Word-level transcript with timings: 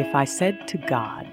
if 0.00 0.14
I 0.14 0.24
said 0.24 0.66
to 0.68 0.78
God, 0.78 1.26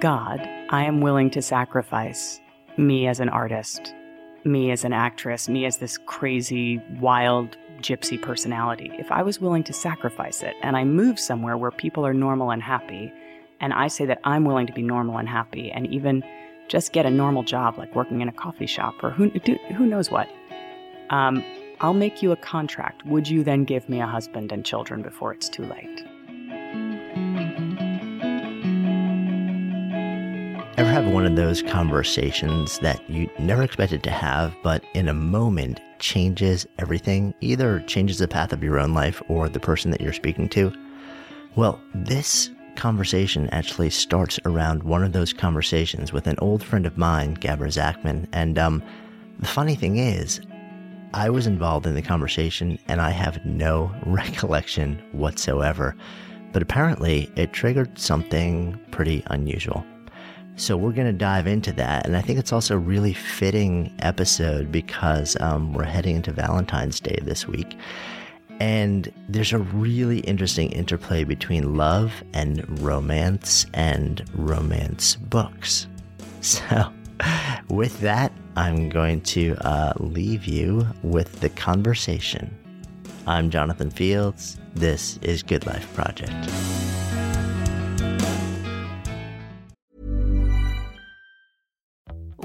God, 0.00 0.40
I 0.70 0.84
am 0.84 1.02
willing 1.02 1.28
to 1.32 1.42
sacrifice 1.42 2.40
me 2.78 3.06
as 3.06 3.20
an 3.20 3.28
artist, 3.28 3.94
me 4.42 4.70
as 4.70 4.84
an 4.84 4.94
actress, 4.94 5.50
me 5.50 5.66
as 5.66 5.76
this 5.76 5.98
crazy, 5.98 6.80
wild 6.98 7.58
gypsy 7.82 8.20
personality, 8.20 8.90
if 8.94 9.12
I 9.12 9.22
was 9.22 9.38
willing 9.38 9.64
to 9.64 9.74
sacrifice 9.74 10.42
it 10.42 10.54
and 10.62 10.78
I 10.78 10.84
move 10.84 11.20
somewhere 11.20 11.58
where 11.58 11.70
people 11.70 12.06
are 12.06 12.14
normal 12.14 12.52
and 12.52 12.62
happy, 12.62 13.12
and 13.60 13.74
I 13.74 13.88
say 13.88 14.06
that 14.06 14.20
I'm 14.24 14.46
willing 14.46 14.66
to 14.66 14.72
be 14.72 14.82
normal 14.82 15.18
and 15.18 15.28
happy 15.28 15.70
and 15.70 15.86
even 15.88 16.24
just 16.68 16.94
get 16.94 17.04
a 17.04 17.10
normal 17.10 17.42
job 17.42 17.76
like 17.76 17.94
working 17.94 18.22
in 18.22 18.30
a 18.30 18.32
coffee 18.32 18.66
shop 18.66 18.94
or 19.02 19.10
who, 19.10 19.28
who 19.76 19.84
knows 19.84 20.10
what, 20.10 20.30
um, 21.10 21.44
I'll 21.80 21.92
make 21.92 22.22
you 22.22 22.32
a 22.32 22.36
contract. 22.36 23.04
Would 23.04 23.28
you 23.28 23.44
then 23.44 23.64
give 23.64 23.90
me 23.90 24.00
a 24.00 24.06
husband 24.06 24.52
and 24.52 24.64
children 24.64 25.02
before 25.02 25.34
it's 25.34 25.50
too 25.50 25.66
late? 25.66 26.13
Ever 30.76 30.90
have 30.90 31.06
one 31.06 31.24
of 31.24 31.36
those 31.36 31.62
conversations 31.62 32.80
that 32.80 33.08
you 33.08 33.30
never 33.38 33.62
expected 33.62 34.02
to 34.02 34.10
have, 34.10 34.56
but 34.64 34.82
in 34.92 35.06
a 35.06 35.14
moment 35.14 35.80
changes 36.00 36.66
everything, 36.80 37.32
either 37.40 37.78
changes 37.86 38.18
the 38.18 38.26
path 38.26 38.52
of 38.52 38.64
your 38.64 38.80
own 38.80 38.92
life 38.92 39.22
or 39.28 39.48
the 39.48 39.60
person 39.60 39.92
that 39.92 40.00
you're 40.00 40.12
speaking 40.12 40.48
to? 40.48 40.72
Well, 41.54 41.80
this 41.94 42.50
conversation 42.74 43.48
actually 43.50 43.90
starts 43.90 44.40
around 44.46 44.82
one 44.82 45.04
of 45.04 45.12
those 45.12 45.32
conversations 45.32 46.12
with 46.12 46.26
an 46.26 46.34
old 46.40 46.64
friend 46.64 46.86
of 46.86 46.98
mine, 46.98 47.36
Gabra 47.36 47.68
Zackman. 47.68 48.26
And 48.32 48.58
um, 48.58 48.82
the 49.38 49.46
funny 49.46 49.76
thing 49.76 49.98
is, 49.98 50.40
I 51.12 51.30
was 51.30 51.46
involved 51.46 51.86
in 51.86 51.94
the 51.94 52.02
conversation 52.02 52.80
and 52.88 53.00
I 53.00 53.10
have 53.10 53.46
no 53.46 53.94
recollection 54.06 55.00
whatsoever. 55.12 55.94
But 56.50 56.62
apparently, 56.62 57.30
it 57.36 57.52
triggered 57.52 57.96
something 57.96 58.76
pretty 58.90 59.22
unusual. 59.26 59.86
So 60.56 60.76
we're 60.76 60.92
going 60.92 61.08
to 61.08 61.12
dive 61.12 61.46
into 61.46 61.72
that. 61.72 62.06
And 62.06 62.16
I 62.16 62.20
think 62.20 62.38
it's 62.38 62.52
also 62.52 62.76
a 62.76 62.78
really 62.78 63.12
fitting 63.12 63.92
episode 64.00 64.70
because 64.70 65.36
um, 65.40 65.72
we're 65.72 65.84
heading 65.84 66.16
into 66.16 66.32
Valentine's 66.32 67.00
Day 67.00 67.18
this 67.22 67.48
week. 67.48 67.76
And 68.60 69.12
there's 69.28 69.52
a 69.52 69.58
really 69.58 70.20
interesting 70.20 70.70
interplay 70.70 71.24
between 71.24 71.74
love 71.74 72.22
and 72.34 72.80
romance 72.80 73.66
and 73.74 74.24
romance 74.34 75.16
books. 75.16 75.88
So, 76.44 76.92
with 77.70 78.00
that, 78.00 78.30
I'm 78.54 78.90
going 78.90 79.22
to 79.22 79.56
uh, 79.66 79.94
leave 79.96 80.44
you 80.44 80.86
with 81.02 81.40
the 81.40 81.48
conversation. 81.48 82.54
I'm 83.26 83.48
Jonathan 83.48 83.90
Fields. 83.90 84.58
This 84.74 85.18
is 85.22 85.42
Good 85.42 85.64
Life 85.64 85.90
Project. 85.94 86.34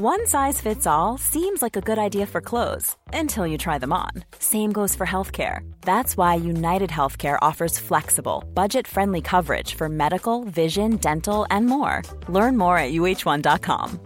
One 0.01 0.27
size 0.27 0.61
fits 0.61 0.87
all 0.87 1.17
seems 1.17 1.61
like 1.61 1.75
a 1.75 1.81
good 1.81 1.99
idea 1.99 2.25
for 2.25 2.39
clothes 2.39 2.95
until 3.11 3.45
you 3.45 3.57
try 3.57 3.77
them 3.79 3.91
on. 3.91 4.11
Same 4.39 4.71
goes 4.71 4.95
for 4.95 5.05
healthcare. 5.05 5.69
That's 5.81 6.15
why 6.15 6.35
United 6.35 6.89
Healthcare 6.89 7.37
offers 7.41 7.77
flexible, 7.77 8.45
budget 8.53 8.87
friendly 8.87 9.19
coverage 9.19 9.73
for 9.73 9.89
medical, 9.89 10.45
vision, 10.45 10.95
dental, 10.95 11.45
and 11.51 11.65
more. 11.65 12.01
Learn 12.29 12.57
more 12.57 12.77
at 12.77 12.93
uhone.com. 12.93 13.99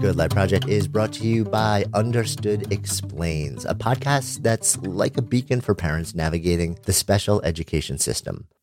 Good 0.00 0.16
Life 0.16 0.32
Project 0.32 0.66
is 0.66 0.88
brought 0.88 1.12
to 1.12 1.28
you 1.28 1.44
by 1.44 1.84
Understood 1.94 2.72
Explains, 2.72 3.64
a 3.64 3.76
podcast 3.76 4.42
that's 4.42 4.76
like 4.78 5.16
a 5.16 5.22
beacon 5.22 5.60
for 5.60 5.76
parents 5.76 6.16
navigating 6.16 6.76
the 6.84 6.92
special 6.92 7.40
education 7.42 7.96
system 7.98 8.48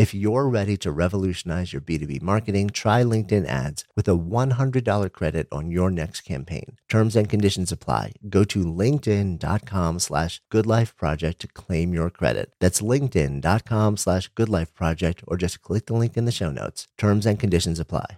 If 0.00 0.14
you're 0.14 0.48
ready 0.48 0.78
to 0.78 0.90
revolutionize 0.90 1.74
your 1.74 1.82
B2B 1.82 2.22
marketing, 2.22 2.70
try 2.70 3.02
LinkedIn 3.02 3.44
ads 3.44 3.84
with 3.94 4.08
a 4.08 4.16
$100 4.16 5.12
credit 5.12 5.46
on 5.52 5.70
your 5.70 5.90
next 5.90 6.22
campaign. 6.22 6.78
Terms 6.88 7.14
and 7.14 7.28
conditions 7.28 7.70
apply. 7.70 8.12
Go 8.30 8.42
to 8.44 8.64
linkedin.com 8.64 9.98
slash 9.98 10.40
goodlifeproject 10.50 11.36
to 11.40 11.48
claim 11.48 11.92
your 11.92 12.08
credit. 12.08 12.54
That's 12.60 12.80
linkedin.com 12.80 13.98
slash 13.98 14.32
goodlifeproject 14.32 15.22
or 15.26 15.36
just 15.36 15.60
click 15.60 15.84
the 15.84 15.92
link 15.92 16.16
in 16.16 16.24
the 16.24 16.32
show 16.32 16.50
notes. 16.50 16.88
Terms 16.96 17.26
and 17.26 17.38
conditions 17.38 17.78
apply. 17.78 18.16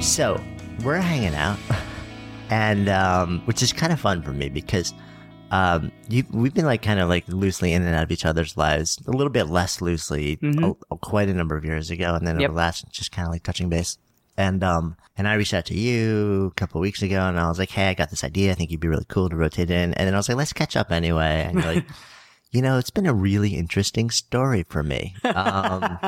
So 0.00 0.40
we're 0.84 0.98
hanging 0.98 1.34
out 1.34 1.58
and 2.50 2.88
um, 2.88 3.40
which 3.46 3.64
is 3.64 3.72
kind 3.72 3.92
of 3.92 3.98
fun 3.98 4.22
for 4.22 4.30
me 4.30 4.48
because– 4.48 4.94
um, 5.54 5.92
you, 6.08 6.24
we've 6.32 6.52
been 6.52 6.64
like 6.64 6.82
kind 6.82 6.98
of 6.98 7.08
like 7.08 7.28
loosely 7.28 7.72
in 7.72 7.82
and 7.82 7.94
out 7.94 8.02
of 8.02 8.10
each 8.10 8.24
other's 8.24 8.56
lives, 8.56 8.98
a 9.06 9.12
little 9.12 9.30
bit 9.30 9.44
less 9.44 9.80
loosely, 9.80 10.36
mm-hmm. 10.38 10.64
a, 10.64 10.74
a, 10.90 10.98
quite 10.98 11.28
a 11.28 11.32
number 11.32 11.56
of 11.56 11.64
years 11.64 11.90
ago, 11.90 12.16
and 12.16 12.26
then 12.26 12.40
yep. 12.40 12.50
over 12.50 12.54
the 12.54 12.58
last 12.58 12.90
just 12.90 13.12
kind 13.12 13.28
of 13.28 13.32
like 13.32 13.44
touching 13.44 13.68
base. 13.68 13.96
And 14.36 14.64
um, 14.64 14.96
and 15.16 15.28
I 15.28 15.34
reached 15.34 15.54
out 15.54 15.66
to 15.66 15.78
you 15.78 16.46
a 16.46 16.58
couple 16.58 16.80
of 16.80 16.82
weeks 16.82 17.02
ago, 17.02 17.20
and 17.20 17.38
I 17.38 17.46
was 17.46 17.60
like, 17.60 17.70
"Hey, 17.70 17.88
I 17.88 17.94
got 17.94 18.10
this 18.10 18.24
idea. 18.24 18.50
I 18.50 18.54
think 18.54 18.72
you'd 18.72 18.80
be 18.80 18.88
really 18.88 19.06
cool 19.08 19.28
to 19.28 19.36
rotate 19.36 19.70
in." 19.70 19.94
And 19.94 20.08
then 20.08 20.14
I 20.14 20.16
was 20.16 20.28
like, 20.28 20.38
"Let's 20.38 20.52
catch 20.52 20.74
up 20.74 20.90
anyway." 20.90 21.44
And 21.46 21.54
you're 21.54 21.74
like, 21.74 21.86
"You 22.50 22.60
know, 22.60 22.76
it's 22.76 22.90
been 22.90 23.06
a 23.06 23.14
really 23.14 23.54
interesting 23.54 24.10
story 24.10 24.64
for 24.68 24.82
me." 24.82 25.14
Um, 25.22 26.00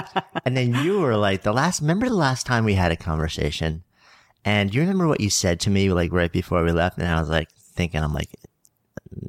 and 0.45 0.57
then 0.57 0.75
you 0.75 0.99
were 0.99 1.17
like, 1.17 1.43
"The 1.43 1.53
last, 1.53 1.83
remember 1.83 2.09
the 2.09 2.17
last 2.17 2.47
time 2.47 2.65
we 2.65 2.75
had 2.75 2.91
a 2.91 2.97
conversation?" 2.97 3.85
And 4.45 4.75
you 4.75 4.81
remember 4.81 5.07
what 5.07 5.21
you 5.21 5.31
said 5.31 5.61
to 5.61 5.71
me 5.71 5.93
like 5.93 6.13
right 6.13 6.33
before 6.33 6.65
we 6.65 6.73
left? 6.73 6.99
And 6.99 7.07
I 7.07 7.21
was 7.21 7.29
like 7.29 7.49
thinking, 7.77 8.03
I'm 8.03 8.13
like, 8.13 8.31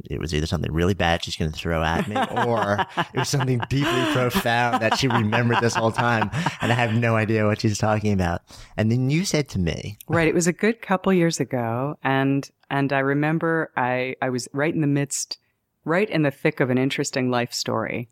it 0.09 0.19
was 0.19 0.33
either 0.33 0.45
something 0.45 0.71
really 0.71 0.93
bad 0.93 1.23
she's 1.23 1.35
going 1.35 1.51
to 1.51 1.57
throw 1.57 1.83
at 1.83 2.07
me 2.07 2.15
or 2.45 2.85
it 3.13 3.17
was 3.17 3.29
something 3.29 3.59
deeply 3.69 4.05
profound 4.13 4.81
that 4.81 4.97
she 4.97 5.07
remembered 5.07 5.59
this 5.61 5.75
whole 5.75 5.91
time 5.91 6.29
and 6.61 6.71
I 6.71 6.75
have 6.75 6.93
no 6.93 7.15
idea 7.15 7.45
what 7.45 7.61
she's 7.61 7.77
talking 7.77 8.13
about. 8.13 8.41
And 8.75 8.91
then 8.91 9.09
you 9.09 9.25
said 9.25 9.49
to 9.49 9.59
me, 9.59 9.97
right, 10.07 10.27
it 10.27 10.33
was 10.33 10.47
a 10.47 10.53
good 10.53 10.81
couple 10.81 11.11
years 11.13 11.39
ago 11.39 11.97
and 12.03 12.49
and 12.69 12.91
I 12.93 12.99
remember 12.99 13.71
I 13.75 14.15
I 14.21 14.29
was 14.29 14.47
right 14.53 14.73
in 14.73 14.81
the 14.81 14.87
midst 14.87 15.37
right 15.85 16.09
in 16.09 16.23
the 16.23 16.31
thick 16.31 16.59
of 16.59 16.69
an 16.69 16.77
interesting 16.77 17.29
life 17.29 17.53
story. 17.53 18.09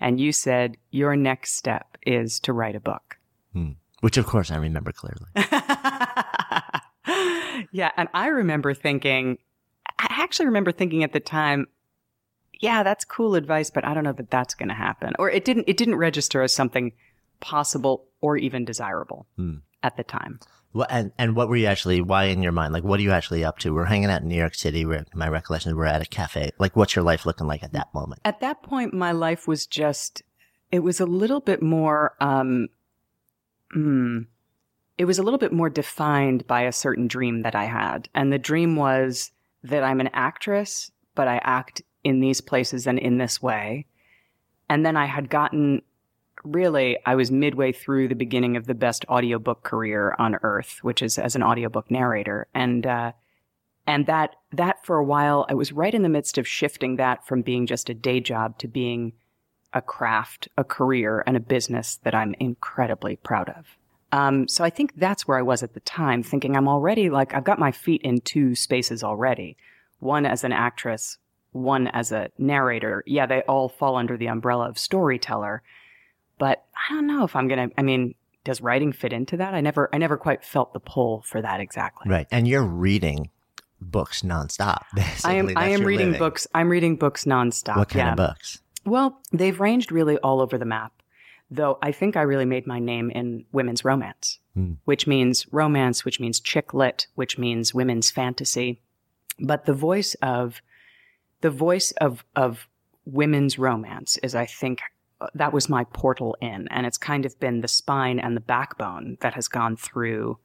and 0.00 0.20
you 0.20 0.30
said 0.32 0.76
your 0.90 1.16
next 1.16 1.56
step 1.56 1.96
is 2.06 2.38
to 2.40 2.52
write 2.52 2.76
a 2.76 2.80
book. 2.80 3.18
Hmm. 3.52 3.70
Which, 4.00 4.18
of 4.18 4.26
course, 4.26 4.50
I 4.50 4.56
remember 4.56 4.92
clearly. 4.92 5.24
yeah. 7.72 7.90
And 7.96 8.08
I 8.12 8.28
remember 8.28 8.74
thinking, 8.74 9.38
I 9.98 10.06
actually 10.22 10.46
remember 10.46 10.72
thinking 10.72 11.02
at 11.04 11.12
the 11.12 11.20
time, 11.20 11.66
yeah, 12.60 12.82
that's 12.82 13.04
cool 13.04 13.34
advice, 13.34 13.70
but 13.70 13.84
I 13.84 13.94
don't 13.94 14.04
know 14.04 14.12
that 14.12 14.30
that's 14.30 14.54
going 14.54 14.68
to 14.68 14.74
happen. 14.74 15.12
Or 15.18 15.30
it 15.30 15.44
didn't, 15.44 15.64
it 15.66 15.76
didn't 15.76 15.96
register 15.96 16.42
as 16.42 16.52
something 16.54 16.92
possible 17.40 18.06
or 18.20 18.36
even 18.36 18.64
desirable 18.64 19.26
Hmm. 19.36 19.56
at 19.82 19.96
the 19.96 20.04
time. 20.04 20.40
What, 20.72 20.88
and, 20.90 21.12
and 21.16 21.36
what 21.36 21.48
were 21.48 21.56
you 21.56 21.66
actually, 21.66 22.00
why 22.02 22.24
in 22.24 22.42
your 22.42 22.52
mind? 22.52 22.72
Like, 22.72 22.84
what 22.84 23.00
are 23.00 23.02
you 23.02 23.12
actually 23.12 23.44
up 23.44 23.58
to? 23.60 23.72
We're 23.72 23.84
hanging 23.86 24.10
out 24.10 24.22
in 24.22 24.28
New 24.28 24.36
York 24.36 24.54
City. 24.54 24.84
We're, 24.84 25.06
my 25.14 25.28
recollection 25.28 25.70
is 25.70 25.74
we're 25.74 25.86
at 25.86 26.02
a 26.02 26.06
cafe. 26.06 26.50
Like, 26.58 26.76
what's 26.76 26.94
your 26.94 27.04
life 27.04 27.24
looking 27.24 27.46
like 27.46 27.62
at 27.62 27.72
that 27.72 27.92
moment? 27.94 28.20
At 28.24 28.40
that 28.40 28.62
point, 28.62 28.92
my 28.92 29.12
life 29.12 29.46
was 29.48 29.66
just, 29.66 30.22
it 30.70 30.80
was 30.80 31.00
a 31.00 31.06
little 31.06 31.40
bit 31.40 31.62
more, 31.62 32.14
um, 32.20 32.68
hmm, 33.72 34.20
it 34.98 35.04
was 35.04 35.18
a 35.18 35.22
little 35.22 35.38
bit 35.38 35.52
more 35.52 35.70
defined 35.70 36.46
by 36.46 36.62
a 36.62 36.72
certain 36.72 37.06
dream 37.06 37.42
that 37.42 37.54
I 37.54 37.64
had. 37.64 38.08
And 38.14 38.32
the 38.32 38.38
dream 38.38 38.76
was 38.76 39.30
that 39.62 39.82
I'm 39.82 40.00
an 40.00 40.10
actress, 40.12 40.90
but 41.14 41.28
I 41.28 41.38
act 41.42 41.82
in 42.04 42.20
these 42.20 42.40
places 42.40 42.86
and 42.86 42.98
in 42.98 43.18
this 43.18 43.42
way. 43.42 43.86
And 44.68 44.84
then 44.84 44.96
I 44.96 45.06
had 45.06 45.30
gotten 45.30 45.82
really, 46.44 46.98
I 47.04 47.14
was 47.14 47.30
midway 47.30 47.72
through 47.72 48.08
the 48.08 48.14
beginning 48.14 48.56
of 48.56 48.66
the 48.66 48.74
best 48.74 49.04
audiobook 49.08 49.62
career 49.62 50.14
on 50.18 50.36
earth, 50.42 50.78
which 50.82 51.02
is 51.02 51.18
as 51.18 51.34
an 51.34 51.42
audiobook 51.42 51.90
narrator. 51.90 52.46
And, 52.54 52.86
uh, 52.86 53.12
and 53.86 54.06
that, 54.06 54.36
that 54.52 54.84
for 54.84 54.96
a 54.96 55.04
while, 55.04 55.46
I 55.48 55.54
was 55.54 55.72
right 55.72 55.94
in 55.94 56.02
the 56.02 56.08
midst 56.08 56.38
of 56.38 56.46
shifting 56.46 56.96
that 56.96 57.26
from 57.26 57.42
being 57.42 57.66
just 57.66 57.90
a 57.90 57.94
day 57.94 58.20
job 58.20 58.58
to 58.58 58.68
being 58.68 59.12
a 59.72 59.82
craft, 59.82 60.48
a 60.56 60.64
career, 60.64 61.22
and 61.26 61.36
a 61.36 61.40
business 61.40 61.98
that 62.04 62.14
I'm 62.14 62.34
incredibly 62.40 63.16
proud 63.16 63.48
of. 63.50 63.76
Um, 64.16 64.48
so 64.48 64.64
I 64.64 64.70
think 64.70 64.94
that's 64.96 65.28
where 65.28 65.36
I 65.36 65.42
was 65.42 65.62
at 65.62 65.74
the 65.74 65.80
time, 65.80 66.22
thinking 66.22 66.56
I'm 66.56 66.68
already 66.68 67.10
like, 67.10 67.34
I've 67.34 67.44
got 67.44 67.58
my 67.58 67.70
feet 67.70 68.00
in 68.00 68.22
two 68.22 68.54
spaces 68.54 69.04
already. 69.04 69.58
One 69.98 70.24
as 70.24 70.42
an 70.42 70.52
actress, 70.52 71.18
one 71.52 71.88
as 71.88 72.12
a 72.12 72.30
narrator. 72.38 73.04
Yeah, 73.06 73.26
they 73.26 73.42
all 73.42 73.68
fall 73.68 73.96
under 73.96 74.16
the 74.16 74.28
umbrella 74.28 74.70
of 74.70 74.78
storyteller. 74.78 75.62
But 76.38 76.64
I 76.74 76.94
don't 76.94 77.06
know 77.06 77.24
if 77.24 77.36
I'm 77.36 77.46
going 77.46 77.68
to, 77.68 77.74
I 77.78 77.82
mean, 77.82 78.14
does 78.42 78.62
writing 78.62 78.92
fit 78.92 79.12
into 79.12 79.36
that? 79.36 79.52
I 79.52 79.60
never, 79.60 79.90
I 79.92 79.98
never 79.98 80.16
quite 80.16 80.42
felt 80.42 80.72
the 80.72 80.80
pull 80.80 81.20
for 81.26 81.42
that 81.42 81.60
exactly. 81.60 82.10
Right. 82.10 82.26
And 82.30 82.48
you're 82.48 82.62
reading 82.62 83.28
books 83.82 84.22
nonstop. 84.22 84.84
Basically. 84.94 85.30
I 85.30 85.34
am, 85.34 85.52
I 85.56 85.68
am 85.68 85.84
reading 85.84 86.12
living. 86.12 86.18
books. 86.18 86.46
I'm 86.54 86.70
reading 86.70 86.96
books 86.96 87.26
nonstop. 87.26 87.76
What 87.76 87.90
kind 87.90 88.06
yeah. 88.06 88.12
of 88.12 88.16
books? 88.16 88.62
Well, 88.86 89.20
they've 89.30 89.60
ranged 89.60 89.92
really 89.92 90.16
all 90.18 90.40
over 90.40 90.56
the 90.56 90.64
map, 90.64 90.92
though 91.50 91.78
I 91.82 91.92
think 91.92 92.16
I 92.16 92.22
really 92.22 92.44
made 92.44 92.66
my 92.66 92.78
name 92.78 93.10
in 93.10 93.44
women's 93.52 93.84
romance, 93.84 94.38
Hmm. 94.54 94.74
which 94.84 95.06
means 95.06 95.46
romance, 95.52 96.04
which 96.04 96.18
means 96.20 96.40
chick 96.40 96.72
lit, 96.74 97.06
which 97.14 97.38
means 97.38 97.74
women's 97.74 98.10
fantasy. 98.10 98.80
But 99.38 99.66
the 99.66 99.74
voice 99.74 100.14
of 100.22 100.62
the 101.42 101.50
voice 101.50 101.92
of 102.00 102.24
of 102.34 102.66
women's 103.04 103.58
romance 103.58 104.16
is, 104.22 104.34
I 104.34 104.46
think, 104.46 104.80
uh, 105.20 105.28
that 105.34 105.52
was 105.52 105.68
my 105.68 105.84
portal 105.84 106.36
in, 106.40 106.66
and 106.68 106.86
it's 106.86 106.98
kind 106.98 107.24
of 107.24 107.38
been 107.38 107.60
the 107.60 107.68
spine 107.68 108.18
and 108.18 108.36
the 108.36 108.40
backbone 108.40 109.16
that 109.20 109.34
has 109.34 109.46
gone 109.46 109.76
through 109.76 110.38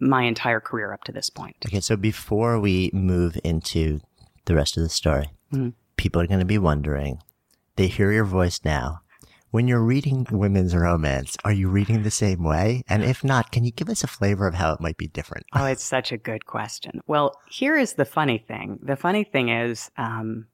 my 0.00 0.22
entire 0.24 0.60
career 0.60 0.92
up 0.92 1.04
to 1.04 1.12
this 1.12 1.30
point. 1.30 1.56
Okay. 1.66 1.80
So 1.80 1.96
before 1.96 2.60
we 2.60 2.90
move 2.92 3.38
into 3.42 4.00
the 4.44 4.54
rest 4.54 4.76
of 4.76 4.82
the 4.82 4.88
story, 4.90 5.30
Mhm. 5.52 5.72
people 5.96 6.20
are 6.20 6.26
going 6.26 6.38
to 6.40 6.44
be 6.44 6.58
wondering, 6.58 7.20
they 7.76 7.86
hear 7.88 8.12
your 8.12 8.24
voice 8.24 8.60
now. 8.64 9.00
When 9.50 9.66
you're 9.66 9.82
reading 9.82 10.26
women's 10.30 10.76
romance, 10.76 11.34
are 11.42 11.52
you 11.52 11.70
reading 11.70 12.02
the 12.02 12.10
same 12.10 12.44
way? 12.44 12.82
And 12.86 13.02
if 13.02 13.24
not, 13.24 13.50
can 13.50 13.64
you 13.64 13.70
give 13.70 13.88
us 13.88 14.04
a 14.04 14.06
flavor 14.06 14.46
of 14.46 14.54
how 14.54 14.74
it 14.74 14.80
might 14.80 14.98
be 14.98 15.08
different? 15.08 15.46
Oh, 15.54 15.64
it's 15.64 15.82
such 15.82 16.12
a 16.12 16.18
good 16.18 16.44
question. 16.44 17.00
Well, 17.06 17.32
here 17.48 17.74
is 17.74 17.94
the 17.94 18.04
funny 18.04 18.36
thing. 18.36 18.78
The 18.82 18.96
funny 18.96 19.24
thing 19.24 19.48
is, 19.48 19.90
um, 19.96 20.48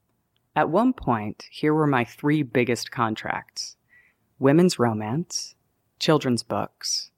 at 0.55 0.71
one 0.71 0.93
point, 0.93 1.45
here 1.51 1.75
were 1.75 1.89
my 1.89 2.05
three 2.05 2.45
biggest 2.45 2.93
contracts 2.93 3.77
women's 4.39 4.79
romance, 4.79 5.57
children's 5.99 6.45
books, 6.45 7.11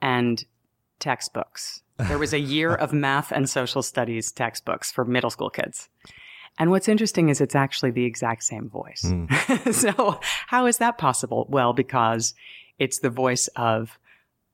and 0.00 0.44
textbooks. 1.00 1.82
There 1.98 2.18
was 2.18 2.32
a 2.32 2.38
year 2.38 2.74
of 2.74 2.92
math 2.92 3.32
and 3.32 3.50
social 3.50 3.82
studies 3.82 4.30
textbooks 4.30 4.92
for 4.92 5.04
middle 5.04 5.30
school 5.30 5.50
kids. 5.50 5.88
And 6.58 6.70
what's 6.70 6.88
interesting 6.88 7.28
is 7.28 7.40
it's 7.40 7.54
actually 7.54 7.92
the 7.92 8.04
exact 8.04 8.44
same 8.44 8.68
voice. 8.68 9.10
so, 9.72 10.20
how 10.46 10.66
is 10.66 10.78
that 10.78 10.98
possible? 10.98 11.46
Well, 11.48 11.72
because 11.72 12.34
it's 12.78 12.98
the 12.98 13.10
voice 13.10 13.48
of 13.56 13.98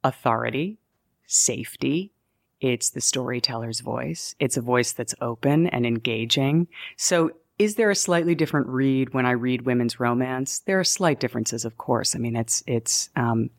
authority, 0.04 0.78
safety. 1.26 2.12
It's 2.60 2.90
the 2.90 3.00
storyteller's 3.00 3.80
voice. 3.80 4.34
It's 4.40 4.56
a 4.56 4.60
voice 4.60 4.92
that's 4.92 5.14
open 5.20 5.66
and 5.68 5.86
engaging. 5.86 6.68
So, 6.96 7.32
is 7.58 7.74
there 7.74 7.90
a 7.90 7.96
slightly 7.96 8.34
different 8.36 8.68
read 8.68 9.12
when 9.12 9.26
I 9.26 9.32
read 9.32 9.62
women's 9.62 9.98
romance? 9.98 10.60
There 10.60 10.78
are 10.78 10.84
slight 10.84 11.18
differences, 11.18 11.64
of 11.64 11.76
course. 11.76 12.14
I 12.14 12.18
mean, 12.18 12.36
it's 12.36 12.62
it's 12.66 13.10
um, 13.16 13.50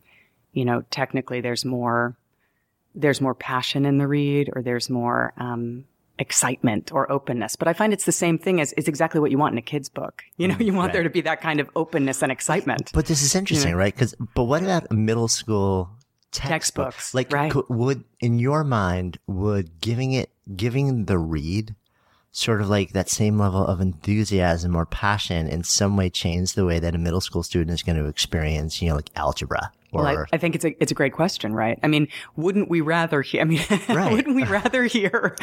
you 0.53 0.65
know, 0.65 0.83
technically 0.89 1.41
there's 1.41 1.65
more 1.65 2.17
there's 2.95 3.21
more 3.21 3.35
passion 3.35 3.85
in 3.85 3.97
the 3.97 4.07
read, 4.07 4.49
or 4.53 4.61
there's 4.61 4.89
more 4.89 5.33
um, 5.37 5.85
excitement 6.19 6.91
or 6.91 7.11
openness. 7.11 7.55
But 7.55 7.67
I 7.67 7.73
find 7.73 7.93
it's 7.93 8.05
the 8.05 8.11
same 8.11 8.37
thing 8.37 8.61
as 8.61 8.73
it's 8.77 8.87
exactly 8.87 9.19
what 9.19 9.31
you 9.31 9.37
want 9.37 9.53
in 9.53 9.57
a 9.57 9.63
kid's 9.63 9.89
book. 9.89 10.23
You 10.37 10.49
know, 10.49 10.55
mm, 10.55 10.65
you 10.65 10.73
want 10.73 10.89
right. 10.89 10.93
there 10.93 11.03
to 11.03 11.09
be 11.09 11.21
that 11.21 11.41
kind 11.41 11.59
of 11.59 11.69
openness 11.75 12.21
and 12.21 12.31
excitement. 12.31 12.91
But 12.93 13.07
this 13.07 13.21
is 13.21 13.33
interesting, 13.35 13.75
right? 13.75 13.93
Because, 13.93 14.13
but 14.35 14.43
what 14.43 14.61
about 14.61 14.91
middle 14.91 15.27
school 15.27 15.89
textbook? 16.31 16.85
Textbooks, 16.85 17.13
Like, 17.13 17.31
right. 17.31 17.51
could, 17.51 17.65
would 17.69 18.03
in 18.19 18.37
your 18.37 18.63
mind 18.63 19.17
would 19.27 19.81
giving 19.81 20.11
it 20.11 20.29
giving 20.55 21.05
the 21.05 21.17
read 21.17 21.75
sort 22.31 22.61
of 22.61 22.69
like 22.69 22.93
that 22.93 23.09
same 23.09 23.39
level 23.39 23.65
of 23.65 23.81
enthusiasm 23.81 24.75
or 24.75 24.85
passion 24.85 25.47
in 25.47 25.63
some 25.63 25.97
way 25.97 26.09
change 26.09 26.53
the 26.53 26.65
way 26.65 26.79
that 26.79 26.93
a 26.93 26.97
middle 26.97 27.21
school 27.21 27.41
student 27.41 27.71
is 27.71 27.81
going 27.81 27.97
to 27.97 28.05
experience, 28.05 28.81
you 28.81 28.89
know, 28.89 28.95
like 28.95 29.09
algebra 29.15 29.71
or 29.91 30.03
Well, 30.03 30.17
I, 30.19 30.35
I 30.35 30.37
think 30.37 30.55
it's 30.55 30.65
a 30.65 30.75
it's 30.81 30.91
a 30.91 30.95
great 30.95 31.13
question, 31.13 31.53
right? 31.53 31.79
I 31.83 31.87
mean, 31.87 32.07
wouldn't 32.35 32.69
we 32.69 32.81
rather 32.81 33.21
hear? 33.21 33.41
I 33.41 33.45
mean, 33.45 33.61
Right. 33.89 34.11
wouldn't 34.11 34.35
we 34.35 34.43
rather 34.43 34.83
hear? 34.85 35.35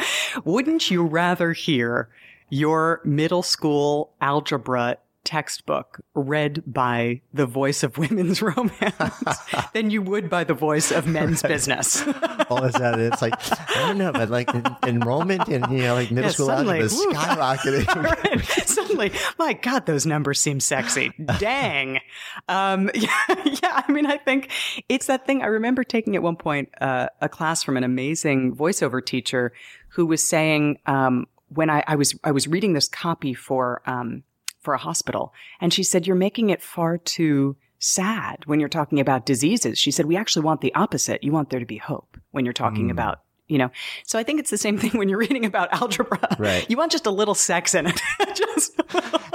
Wouldn't 0.45 0.89
you 0.91 1.03
rather 1.05 1.53
hear 1.53 2.09
your 2.49 3.01
middle 3.03 3.43
school 3.43 4.13
algebra 4.21 4.97
textbook 5.27 5.99
read 6.15 6.63
by 6.65 7.19
the 7.33 7.45
voice 7.45 7.83
of 7.83 7.97
women's 7.97 8.41
romance 8.41 9.37
than 9.73 9.89
you 9.91 10.01
would 10.01 10.29
by 10.29 10.45
the 10.45 10.53
voice 10.53 10.89
of 10.89 11.05
men's 11.05 11.41
business? 11.41 12.01
all 12.49 12.63
of 12.63 12.63
a 12.63 12.71
sudden 12.71 13.11
it's 13.11 13.21
like 13.21 13.33
I 13.51 13.87
don't 13.87 13.97
know, 13.97 14.13
but 14.13 14.29
like 14.29 14.53
en- 14.55 14.77
enrollment 14.83 15.49
in 15.49 15.69
you 15.69 15.79
know 15.83 15.95
like 15.95 16.11
middle 16.11 16.29
Yeah, 16.29 16.33
school 16.33 16.45
suddenly, 16.47 16.79
algebra 16.79 16.85
is 16.85 17.05
skyrocketing. 17.05 18.03
right. 18.23 18.67
Suddenly, 18.67 19.11
my 19.37 19.51
God, 19.53 19.85
those 19.85 20.05
numbers 20.05 20.39
seem 20.39 20.61
sexy. 20.61 21.11
Dang. 21.39 21.99
Um, 22.47 22.89
yeah, 22.95 23.09
yeah. 23.43 23.83
I 23.87 23.91
mean, 23.91 24.05
I 24.05 24.17
think 24.17 24.51
it's 24.87 25.07
that 25.07 25.27
thing. 25.27 25.41
I 25.41 25.47
remember 25.47 25.83
taking 25.83 26.15
at 26.15 26.23
one 26.23 26.37
point 26.37 26.69
uh, 26.79 27.07
a 27.21 27.27
class 27.27 27.63
from 27.63 27.75
an 27.75 27.83
amazing 27.83 28.55
voiceover 28.55 29.05
teacher 29.05 29.51
who 29.89 30.05
was 30.05 30.23
saying 30.23 30.79
um, 30.85 31.25
when 31.49 31.69
I, 31.69 31.83
I 31.87 31.95
was 31.95 32.17
I 32.23 32.31
was 32.31 32.47
reading 32.47 32.73
this 32.73 32.87
copy 32.87 33.33
for 33.33 33.81
um, 33.85 34.23
for 34.67 34.73
a 34.73 34.85
hospital, 34.89 35.33
and 35.61 35.73
she 35.73 35.81
said, 35.81 36.05
"You're 36.05 36.17
making 36.27 36.49
it 36.49 36.61
far 36.61 36.97
too." 36.97 37.55
Sad 37.79 38.43
when 38.47 38.59
you're 38.59 38.69
talking 38.69 38.99
about 38.99 39.27
diseases. 39.27 39.77
She 39.77 39.91
said, 39.91 40.07
we 40.07 40.17
actually 40.17 40.43
want 40.43 40.61
the 40.61 40.73
opposite. 40.73 41.23
You 41.23 41.31
want 41.31 41.51
there 41.51 41.59
to 41.59 41.65
be 41.65 41.77
hope 41.77 42.17
when 42.31 42.43
you're 42.43 42.51
talking 42.51 42.87
mm. 42.87 42.91
about, 42.91 43.19
you 43.47 43.57
know. 43.57 43.71
So 44.05 44.17
I 44.19 44.23
think 44.23 44.39
it's 44.39 44.49
the 44.49 44.57
same 44.57 44.77
thing 44.77 44.91
when 44.97 45.09
you're 45.09 45.17
reading 45.19 45.45
about 45.45 45.71
algebra. 45.73 46.35
Right. 46.39 46.69
You 46.69 46.77
want 46.77 46.91
just 46.91 47.05
a 47.05 47.11
little 47.11 47.35
sex 47.35 47.73
in 47.75 47.87
it. 47.87 47.99
just 48.35 48.79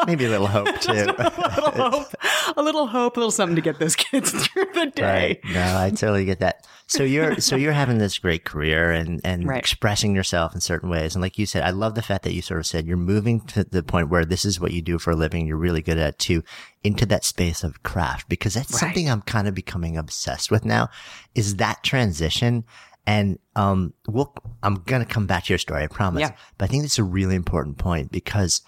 Maybe 0.06 0.24
a 0.24 0.30
little 0.30 0.46
hope 0.46 0.66
too. 0.80 0.92
a 0.92 0.96
little 0.96 1.90
hope, 1.90 2.14
a 2.56 2.62
little 2.62 2.86
hope, 2.86 3.16
a 3.16 3.20
little 3.20 3.30
something 3.30 3.56
to 3.56 3.62
get 3.62 3.78
those 3.78 3.96
kids 3.96 4.30
through 4.32 4.66
the 4.74 4.86
day. 4.94 5.02
Right. 5.44 5.54
No, 5.54 5.78
I 5.78 5.90
totally 5.90 6.24
get 6.24 6.40
that. 6.40 6.66
So 6.88 7.04
you're 7.04 7.36
so 7.40 7.56
you're 7.56 7.72
having 7.72 7.98
this 7.98 8.18
great 8.18 8.44
career 8.44 8.90
and 8.90 9.20
and 9.24 9.46
Right. 9.48 9.58
expressing 9.58 10.14
yourself 10.14 10.54
in 10.54 10.60
certain 10.60 10.90
ways. 10.90 11.14
And 11.14 11.22
like 11.22 11.38
you 11.38 11.46
said, 11.46 11.62
I 11.62 11.70
love 11.70 11.94
the 11.94 12.02
fact 12.02 12.24
that 12.24 12.34
you 12.34 12.42
sort 12.42 12.60
of 12.60 12.66
said 12.66 12.86
you're 12.86 12.96
moving 12.98 13.40
to 13.46 13.64
the 13.64 13.82
point 13.82 14.10
where 14.10 14.24
this 14.26 14.44
is 14.44 14.60
what 14.60 14.72
you 14.72 14.82
do 14.82 14.98
for 14.98 15.12
a 15.12 15.16
living. 15.16 15.46
You're 15.46 15.56
really 15.56 15.80
good 15.80 15.96
at 15.98 16.18
too 16.18 16.42
into 16.84 17.06
that 17.06 17.24
space 17.24 17.62
of 17.64 17.82
craft 17.82 18.28
because 18.28 18.54
that's 18.54 18.72
Right. 18.74 18.80
something 18.80 19.08
I'm 19.10 19.22
kind 19.22 19.48
of 19.48 19.54
becoming 19.54 19.96
obsessed 19.96 20.50
with 20.50 20.64
now. 20.66 20.90
Is 21.34 21.56
that 21.56 21.82
transition? 21.82 22.64
And 23.06 23.38
um, 23.56 23.94
we'll, 24.06 24.34
I'm 24.62 24.76
gonna 24.86 25.04
come 25.04 25.26
back 25.26 25.44
to 25.44 25.52
your 25.52 25.58
story, 25.58 25.82
I 25.82 25.86
promise. 25.88 26.20
Yeah. 26.20 26.36
But 26.58 26.66
I 26.66 26.68
think 26.68 26.84
it's 26.84 26.98
a 26.98 27.04
really 27.04 27.34
important 27.34 27.78
point 27.78 28.12
because 28.12 28.62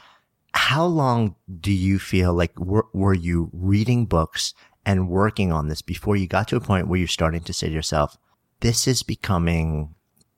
how 0.54 0.84
long 0.84 1.36
do 1.60 1.72
you 1.72 1.98
feel 1.98 2.32
like 2.32 2.58
were, 2.58 2.86
were 2.92 3.14
you 3.14 3.50
reading 3.52 4.06
books 4.06 4.54
and 4.86 5.08
working 5.08 5.50
on 5.50 5.68
this 5.68 5.82
before 5.82 6.16
you 6.16 6.26
got 6.26 6.48
to 6.48 6.56
a 6.56 6.60
point 6.60 6.88
where 6.88 6.98
you're 6.98 7.08
starting 7.08 7.42
to 7.42 7.52
say 7.52 7.68
to 7.68 7.72
yourself, 7.72 8.16
this 8.60 8.86
is 8.86 9.02
becoming 9.02 9.94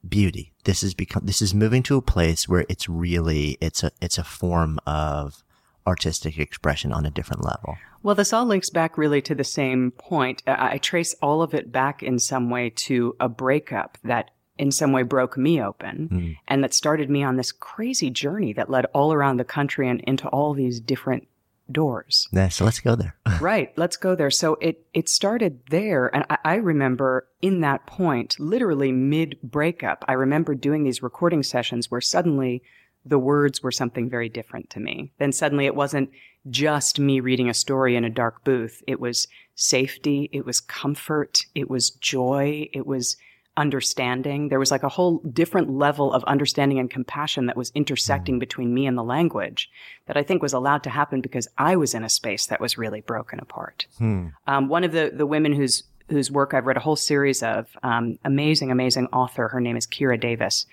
beauty. 0.08 0.54
This 0.64 0.82
is 0.82 0.94
become, 0.94 1.26
this 1.26 1.42
is 1.42 1.54
moving 1.54 1.82
to 1.84 1.96
a 1.96 2.02
place 2.02 2.48
where 2.48 2.64
it's 2.68 2.88
really, 2.88 3.58
it's 3.60 3.82
a, 3.82 3.90
it's 4.00 4.18
a 4.18 4.24
form 4.24 4.78
of 4.86 5.42
artistic 5.86 6.38
expression 6.38 6.92
on 6.92 7.06
a 7.06 7.10
different 7.10 7.44
level. 7.44 7.76
Well, 8.02 8.14
this 8.14 8.32
all 8.32 8.44
links 8.46 8.70
back 8.70 8.98
really 8.98 9.22
to 9.22 9.34
the 9.34 9.44
same 9.44 9.90
point. 9.92 10.42
I, 10.46 10.78
trace 10.78 11.14
all 11.22 11.42
of 11.42 11.54
it 11.54 11.72
back 11.72 12.02
in 12.02 12.18
some 12.18 12.50
way 12.50 12.70
to 12.70 13.16
a 13.20 13.28
breakup 13.28 13.98
that 14.04 14.30
in 14.58 14.70
some 14.70 14.92
way 14.92 15.02
broke 15.02 15.36
me 15.36 15.60
open 15.60 16.08
Mm. 16.08 16.36
and 16.48 16.64
that 16.64 16.72
started 16.72 17.10
me 17.10 17.22
on 17.22 17.36
this 17.36 17.52
crazy 17.52 18.10
journey 18.10 18.52
that 18.54 18.70
led 18.70 18.86
all 18.94 19.12
around 19.12 19.36
the 19.36 19.44
country 19.44 19.88
and 19.88 20.00
into 20.02 20.28
all 20.28 20.54
these 20.54 20.80
different 20.80 21.28
doors. 21.70 22.28
Yeah, 22.32 22.48
so 22.48 22.64
let's 22.64 22.80
go 22.80 22.94
there. 22.94 23.16
right. 23.40 23.72
Let's 23.76 23.96
go 23.96 24.14
there. 24.14 24.30
So 24.30 24.54
it, 24.60 24.86
it 24.94 25.08
started 25.08 25.60
there. 25.70 26.14
And 26.14 26.24
I, 26.30 26.38
I 26.44 26.54
remember 26.54 27.26
in 27.42 27.60
that 27.62 27.86
point, 27.86 28.36
literally 28.38 28.92
mid 28.92 29.36
breakup, 29.42 30.04
I 30.08 30.12
remember 30.12 30.54
doing 30.54 30.84
these 30.84 31.02
recording 31.02 31.42
sessions 31.42 31.90
where 31.90 32.00
suddenly 32.00 32.62
the 33.06 33.18
words 33.18 33.62
were 33.62 33.72
something 33.72 34.10
very 34.10 34.28
different 34.28 34.68
to 34.70 34.80
me. 34.80 35.12
Then 35.18 35.32
suddenly 35.32 35.66
it 35.66 35.76
wasn't 35.76 36.10
just 36.50 36.98
me 37.00 37.20
reading 37.20 37.48
a 37.48 37.54
story 37.54 37.96
in 37.96 38.04
a 38.04 38.10
dark 38.10 38.44
booth. 38.44 38.82
It 38.86 39.00
was 39.00 39.28
safety. 39.54 40.28
It 40.32 40.44
was 40.44 40.60
comfort. 40.60 41.46
It 41.54 41.70
was 41.70 41.90
joy. 41.90 42.68
It 42.72 42.86
was 42.86 43.16
understanding. 43.56 44.48
There 44.48 44.58
was 44.58 44.70
like 44.70 44.82
a 44.82 44.88
whole 44.88 45.18
different 45.18 45.70
level 45.70 46.12
of 46.12 46.22
understanding 46.24 46.78
and 46.78 46.90
compassion 46.90 47.46
that 47.46 47.56
was 47.56 47.72
intersecting 47.74 48.38
between 48.38 48.74
me 48.74 48.86
and 48.86 48.98
the 48.98 49.02
language 49.02 49.70
that 50.06 50.16
I 50.16 50.22
think 50.22 50.42
was 50.42 50.52
allowed 50.52 50.82
to 50.82 50.90
happen 50.90 51.20
because 51.20 51.48
I 51.56 51.76
was 51.76 51.94
in 51.94 52.04
a 52.04 52.08
space 52.08 52.46
that 52.46 52.60
was 52.60 52.76
really 52.76 53.00
broken 53.00 53.40
apart. 53.40 53.86
Hmm. 53.98 54.28
Um, 54.46 54.68
one 54.68 54.84
of 54.84 54.92
the, 54.92 55.10
the 55.14 55.26
women 55.26 55.52
whose 55.52 55.84
whose 56.08 56.30
work 56.30 56.54
I've 56.54 56.66
read 56.66 56.76
a 56.76 56.80
whole 56.80 56.94
series 56.94 57.42
of, 57.42 57.66
um, 57.82 58.16
amazing, 58.24 58.70
amazing 58.70 59.06
author. 59.06 59.48
Her 59.48 59.60
name 59.60 59.76
is 59.76 59.88
Kira 59.88 60.20
Davis. 60.20 60.64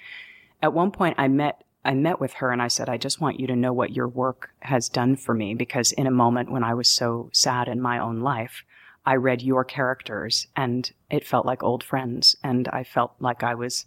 At 0.62 0.74
one 0.74 0.92
point, 0.92 1.16
I 1.18 1.28
met 1.28 1.63
I 1.86 1.94
met 1.94 2.20
with 2.20 2.34
her 2.34 2.52
and 2.52 2.62
I 2.62 2.68
said, 2.68 2.90
I 2.90 2.98
just 2.98 3.20
want 3.20 3.40
you 3.40 3.48
to 3.48 3.56
know 3.56 3.74
what 3.74 3.96
your 3.96 4.08
work 4.08 4.52
has 4.62 4.90
done 4.90 5.16
for 5.16 5.34
me 5.34 5.54
because 5.54 5.92
in 5.92 6.08
a 6.08 6.12
moment 6.12 6.52
when 6.52 6.64
I 6.64 6.74
was 6.74 6.88
so 6.88 7.30
sad 7.34 7.68
in 7.68 7.82
my 7.82 8.00
own 8.00 8.22
life, 8.22 8.64
I 9.06 9.16
read 9.16 9.42
your 9.42 9.66
characters 9.66 10.48
and 10.56 10.90
it 11.10 11.28
felt 11.28 11.46
like 11.46 11.62
old 11.62 11.84
friends 11.84 12.36
and 12.44 12.68
I 12.70 12.84
felt 12.84 13.14
like 13.20 13.44
I 13.44 13.54
was 13.54 13.86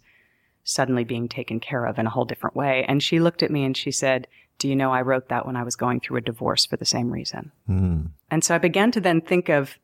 suddenly 0.63 1.05
being 1.05 1.27
taken 1.27 1.59
care 1.59 1.85
of 1.85 1.97
in 1.97 2.05
a 2.05 2.09
whole 2.09 2.25
different 2.25 2.55
way. 2.55 2.85
And 2.87 3.01
she 3.01 3.19
looked 3.19 3.41
at 3.41 3.51
me 3.51 3.63
and 3.63 3.75
she 3.75 3.89
said, 3.89 4.27
Do 4.59 4.67
you 4.67 4.75
know 4.75 4.91
I 4.91 5.01
wrote 5.01 5.29
that 5.29 5.45
when 5.47 5.55
I 5.55 5.63
was 5.63 5.75
going 5.75 6.01
through 6.01 6.17
a 6.17 6.21
divorce 6.21 6.65
for 6.65 6.77
the 6.77 6.85
same 6.85 7.09
reason? 7.09 7.51
Hmm. 7.65 8.01
And 8.29 8.43
so 8.43 8.53
I 8.53 8.59
began 8.59 8.91
to 8.91 9.01
then 9.01 9.21
think 9.21 9.49
of 9.49 9.79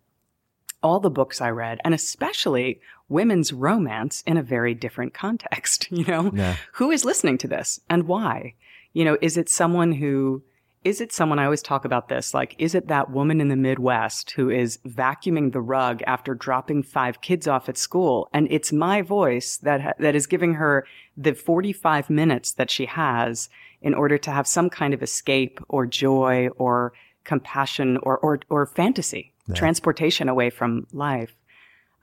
all 0.83 0.99
the 0.99 1.09
books 1.09 1.41
I 1.41 1.49
read, 1.49 1.79
and 1.83 1.93
especially 1.93 2.79
women's 3.09 3.53
romance 3.53 4.23
in 4.27 4.37
a 4.37 4.43
very 4.43 4.73
different 4.73 5.13
context. 5.13 5.87
You 5.91 6.05
know, 6.05 6.31
Yeah. 6.33 6.55
who 6.73 6.91
is 6.91 7.05
listening 7.05 7.37
to 7.39 7.47
this 7.47 7.79
and 7.89 8.07
why? 8.07 8.55
You 8.93 9.05
know, 9.05 9.17
is 9.21 9.37
it 9.37 9.49
someone 9.49 9.93
who, 9.93 10.43
is 10.83 10.99
it 11.01 11.13
someone, 11.13 11.39
I 11.39 11.45
always 11.45 11.61
talk 11.61 11.85
about 11.85 12.09
this, 12.09 12.33
like, 12.33 12.55
is 12.57 12.75
it 12.75 12.87
that 12.87 13.09
woman 13.09 13.39
in 13.41 13.47
the 13.47 13.55
Midwest 13.55 14.31
who 14.31 14.49
is 14.49 14.79
vacuuming 14.87 15.51
the 15.53 15.61
rug 15.61 16.01
after 16.05 16.33
dropping 16.35 16.83
five 16.83 17.21
kids 17.21 17.47
off 17.47 17.69
at 17.69 17.77
school? 17.77 18.27
And 18.33 18.47
it's 18.51 18.71
my 18.73 19.01
voice 19.01 19.57
that, 19.57 19.95
that 19.99 20.15
is 20.15 20.27
giving 20.27 20.55
her 20.55 20.85
the 21.15 21.33
45 21.33 22.09
minutes 22.09 22.51
that 22.53 22.69
she 22.71 22.85
has 22.85 23.49
in 23.81 23.93
order 23.93 24.17
to 24.17 24.31
have 24.31 24.47
some 24.47 24.69
kind 24.69 24.93
of 24.93 25.01
escape 25.03 25.59
or 25.69 25.85
joy 25.85 26.49
or 26.57 26.93
compassion 27.23 27.97
or, 28.03 28.17
or, 28.17 28.39
or 28.49 28.65
fantasy, 28.65 29.32
transportation 29.53 30.29
away 30.29 30.49
from 30.49 30.87
life. 30.91 31.35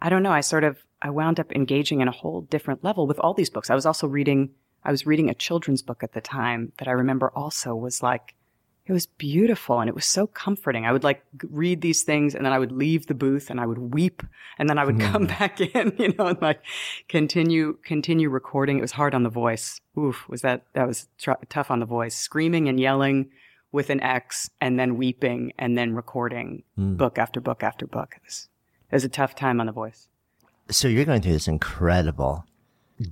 I 0.02 0.08
don't 0.08 0.22
know. 0.22 0.32
I 0.32 0.40
sort 0.40 0.64
of, 0.64 0.78
I 1.02 1.10
wound 1.10 1.40
up 1.40 1.52
engaging 1.52 2.00
in 2.00 2.08
a 2.08 2.12
whole 2.12 2.42
different 2.42 2.84
level 2.84 3.06
with 3.06 3.18
all 3.18 3.34
these 3.34 3.50
books. 3.50 3.70
I 3.70 3.74
was 3.74 3.86
also 3.86 4.06
reading, 4.06 4.50
I 4.84 4.90
was 4.90 5.06
reading 5.06 5.30
a 5.30 5.34
children's 5.34 5.82
book 5.82 6.02
at 6.02 6.12
the 6.12 6.20
time 6.20 6.72
that 6.78 6.88
I 6.88 6.92
remember 6.92 7.30
also 7.34 7.74
was 7.74 8.02
like, 8.02 8.34
it 8.86 8.92
was 8.92 9.06
beautiful 9.06 9.78
and 9.78 9.88
it 9.88 9.94
was 9.94 10.06
so 10.06 10.26
comforting. 10.26 10.84
I 10.84 10.92
would 10.92 11.04
like 11.04 11.22
read 11.48 11.80
these 11.80 12.02
things 12.02 12.34
and 12.34 12.44
then 12.44 12.52
I 12.52 12.58
would 12.58 12.72
leave 12.72 13.06
the 13.06 13.14
booth 13.14 13.48
and 13.48 13.60
I 13.60 13.66
would 13.66 13.78
weep 13.78 14.22
and 14.58 14.68
then 14.68 14.78
I 14.78 14.84
would 14.84 14.98
come 14.98 15.26
hmm. 15.26 15.38
back 15.38 15.60
in, 15.74 15.94
you 15.98 16.12
know, 16.18 16.26
and 16.26 16.42
like 16.42 16.60
continue, 17.08 17.78
continue 17.84 18.28
recording. 18.30 18.78
It 18.78 18.82
was 18.82 18.92
hard 18.92 19.14
on 19.14 19.22
the 19.22 19.30
voice. 19.30 19.80
Oof, 19.96 20.28
was 20.28 20.42
that, 20.42 20.64
that 20.72 20.88
was 20.88 21.08
tr- 21.18 21.32
tough 21.48 21.70
on 21.70 21.78
the 21.78 21.86
voice. 21.86 22.16
Screaming 22.16 22.68
and 22.68 22.80
yelling 22.80 23.30
with 23.72 23.90
an 23.90 24.00
X 24.02 24.50
and 24.60 24.78
then 24.78 24.96
weeping 24.96 25.52
and 25.58 25.78
then 25.78 25.94
recording 25.94 26.64
book 26.76 27.18
after 27.18 27.40
book 27.40 27.62
after 27.62 27.86
book. 27.86 28.14
It 28.16 28.22
was, 28.24 28.48
it 28.90 28.94
was 28.94 29.04
a 29.04 29.08
tough 29.08 29.34
time 29.34 29.60
on 29.60 29.66
the 29.66 29.72
voice. 29.72 30.08
So 30.70 30.88
you're 30.88 31.04
going 31.04 31.22
through 31.22 31.32
this 31.32 31.48
incredible, 31.48 32.44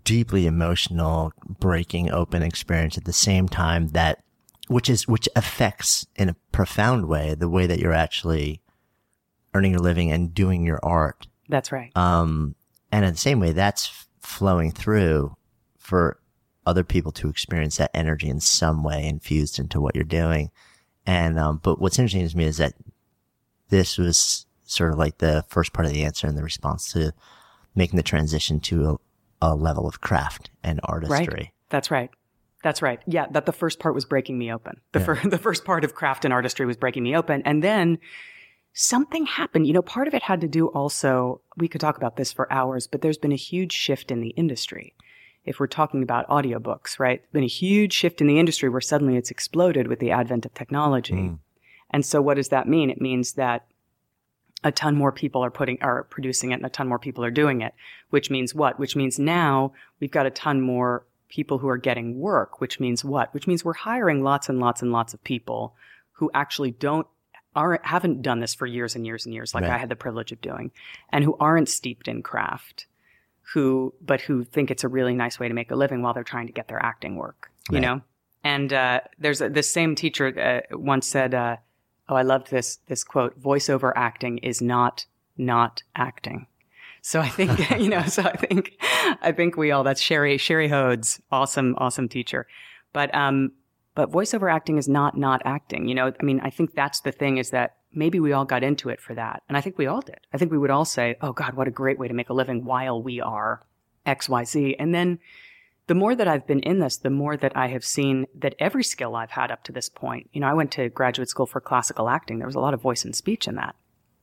deeply 0.05 0.47
emotional, 0.47 1.33
breaking 1.47 2.11
open 2.11 2.43
experience 2.43 2.97
at 2.97 3.05
the 3.05 3.13
same 3.13 3.49
time 3.49 3.89
that, 3.89 4.23
which 4.69 4.91
is, 4.91 5.09
which 5.09 5.29
affects 5.35 6.07
in 6.17 6.29
a 6.29 6.37
profound 6.53 7.07
way 7.07 7.35
the 7.35 7.49
way 7.49 7.67
that 7.67 7.79
you're 7.79 7.93
actually 7.93 8.61
earning 9.55 9.73
your 9.73 9.81
living 9.81 10.13
and 10.13 10.35
doing 10.35 10.65
your 10.65 10.81
art. 10.83 11.27
That's 11.49 11.73
right. 11.73 11.97
Um, 11.97 12.55
and 12.93 13.05
in 13.05 13.13
the 13.13 13.19
same 13.19 13.41
way, 13.41 13.53
that's 13.53 14.07
flowing 14.21 14.71
through 14.71 15.37
for 15.79 16.21
other 16.69 16.85
people 16.85 17.11
to 17.13 17.29
experience 17.29 17.79
that 17.79 17.91
energy 17.95 18.29
in 18.29 18.41
some 18.41 18.85
way 18.85 19.07
infused 19.07 19.59
into 19.59 19.81
what 19.81 19.95
you're 19.95 20.05
doing. 20.05 20.51
And, 21.07 21.39
um, 21.39 21.61
but 21.63 21.81
what's 21.81 21.99
interesting 21.99 22.29
to 22.29 22.37
me 22.37 22.45
is 22.45 22.59
that 22.59 22.75
this 23.71 23.97
was 23.97 24.47
sort 24.65 24.93
of 24.93 24.99
like 24.99 25.19
the 25.19 25.45
first 25.49 25.73
part 25.73 25.87
of 25.87 25.93
the 25.93 26.05
answer 26.05 26.27
and 26.27 26.37
the 26.37 26.43
response 26.43 26.93
to 26.93 27.13
making 27.75 27.97
the 27.97 28.03
transition 28.03 28.61
to 28.61 29.01
a, 29.41 29.51
a 29.51 29.55
level 29.55 29.89
of 29.89 30.03
craft 30.03 30.51
and 30.63 30.79
artistry. 30.85 31.27
Right. 31.27 31.53
That's 31.71 31.91
right. 31.91 32.11
That's 32.63 32.83
right. 32.83 33.01
Yeah, 33.07 33.27
that 33.31 33.47
the 33.47 33.53
first 33.53 33.79
part 33.79 33.95
was 33.95 34.05
breaking 34.05 34.37
me 34.37 34.53
open. 34.53 34.81
The, 34.93 35.01
fir- 35.01 35.21
the 35.25 35.39
first 35.39 35.65
part 35.65 35.85
of 35.85 35.95
craft 35.95 36.25
and 36.25 36.35
artistry 36.35 36.67
was 36.67 36.77
breaking 36.77 37.03
me 37.03 37.17
open. 37.17 37.41
And 37.47 37.63
then 37.63 37.99
something 38.75 39.25
happened. 39.27 39.67
You 39.67 39.73
know, 39.73 39.83
part 39.83 40.09
of 40.09 40.15
it 40.15 40.23
had 40.23 40.43
to 40.43 40.49
do 40.49 40.67
also, 40.69 41.41
we 41.57 41.69
could 41.69 41.81
talk 41.81 41.97
about 41.97 42.17
this 42.17 42.33
for 42.33 42.53
hours, 42.53 42.87
but 42.87 43.01
there's 43.01 43.17
been 43.17 43.33
a 43.33 43.37
huge 43.37 43.73
shift 43.73 44.11
in 44.11 44.21
the 44.21 44.31
industry. 44.31 44.95
If 45.49 45.61
we're 45.61 45.67
talking 45.67 46.03
about 46.03 46.29
audiobooks, 46.29 46.99
right? 46.99 47.21
It's 47.23 47.33
been 47.33 47.45
a 47.45 47.49
huge 47.49 47.93
shift 47.93 48.21
in 48.21 48.27
the 48.27 48.39
industry 48.39 48.69
where 48.69 48.81
suddenly 48.81 49.17
it's 49.17 49.31
exploded 49.31 49.89
with 49.89 49.99
the 49.99 50.11
advent 50.11 50.47
of 50.47 50.55
technology. 50.55 51.29
Hmm. 51.29 51.35
And 51.91 52.05
so 52.05 52.21
what 52.21 52.35
does 52.35 52.49
that 52.49 52.69
mean? 52.69 52.91
It 52.91 53.01
means 53.01 53.33
that 53.33 53.67
a 54.65 54.73
ton 54.73 54.97
more 54.97 55.13
people 55.13 55.45
are 55.45 55.51
putting 55.51 55.79
are 55.83 56.05
producing 56.05 56.51
it 56.51 56.55
and 56.55 56.67
a 56.67 56.71
ton 56.71 56.89
more 56.89 56.99
people 56.99 57.25
are 57.25 57.31
doing 57.31 57.61
it 57.61 57.75
which 58.11 58.31
means 58.31 58.55
what 58.55 58.79
which 58.79 58.97
means 58.97 59.19
now 59.19 59.73
we've 60.01 60.11
got 60.11 60.27
a 60.27 60.31
ton 60.31 60.61
more 60.61 61.07
people 61.29 61.59
who 61.59 61.69
are 61.69 61.77
getting 61.77 62.19
work 62.19 62.61
which 62.61 62.81
means 62.81 63.05
what 63.05 63.33
which 63.33 63.47
means 63.47 63.65
we're 63.65 63.73
hiring 63.73 64.23
lots 64.23 64.49
and 64.49 64.59
lots 64.59 64.83
and 64.83 64.91
lots 64.91 65.15
of 65.15 65.23
people 65.23 65.75
who 66.13 66.31
actually 66.35 66.73
don't 66.73 67.07
aren't 67.55 67.85
haven't 67.87 68.23
done 68.23 68.41
this 68.41 68.55
for 68.55 68.67
years 68.67 68.97
and 68.97 69.07
years 69.07 69.25
and 69.27 69.35
years 69.35 69.55
like 69.55 69.63
Right. 69.63 69.73
I 69.73 69.79
had 69.79 69.89
the 69.89 69.97
privilege 69.97 70.33
of 70.33 70.41
doing 70.41 70.73
and 71.11 71.25
who 71.25 71.37
aren't 71.39 71.69
steeped 71.69 72.09
in 72.09 72.23
craft 72.23 72.87
who 73.53 73.95
but 74.01 74.21
who 74.21 74.45
think 74.45 74.71
it's 74.71 74.85
a 74.85 74.89
really 74.89 75.15
nice 75.15 75.39
way 75.41 75.49
to 75.49 75.55
make 75.55 75.71
a 75.71 75.77
living 75.77 76.03
while 76.03 76.13
they're 76.15 76.25
trying 76.25 76.47
to 76.47 76.53
get 76.53 76.69
their 76.69 76.83
acting 76.83 77.17
work 77.17 77.51
you 77.71 77.77
Right. 77.77 77.83
know? 77.83 78.01
And 78.45 78.73
uh, 78.73 79.01
there's 79.19 79.41
a, 79.43 79.49
this 79.51 79.69
same 79.71 79.95
teacher 79.95 80.27
uh, 80.73 80.77
once 80.77 81.07
said 81.07 81.35
uh, 81.35 81.57
oh 82.09 82.15
i 82.17 82.23
loved 82.23 82.51
this 82.51 82.79
this 82.87 83.05
quote 83.05 83.39
voiceover 83.41 83.93
acting 83.97 84.39
is 84.39 84.61
not 84.63 85.07
not 85.37 85.83
acting 85.97 86.47
so 87.03 87.21
i 87.21 87.29
think 87.29 87.71
you 87.79 87.89
know 87.89 88.03
so 88.07 88.23
i 88.23 88.37
think 88.37 88.73
i 89.23 89.33
think 89.33 89.57
we 89.57 89.71
all 89.71 89.85
that's 89.85 90.01
sherry 90.01 90.37
sherry 90.39 90.69
hodes 90.69 91.21
awesome 91.31 91.75
awesome 91.79 92.09
teacher. 92.09 92.47
But 92.93 93.15
um 93.15 93.53
but 93.95 94.11
voiceover 94.11 94.53
acting 94.53 94.79
is 94.79 94.89
not 94.89 95.17
not 95.17 95.43
acting 95.45 95.89
you 95.89 95.95
know? 95.95 96.13
I 96.21 96.23
mean 96.23 96.41
i 96.41 96.51
think 96.51 96.75
that's 96.75 97.01
the 97.01 97.13
thing 97.13 97.39
is 97.39 97.51
that 97.51 97.77
maybe 97.93 98.21
we 98.21 98.33
all 98.33 98.45
got 98.45 98.63
into 98.63 98.89
it 98.89 99.01
for 99.01 99.15
that 99.15 99.43
and 99.49 99.57
i 99.57 99.61
think 99.61 99.79
we 99.79 99.87
all 99.87 100.01
did 100.01 100.21
i 100.33 100.39
think 100.39 100.51
we 100.51 100.59
would 100.59 100.71
all 100.71 100.85
say 100.85 101.17
oh 101.21 101.33
god 101.33 101.55
what 101.55 101.69
a 101.69 101.73
great 101.73 101.99
way 101.99 102.09
to 102.09 102.15
make 102.15 102.29
a 102.29 102.35
living 102.35 102.65
while 102.65 103.03
we 103.03 103.21
are 103.21 103.63
xyz 104.07 104.77
and 104.79 104.95
then 104.95 105.19
the 105.89 105.95
more 105.95 106.15
that 106.15 106.29
I've 106.29 106.47
been 106.47 106.61
in 106.61 106.81
this, 106.81 106.99
the 106.99 107.09
more 107.09 107.37
that 107.39 107.57
I 107.57 107.69
have 107.69 107.83
seen 107.83 108.27
that 108.35 108.55
every 108.59 108.85
skill 108.85 109.17
I've 109.17 109.31
had 109.31 109.51
up 109.51 109.65
to 109.65 109.73
this 109.73 109.89
point, 109.89 110.29
you 110.35 110.41
know, 110.41 110.47
I 110.47 110.53
went 110.53 110.71
to 110.73 110.91
graduate 110.91 111.31
school 111.31 111.47
for 111.47 111.63
classical 111.63 112.11
acting. 112.11 112.39
There 112.39 112.47
was 112.47 112.55
a 112.55 112.61
lot 112.61 112.75
of 112.75 112.83
voice 112.83 113.07
and 113.07 113.17
speech 113.17 113.49
in 113.49 113.55
that. 113.55 113.75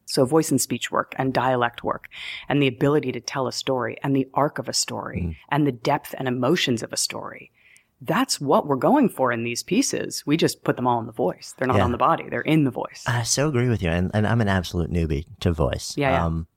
So 0.05 0.25
voice 0.25 0.51
and 0.51 0.62
speech 0.62 0.91
work 0.91 1.15
and 1.17 1.34
dialect 1.34 1.84
work 1.84 2.07
and 2.48 2.62
the 2.62 2.67
ability 2.67 3.12
to 3.13 3.19
tell 3.19 3.48
a 3.48 3.51
story 3.51 3.98
and 4.03 4.15
the 4.15 4.29
arc 4.36 4.60
of 4.60 4.69
a 4.69 4.74
story 4.74 5.22
mm-hmm. 5.22 5.31
and 5.50 5.65
the 5.65 5.72
depth 5.72 6.13
and 6.17 6.27
emotions 6.27 6.84
of 6.84 6.93
a 6.93 6.98
story. 6.98 7.51
That's 8.05 8.39
what 8.39 8.67
we're 8.67 8.75
going 8.75 9.09
for 9.09 9.31
in 9.31 9.43
these 9.43 9.63
pieces. 9.63 10.24
We 10.25 10.38
just 10.38 10.63
put 10.63 10.75
them 10.75 10.88
all 10.88 11.00
in 11.00 11.05
the 11.05 11.12
voice. 11.12 11.53
They're 11.57 11.67
not 11.67 11.77
Yeah. 11.77 11.83
on 11.85 11.91
the 11.91 11.97
body. 11.97 12.29
They're 12.29 12.41
in 12.41 12.63
the 12.63 12.71
voice. 12.71 13.03
I 13.07 13.24
so 13.24 13.47
agree 13.47 13.67
with 13.69 13.81
you, 13.81 13.89
and, 13.89 14.12
and 14.13 14.27
I'm 14.27 14.41
an 14.41 14.47
absolute 14.47 14.91
newbie 14.91 15.25
to 15.41 15.51
voice. 15.51 15.93
Yeah, 15.97 16.12
yeah. 16.12 16.25
Um, 16.25 16.47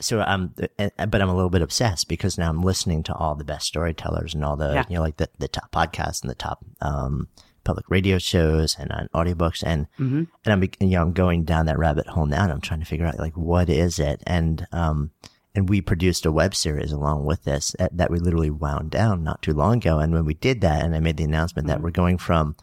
so 0.00 0.20
I'm, 0.20 0.54
uh, 0.78 1.06
but 1.06 1.20
I'm 1.22 1.28
a 1.28 1.34
little 1.34 1.50
bit 1.50 1.62
obsessed 1.62 2.08
because 2.08 2.38
now 2.38 2.48
I'm 2.48 2.62
listening 2.62 3.02
to 3.04 3.14
all 3.14 3.34
the 3.34 3.44
best 3.44 3.66
storytellers 3.66 4.34
and 4.34 4.44
all 4.44 4.56
the, 4.56 4.72
Yeah. 4.74 4.84
you 4.88 4.96
know, 4.96 5.02
like 5.02 5.16
the, 5.18 5.28
the 5.38 5.48
top 5.48 5.70
podcasts 5.70 6.22
and 6.22 6.30
the 6.30 6.34
top, 6.34 6.64
um, 6.80 7.28
public 7.64 7.88
radio 7.88 8.18
shows 8.18 8.74
and 8.80 8.90
on 8.90 9.08
audiobooks 9.14 9.62
and, 9.64 9.86
Mhm. 10.00 10.26
and 10.44 10.52
I'm, 10.52 10.62
you 10.80 10.96
know, 10.96 11.02
I'm 11.02 11.12
going 11.12 11.44
down 11.44 11.66
that 11.66 11.78
rabbit 11.78 12.08
hole 12.08 12.26
now 12.26 12.42
and 12.42 12.50
I'm 12.50 12.60
trying 12.60 12.80
to 12.80 12.86
figure 12.86 13.06
out 13.06 13.18
like, 13.20 13.36
what 13.36 13.68
is 13.70 14.00
it? 14.00 14.20
And, 14.26 14.66
um, 14.72 15.10
and 15.54 15.68
we 15.68 15.80
produced 15.80 16.24
a 16.24 16.32
web 16.32 16.54
series 16.54 16.92
along 16.92 17.24
with 17.24 17.44
this 17.44 17.74
that, 17.78 17.96
that 17.96 18.10
we 18.10 18.18
literally 18.18 18.50
wound 18.50 18.90
down 18.90 19.22
not 19.22 19.42
too 19.42 19.52
long 19.52 19.76
ago. 19.76 19.98
And 19.98 20.12
when 20.12 20.24
we 20.24 20.34
did 20.34 20.60
that 20.62 20.82
and 20.82 20.94
I 20.94 21.00
made 21.00 21.16
the 21.16 21.24
announcement 21.24 21.66
Mm-hmm. 21.66 21.76
that 21.76 21.82
we're 21.82 21.90
going 21.90 22.18
from, 22.18 22.56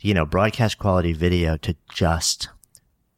you 0.00 0.14
know, 0.14 0.24
broadcast 0.24 0.78
quality 0.78 1.12
video 1.12 1.56
to 1.58 1.74
just 1.92 2.48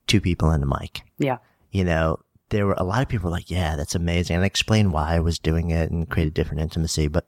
two 0.07 0.21
people 0.21 0.51
in 0.51 0.63
a 0.63 0.67
mic. 0.67 1.03
Yeah. 1.19 1.39
You 1.71 1.85
know, 1.85 2.21
there 2.49 2.67
were 2.67 2.75
a 2.79 2.85
lot 2.85 3.03
of 3.03 3.09
people 3.09 3.31
like, 3.31 3.51
yeah, 3.51 3.77
that's 3.77 3.95
amazing. 3.95 4.37
And 4.37 4.43
I 4.43 4.47
explained 4.47 4.93
why 4.93 5.15
I 5.15 5.21
was 5.21 5.39
doing 5.39 5.71
it 5.71 5.91
and 5.91 6.09
created 6.09 6.35
different 6.35 6.63
intimacy. 6.63 7.07
But 7.07 7.27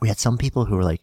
we 0.00 0.08
had 0.08 0.18
some 0.18 0.38
people 0.38 0.64
who 0.64 0.76
were 0.76 0.84
like, 0.84 1.02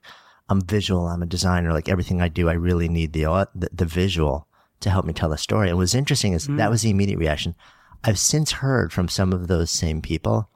I'm 0.50 0.62
visual. 0.62 1.08
I'm 1.08 1.22
a 1.22 1.28
designer. 1.28 1.74
Like 1.74 1.90
everything 1.90 2.22
I 2.22 2.28
do, 2.28 2.50
I 2.50 2.54
really 2.54 2.88
need 2.88 3.14
the, 3.14 3.50
the, 3.54 3.70
the 3.72 3.86
visual 3.86 4.48
to 4.80 4.90
help 4.90 5.06
me 5.06 5.14
tell 5.14 5.30
the 5.30 5.38
story. 5.38 5.70
And 5.70 5.78
what's 5.78 5.96
interesting 5.96 6.34
is 6.34 6.48
mm. 6.48 6.58
that 6.58 6.70
was 6.70 6.82
the 6.82 6.90
immediate 6.90 7.20
reaction. 7.20 7.56
I've 8.06 8.20
since 8.20 8.52
heard 8.54 8.94
from 8.94 9.08
some 9.08 9.34
of 9.34 9.48
those 9.48 9.72
same 9.72 10.02
people 10.02 10.50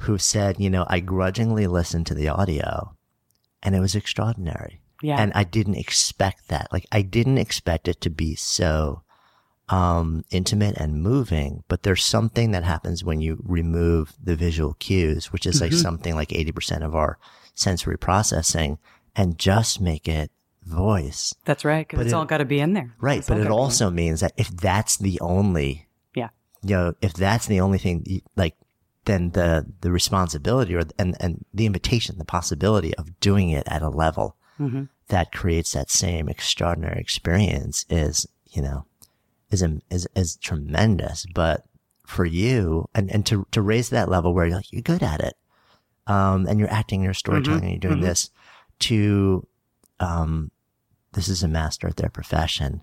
who 0.00 0.18
said, 0.18 0.58
you 0.58 0.70
know, 0.70 0.86
I 0.88 1.00
grudgingly 1.00 1.66
listened 1.66 2.06
to 2.06 2.14
the 2.14 2.28
audio 2.28 2.96
and 3.62 3.74
it 3.74 3.80
was 3.80 3.94
extraordinary. 3.94 4.80
Yeah. 5.02 5.20
And 5.20 5.30
I 5.34 5.44
didn't 5.44 5.76
expect 5.76 6.48
that. 6.48 6.72
Like 6.72 6.86
I 6.90 7.02
didn't 7.02 7.38
expect 7.38 7.86
it 7.86 8.00
to 8.00 8.10
be 8.10 8.34
so 8.34 9.02
um, 9.68 10.24
intimate 10.30 10.76
and 10.76 11.02
moving, 11.02 11.64
but 11.68 11.82
there's 11.82 12.04
something 12.04 12.52
that 12.52 12.64
happens 12.64 13.04
when 13.04 13.20
you 13.20 13.42
remove 13.44 14.14
the 14.22 14.36
visual 14.36 14.74
cues, 14.74 15.32
which 15.32 15.44
is 15.44 15.60
like 15.60 15.72
mm-hmm. 15.72 15.80
something 15.80 16.14
like 16.14 16.28
80% 16.28 16.82
of 16.82 16.94
our 16.94 17.18
sensory 17.54 17.98
processing 17.98 18.78
and 19.14 19.38
just 19.38 19.80
make 19.80 20.08
it 20.08 20.30
voice. 20.62 21.34
That's 21.44 21.64
right. 21.64 21.86
Cause 21.88 22.00
it's 22.00 22.12
it, 22.12 22.14
all 22.14 22.24
got 22.24 22.38
to 22.38 22.44
be 22.44 22.60
in 22.60 22.72
there. 22.72 22.94
Right. 23.00 23.18
It's 23.18 23.28
but 23.28 23.38
it 23.38 23.48
also 23.48 23.90
means 23.90 24.20
that 24.20 24.32
if 24.36 24.48
that's 24.48 24.96
the 24.96 25.20
only, 25.20 25.85
you 26.68 26.76
know, 26.76 26.94
if 27.00 27.12
that's 27.14 27.46
the 27.46 27.60
only 27.60 27.78
thing, 27.78 28.22
like, 28.36 28.56
then 29.04 29.30
the, 29.30 29.64
the 29.82 29.92
responsibility 29.92 30.74
or, 30.74 30.82
and, 30.98 31.16
and 31.20 31.44
the 31.54 31.66
invitation, 31.66 32.18
the 32.18 32.24
possibility 32.24 32.94
of 32.96 33.18
doing 33.20 33.50
it 33.50 33.66
at 33.68 33.82
a 33.82 33.88
level 33.88 34.36
mm-hmm. 34.58 34.84
that 35.08 35.30
creates 35.30 35.72
that 35.72 35.90
same 35.90 36.28
extraordinary 36.28 37.00
experience 37.00 37.86
is, 37.88 38.26
you 38.50 38.62
know, 38.62 38.84
is, 39.50 39.64
is, 39.90 40.08
is 40.16 40.36
tremendous. 40.36 41.24
But 41.32 41.64
for 42.04 42.24
you 42.24 42.88
and, 42.94 43.10
and 43.10 43.24
to, 43.26 43.46
to 43.52 43.62
raise 43.62 43.90
that 43.90 44.08
level 44.08 44.34
where 44.34 44.46
you're 44.46 44.56
like, 44.56 44.72
you're 44.72 44.82
good 44.82 45.02
at 45.02 45.20
it. 45.20 45.34
Um, 46.08 46.46
and 46.46 46.58
you're 46.58 46.72
acting, 46.72 47.02
you're 47.02 47.14
storytelling, 47.14 47.58
mm-hmm. 47.58 47.66
and 47.66 47.82
you're 47.82 47.90
doing 47.90 48.00
mm-hmm. 48.00 48.08
this 48.08 48.30
to, 48.80 49.46
um, 50.00 50.50
this 51.12 51.28
is 51.28 51.42
a 51.42 51.48
master 51.48 51.88
at 51.88 51.96
their 51.96 52.10
profession. 52.10 52.82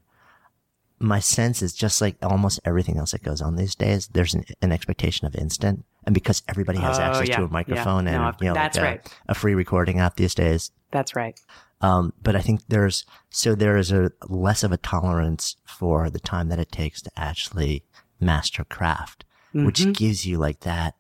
My 1.04 1.20
sense 1.20 1.62
is 1.62 1.74
just 1.74 2.00
like 2.00 2.16
almost 2.24 2.62
everything 2.64 2.98
else 2.98 3.12
that 3.12 3.24
goes 3.24 3.42
on 3.42 3.58
these 3.58 3.76
days, 3.76 4.08
there's 4.08 4.34
an, 4.34 4.46
an 4.62 4.72
expectation 4.72 5.28
of 5.28 5.36
instant. 5.36 5.84
And 6.06 6.14
because 6.14 6.42
everybody 6.48 6.80
has 6.80 6.98
oh, 6.98 7.02
access 7.02 7.28
yeah, 7.28 7.38
to 7.38 7.44
a 7.44 7.50
microphone 7.50 8.06
yeah. 8.06 8.14
and, 8.14 8.22
no, 8.22 8.34
you 8.40 8.48
know, 8.48 8.54
that's 8.54 8.78
like 8.78 8.86
a, 8.86 8.88
right. 8.88 9.20
a 9.28 9.36
free 9.36 9.54
recording 9.54 10.00
app 10.00 10.16
these 10.16 10.34
days. 10.34 10.72
That's 10.92 11.14
right. 11.14 11.38
Um, 11.82 12.14
but 12.24 12.38
I 12.38 12.42
think 12.42 12.62
there's, 12.70 13.06
so 13.30 13.54
there 13.54 13.76
is 13.76 13.92
a 13.92 14.12
less 14.30 14.64
of 14.64 14.72
a 14.72 14.78
tolerance 14.78 15.58
for 15.66 16.10
the 16.10 16.22
time 16.22 16.48
that 16.48 16.60
it 16.60 16.72
takes 16.72 17.02
to 17.02 17.12
actually 17.18 17.84
master 18.22 18.64
craft, 18.64 19.26
mm-hmm. 19.54 19.66
which 19.66 19.92
gives 19.92 20.26
you 20.26 20.38
like 20.38 20.62
that, 20.62 20.96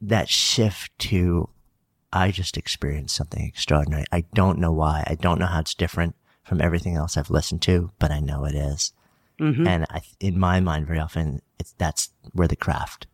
that 0.00 0.28
shift 0.28 0.90
to, 0.98 1.48
I 2.12 2.32
just 2.32 2.56
experienced 2.56 3.14
something 3.14 3.46
extraordinary. 3.46 4.04
I 4.10 4.24
don't 4.34 4.58
know 4.58 4.72
why. 4.72 5.04
I 5.06 5.14
don't 5.14 5.38
know 5.38 5.46
how 5.46 5.60
it's 5.60 5.74
different 5.74 6.16
from 6.42 6.60
everything 6.60 6.96
else 6.96 7.16
I've 7.16 7.30
listened 7.30 7.62
to, 7.62 7.92
but 8.00 8.10
I 8.10 8.18
know 8.18 8.44
it 8.44 8.56
is. 8.56 8.92
Mm-hmm. 9.40 9.66
And 9.66 9.86
I, 9.90 10.00
in 10.20 10.38
my 10.38 10.60
mind, 10.60 10.86
very 10.86 10.98
often 10.98 11.42
it's, 11.58 11.72
that's 11.78 12.10
where 12.32 12.48
the 12.48 12.56
craft 12.56 13.06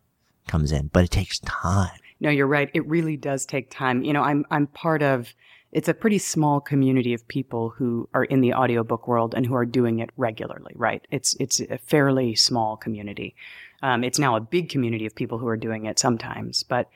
comes 0.47 0.71
in, 0.71 0.87
but 0.93 1.03
it 1.03 1.11
takes 1.11 1.39
time. 1.39 1.91
No, 2.19 2.29
you're 2.29 2.47
right. 2.47 2.69
It 2.73 2.87
really 2.87 3.17
does 3.17 3.45
take 3.45 3.69
time. 3.69 4.03
You 4.03 4.13
know, 4.13 4.21
I'm, 4.21 4.45
I'm 4.49 4.67
part 4.67 5.03
of, 5.03 5.33
it's 5.73 5.89
a 5.89 5.93
pretty 5.93 6.19
small 6.19 6.61
community 6.61 7.13
of 7.13 7.27
people 7.27 7.69
who 7.69 8.07
are 8.13 8.23
in 8.23 8.41
the 8.41 8.53
audiobook 8.53 9.07
world 9.07 9.33
and 9.35 9.45
who 9.45 9.55
are 9.55 9.65
doing 9.65 9.99
it 9.99 10.11
regularly, 10.15 10.71
right? 10.75 11.05
It's, 11.11 11.35
it's 11.39 11.59
a 11.59 11.77
fairly 11.77 12.35
small 12.35 12.77
community. 12.77 13.35
Um, 13.81 14.03
it's 14.03 14.19
now 14.19 14.35
a 14.35 14.39
big 14.39 14.69
community 14.69 15.05
of 15.05 15.15
people 15.15 15.39
who 15.39 15.47
are 15.47 15.57
doing 15.57 15.85
it 15.85 15.99
sometimes, 15.99 16.63
but, 16.63 16.89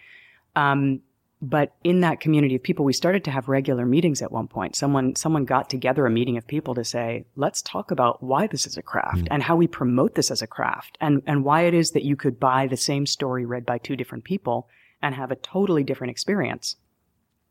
um, 0.55 1.01
but 1.41 1.73
in 1.83 2.01
that 2.01 2.19
community 2.19 2.55
of 2.55 2.63
people, 2.63 2.83
we 2.83 2.93
started 2.93 3.23
to 3.25 3.31
have 3.31 3.47
regular 3.47 3.85
meetings 3.85 4.21
at 4.21 4.31
one 4.31 4.47
point. 4.47 4.75
Someone, 4.75 5.15
someone 5.15 5.45
got 5.45 5.69
together 5.69 6.05
a 6.05 6.11
meeting 6.11 6.37
of 6.37 6.47
people 6.47 6.73
to 6.75 6.83
say, 6.83 7.25
let's 7.35 7.61
talk 7.61 7.91
about 7.91 8.23
why 8.23 8.47
this 8.47 8.65
is 8.65 8.75
a 8.75 8.81
craft 8.81 9.19
mm. 9.19 9.27
and 9.29 9.43
how 9.43 9.55
we 9.55 9.67
promote 9.67 10.15
this 10.15 10.31
as 10.31 10.41
a 10.41 10.47
craft 10.47 10.97
and, 10.99 11.21
and 11.27 11.43
why 11.43 11.61
it 11.61 11.75
is 11.75 11.91
that 11.91 12.03
you 12.03 12.15
could 12.15 12.39
buy 12.39 12.65
the 12.65 12.77
same 12.77 13.05
story 13.05 13.45
read 13.45 13.65
by 13.65 13.77
two 13.77 13.95
different 13.95 14.23
people 14.23 14.67
and 15.01 15.13
have 15.13 15.29
a 15.29 15.35
totally 15.35 15.83
different 15.83 16.09
experience. 16.09 16.75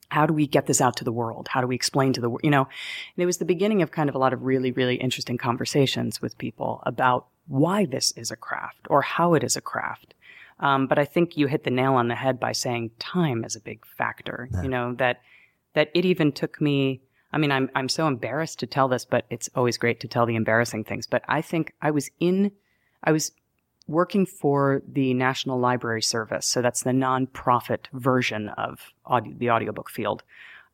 How 0.08 0.26
do 0.26 0.34
we 0.34 0.48
get 0.48 0.66
this 0.66 0.80
out 0.80 0.96
to 0.96 1.04
the 1.04 1.12
world? 1.12 1.48
How 1.48 1.60
do 1.60 1.66
we 1.68 1.76
explain 1.76 2.12
to 2.14 2.20
the 2.20 2.28
world? 2.28 2.42
You 2.42 2.50
know, 2.50 2.62
and 2.62 3.22
it 3.22 3.26
was 3.26 3.38
the 3.38 3.44
beginning 3.44 3.82
of 3.82 3.92
kind 3.92 4.08
of 4.08 4.16
a 4.16 4.18
lot 4.18 4.32
of 4.32 4.42
really, 4.42 4.72
really 4.72 4.96
interesting 4.96 5.38
conversations 5.38 6.20
with 6.20 6.38
people 6.38 6.82
about 6.86 7.26
why 7.46 7.84
this 7.84 8.12
is 8.16 8.32
a 8.32 8.36
craft 8.36 8.86
or 8.90 9.02
how 9.02 9.34
it 9.34 9.44
is 9.44 9.56
a 9.56 9.60
craft. 9.60 10.14
Um, 10.58 10.86
but 10.86 10.98
I 10.98 11.04
think 11.04 11.36
you 11.36 11.46
hit 11.46 11.64
the 11.64 11.70
nail 11.70 11.94
on 11.94 12.08
the 12.08 12.14
head 12.14 12.40
by 12.40 12.52
saying 12.52 12.92
time 12.98 13.44
is 13.44 13.56
a 13.56 13.60
big 13.60 13.84
factor. 13.86 14.48
Yeah. 14.52 14.62
You 14.62 14.68
know 14.68 14.94
that 14.94 15.20
that 15.74 15.90
it 15.94 16.04
even 16.04 16.32
took 16.32 16.60
me. 16.60 17.02
I 17.32 17.38
mean, 17.38 17.52
I'm 17.52 17.70
I'm 17.74 17.88
so 17.88 18.06
embarrassed 18.06 18.58
to 18.60 18.66
tell 18.66 18.88
this, 18.88 19.04
but 19.04 19.26
it's 19.28 19.50
always 19.54 19.76
great 19.76 20.00
to 20.00 20.08
tell 20.08 20.24
the 20.26 20.36
embarrassing 20.36 20.84
things. 20.84 21.06
But 21.06 21.22
I 21.28 21.42
think 21.42 21.74
I 21.82 21.90
was 21.90 22.10
in, 22.20 22.52
I 23.04 23.12
was 23.12 23.32
working 23.86 24.24
for 24.26 24.82
the 24.88 25.12
National 25.14 25.60
Library 25.60 26.02
Service, 26.02 26.46
so 26.46 26.62
that's 26.62 26.82
the 26.82 26.90
nonprofit 26.90 27.86
version 27.92 28.48
of 28.50 28.92
audio, 29.04 29.34
the 29.36 29.50
audiobook 29.50 29.90
field 29.90 30.22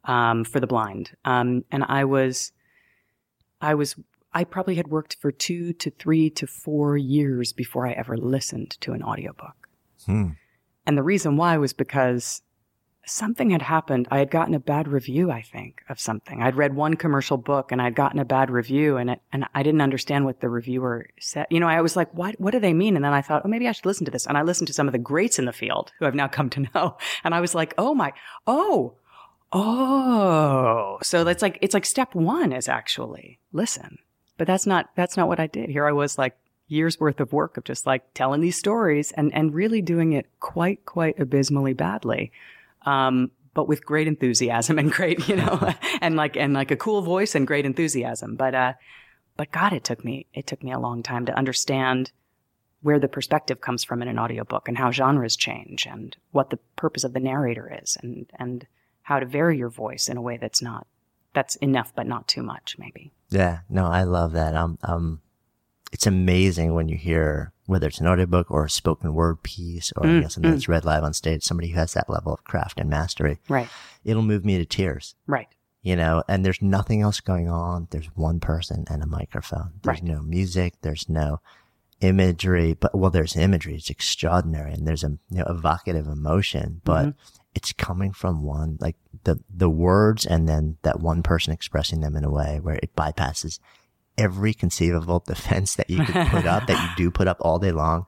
um, 0.05 0.45
for 0.45 0.61
the 0.61 0.67
blind, 0.67 1.17
um, 1.25 1.65
and 1.73 1.85
I 1.85 2.05
was, 2.05 2.53
I 3.61 3.75
was 3.75 3.97
I 4.35 4.45
probably 4.45 4.77
had 4.77 4.89
worked 4.89 5.17
for 5.21 5.31
two 5.31 5.73
to 5.75 5.91
three 5.91 6.31
to 6.31 6.47
four 6.47 6.97
years 6.97 7.53
before 7.53 7.87
I 7.87 7.93
ever 7.93 8.17
listened 8.17 8.71
to 8.81 8.93
an 8.93 9.03
audiobook. 9.03 9.62
Hmm. 10.07 10.31
And 10.87 10.99
the 10.99 11.03
reason 11.03 11.37
why 11.37 11.57
was 11.59 11.73
because 11.73 12.43
something 13.05 13.51
had 13.51 13.63
happened. 13.63 14.07
I 14.11 14.19
had 14.19 14.31
gotten 14.31 14.55
a 14.55 14.61
bad 14.61 14.89
review, 14.89 15.31
I 15.31 15.43
think, 15.43 15.83
of 15.89 15.99
something. 15.99 16.43
I'd 16.43 16.57
read 16.57 16.75
one 16.75 16.95
commercial 16.95 17.37
book 17.37 17.73
and 17.73 17.83
I'd 17.83 17.95
gotten 17.95 18.21
a 18.21 18.25
bad 18.25 18.51
review 18.51 18.97
and 18.97 19.11
it, 19.11 19.21
and 19.33 19.45
I 19.55 19.63
didn't 19.63 19.81
understand 19.81 20.25
what 20.25 20.41
the 20.41 20.49
reviewer 20.49 21.09
said. 21.19 21.47
You 21.51 21.61
know, 21.61 21.69
I 21.69 21.81
was 21.81 21.97
like, 21.97 22.13
what, 22.15 22.39
what 22.41 22.53
do 22.53 22.61
they 22.61 22.73
mean? 22.73 22.97
And 22.97 23.05
then 23.05 23.13
I 23.13 23.23
thought, 23.23 23.43
oh, 23.45 23.49
maybe 23.49 23.69
I 23.69 23.73
should 23.73 23.87
listen 23.87 24.05
to 24.05 24.11
this. 24.11 24.27
And 24.27 24.39
I 24.39 24.43
listened 24.43 24.69
to 24.69 24.73
some 24.73 24.89
of 24.89 24.93
the 24.93 24.99
greats 24.99 25.39
in 25.39 25.47
the 25.47 25.53
field 25.53 25.93
who 25.99 26.07
I've 26.07 26.15
now 26.15 26.29
come 26.29 26.51
to 26.51 26.67
know. 26.75 26.97
And 27.25 27.35
I 27.35 27.41
was 27.41 27.55
like, 27.55 27.75
oh 27.77 27.95
my, 27.95 28.13
oh, 28.47 28.95
oh. 29.53 30.99
So 31.03 31.25
that's 31.25 31.43
like, 31.43 31.59
it's 31.61 31.75
like 31.75 31.87
step 31.87 32.15
one 32.15 32.53
is 32.53 32.69
actually 32.69 33.41
listen. 33.53 33.99
But 34.39 34.47
that's 34.47 34.67
not, 34.67 34.91
that's 34.97 35.17
not 35.17 35.29
what 35.29 35.41
I 35.41 35.47
did. 35.47 35.71
Here 35.71 35.87
I 35.87 35.93
was 35.93 36.19
like, 36.19 36.37
years 36.73 36.99
worth 36.99 37.21
of 37.21 37.33
work 37.33 37.57
of 37.57 37.65
just 37.65 37.87
like 37.87 38.03
telling 38.15 38.41
these 38.41 38.57
stories 38.57 39.13
and, 39.13 39.33
and 39.35 39.55
really 39.55 39.83
doing 39.83 40.13
it 40.13 40.27
quite, 40.41 40.85
quite 40.87 41.19
abysmally 41.21 41.75
badly. 41.75 42.33
Um, 42.87 43.31
but 43.55 43.69
with 43.69 43.85
great 43.85 44.09
enthusiasm 44.09 44.79
and 44.79 44.91
great, 44.91 45.29
you 45.29 45.37
know, 45.37 45.73
and 46.01 46.17
like, 46.17 46.37
and 46.37 46.55
like 46.55 46.71
a 46.71 46.77
cool 46.77 47.03
voice 47.03 47.35
and 47.35 47.47
great 47.47 47.67
enthusiasm. 47.67 48.37
But, 48.37 48.55
uh, 48.55 48.73
but 49.37 49.53
God, 49.53 49.73
it 49.73 49.85
took 49.85 50.05
me, 50.05 50.27
it 50.35 50.47
took 50.47 50.63
me 50.63 50.73
a 50.73 50.79
long 50.79 51.03
time 51.03 51.27
to 51.27 51.37
understand 51.37 52.11
where 52.81 52.99
the 52.99 53.09
perspective 53.09 53.61
comes 53.61 53.85
from 53.85 54.03
in 54.03 54.09
an 54.09 54.19
audiobook 54.19 54.67
and 54.67 54.77
how 54.77 54.91
genres 54.91 55.37
change 55.37 55.87
and 55.87 56.17
what 56.33 56.51
the 56.51 56.59
purpose 56.77 57.05
of 57.05 57.13
the 57.13 57.21
narrator 57.21 57.79
is 57.83 57.97
and, 58.03 58.27
and 58.39 58.67
how 59.03 59.21
to 59.21 59.27
vary 59.27 59.57
your 59.57 59.69
voice 59.69 60.09
in 60.09 60.17
a 60.17 60.23
way 60.23 60.37
that's 60.37 60.61
not, 60.61 60.87
that's 61.33 61.57
enough, 61.57 61.93
but 61.95 62.07
not 62.07 62.27
too 62.27 62.43
much, 62.43 62.77
maybe. 62.79 63.13
Yeah. 63.31 63.61
No, 63.69 63.87
I 63.87 64.03
love 64.03 64.33
that. 64.33 64.55
Um, 64.55 64.79
um, 64.83 65.21
it's 65.93 66.07
amazing 66.07 66.75
when 66.75 66.89
you 66.89 66.97
hear 66.97 67.53
whether 67.67 67.87
it's 67.87 68.01
an 68.01 68.07
audiobook 68.07 68.51
or 68.51 68.65
a 68.65 68.71
spoken 68.71 69.15
word 69.15 69.43
piece 69.43 69.93
or 69.97 70.05
mm, 70.05 70.15
you 70.15 70.21
know, 70.23 70.29
something 70.29 70.51
mm. 70.51 70.55
that's 70.55 70.69
read 70.69 70.85
live 70.85 71.05
on 71.05 71.13
stage, 71.13 71.43
somebody 71.45 71.69
who 71.69 71.79
has 71.79 71.93
that 71.93 72.11
level 72.11 72.35
of 72.35 72.43
craft 72.45 72.81
and 72.81 72.91
mastery. 72.91 73.39
Right. 73.49 73.69
It'll 74.05 74.23
move 74.23 74.45
me 74.45 74.59
to 74.59 74.65
tears. 74.65 75.15
Right. 75.27 75.49
You 75.83 75.97
know, 75.97 76.23
and 76.29 76.45
there's 76.45 76.63
nothing 76.63 77.03
else 77.03 77.21
going 77.21 77.49
on. 77.49 77.89
There's 77.91 78.11
one 78.15 78.41
person 78.41 78.85
and 78.89 79.03
a 79.03 79.07
microphone. 79.07 79.73
There's 79.83 80.03
right. 80.03 80.11
no 80.11 80.23
music. 80.23 80.75
There's 80.83 81.09
no 81.09 81.41
imagery, 82.01 82.75
but 82.75 82.95
well, 82.95 83.11
there's 83.11 83.37
imagery. 83.37 83.77
It's 83.77 83.91
extraordinary 83.91 84.73
and 84.73 84.87
there's 84.87 85.05
a 85.05 85.19
you 85.31 85.39
know, 85.39 85.47
evocative 85.49 86.07
emotion, 86.07 86.81
but 86.85 87.07
mm-hmm. 87.07 87.39
it's 87.55 87.73
coming 87.73 88.13
from 88.13 88.43
one, 88.43 88.79
like 88.81 88.97
the, 89.25 89.41
the 89.55 89.71
words 89.71 90.25
and 90.25 90.49
then 90.49 90.79
that 90.83 91.01
one 91.01 91.23
person 91.23 91.53
expressing 91.53 92.01
them 92.01 92.17
in 92.17 92.25
a 92.25 92.31
way 92.31 92.61
where 92.61 92.77
it 92.77 92.97
bypasses 92.97 93.59
every 94.19 94.55
conceivable 94.55 95.21
defense 95.27 95.75
that 95.77 95.91
you 95.91 96.05
could 96.05 96.27
put 96.29 96.47
up, 96.47 96.67
that 96.67 96.83
you 96.83 97.05
do 97.05 97.11
put 97.11 97.29
up 97.29 97.39
all 97.41 97.59
day 97.59 97.73
long, 97.73 98.07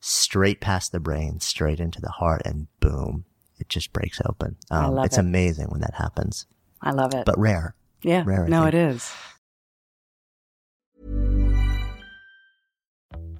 straight 0.00 0.60
past 0.60 0.92
the 0.92 1.00
brain, 1.00 1.40
straight 1.40 1.80
into 1.80 2.00
the 2.00 2.10
heart, 2.10 2.42
and 2.44 2.68
boom, 2.80 3.24
it 3.58 3.68
just 3.68 3.92
breaks 3.92 4.20
open. 4.26 4.56
Um, 4.70 4.98
it's 4.98 5.16
it. 5.16 5.20
amazing 5.20 5.68
when 5.68 5.80
that 5.80 5.94
happens. 5.94 6.46
I 6.82 6.92
love 6.92 7.14
it. 7.14 7.24
But 7.24 7.38
rare. 7.38 7.74
Yeah. 8.02 8.22
Rare. 8.26 8.46
no, 8.46 8.66
it 8.66 8.74
is. 8.74 9.10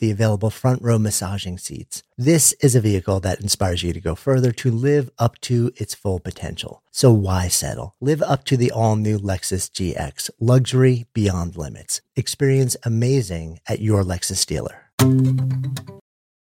the 0.00 0.10
available 0.10 0.50
front 0.50 0.82
row 0.82 0.98
massaging 0.98 1.58
seats. 1.58 2.02
This 2.16 2.52
is 2.54 2.74
a 2.74 2.80
vehicle 2.80 3.20
that 3.20 3.40
inspires 3.40 3.82
you 3.82 3.92
to 3.92 4.00
go 4.00 4.14
further 4.14 4.52
to 4.52 4.70
live 4.70 5.10
up 5.18 5.40
to 5.42 5.72
its 5.76 5.94
full 5.94 6.20
potential. 6.20 6.82
So 6.90 7.12
why 7.12 7.48
settle? 7.48 7.94
Live 8.00 8.22
up 8.22 8.44
to 8.46 8.56
the 8.56 8.70
all 8.70 8.96
new 8.96 9.18
Lexus 9.18 9.70
GX, 9.70 10.30
luxury 10.40 11.06
beyond 11.12 11.56
limits. 11.56 12.00
Experience 12.16 12.76
amazing 12.84 13.60
at 13.66 13.80
your 13.80 14.02
Lexus 14.02 14.44
dealer. 14.46 14.90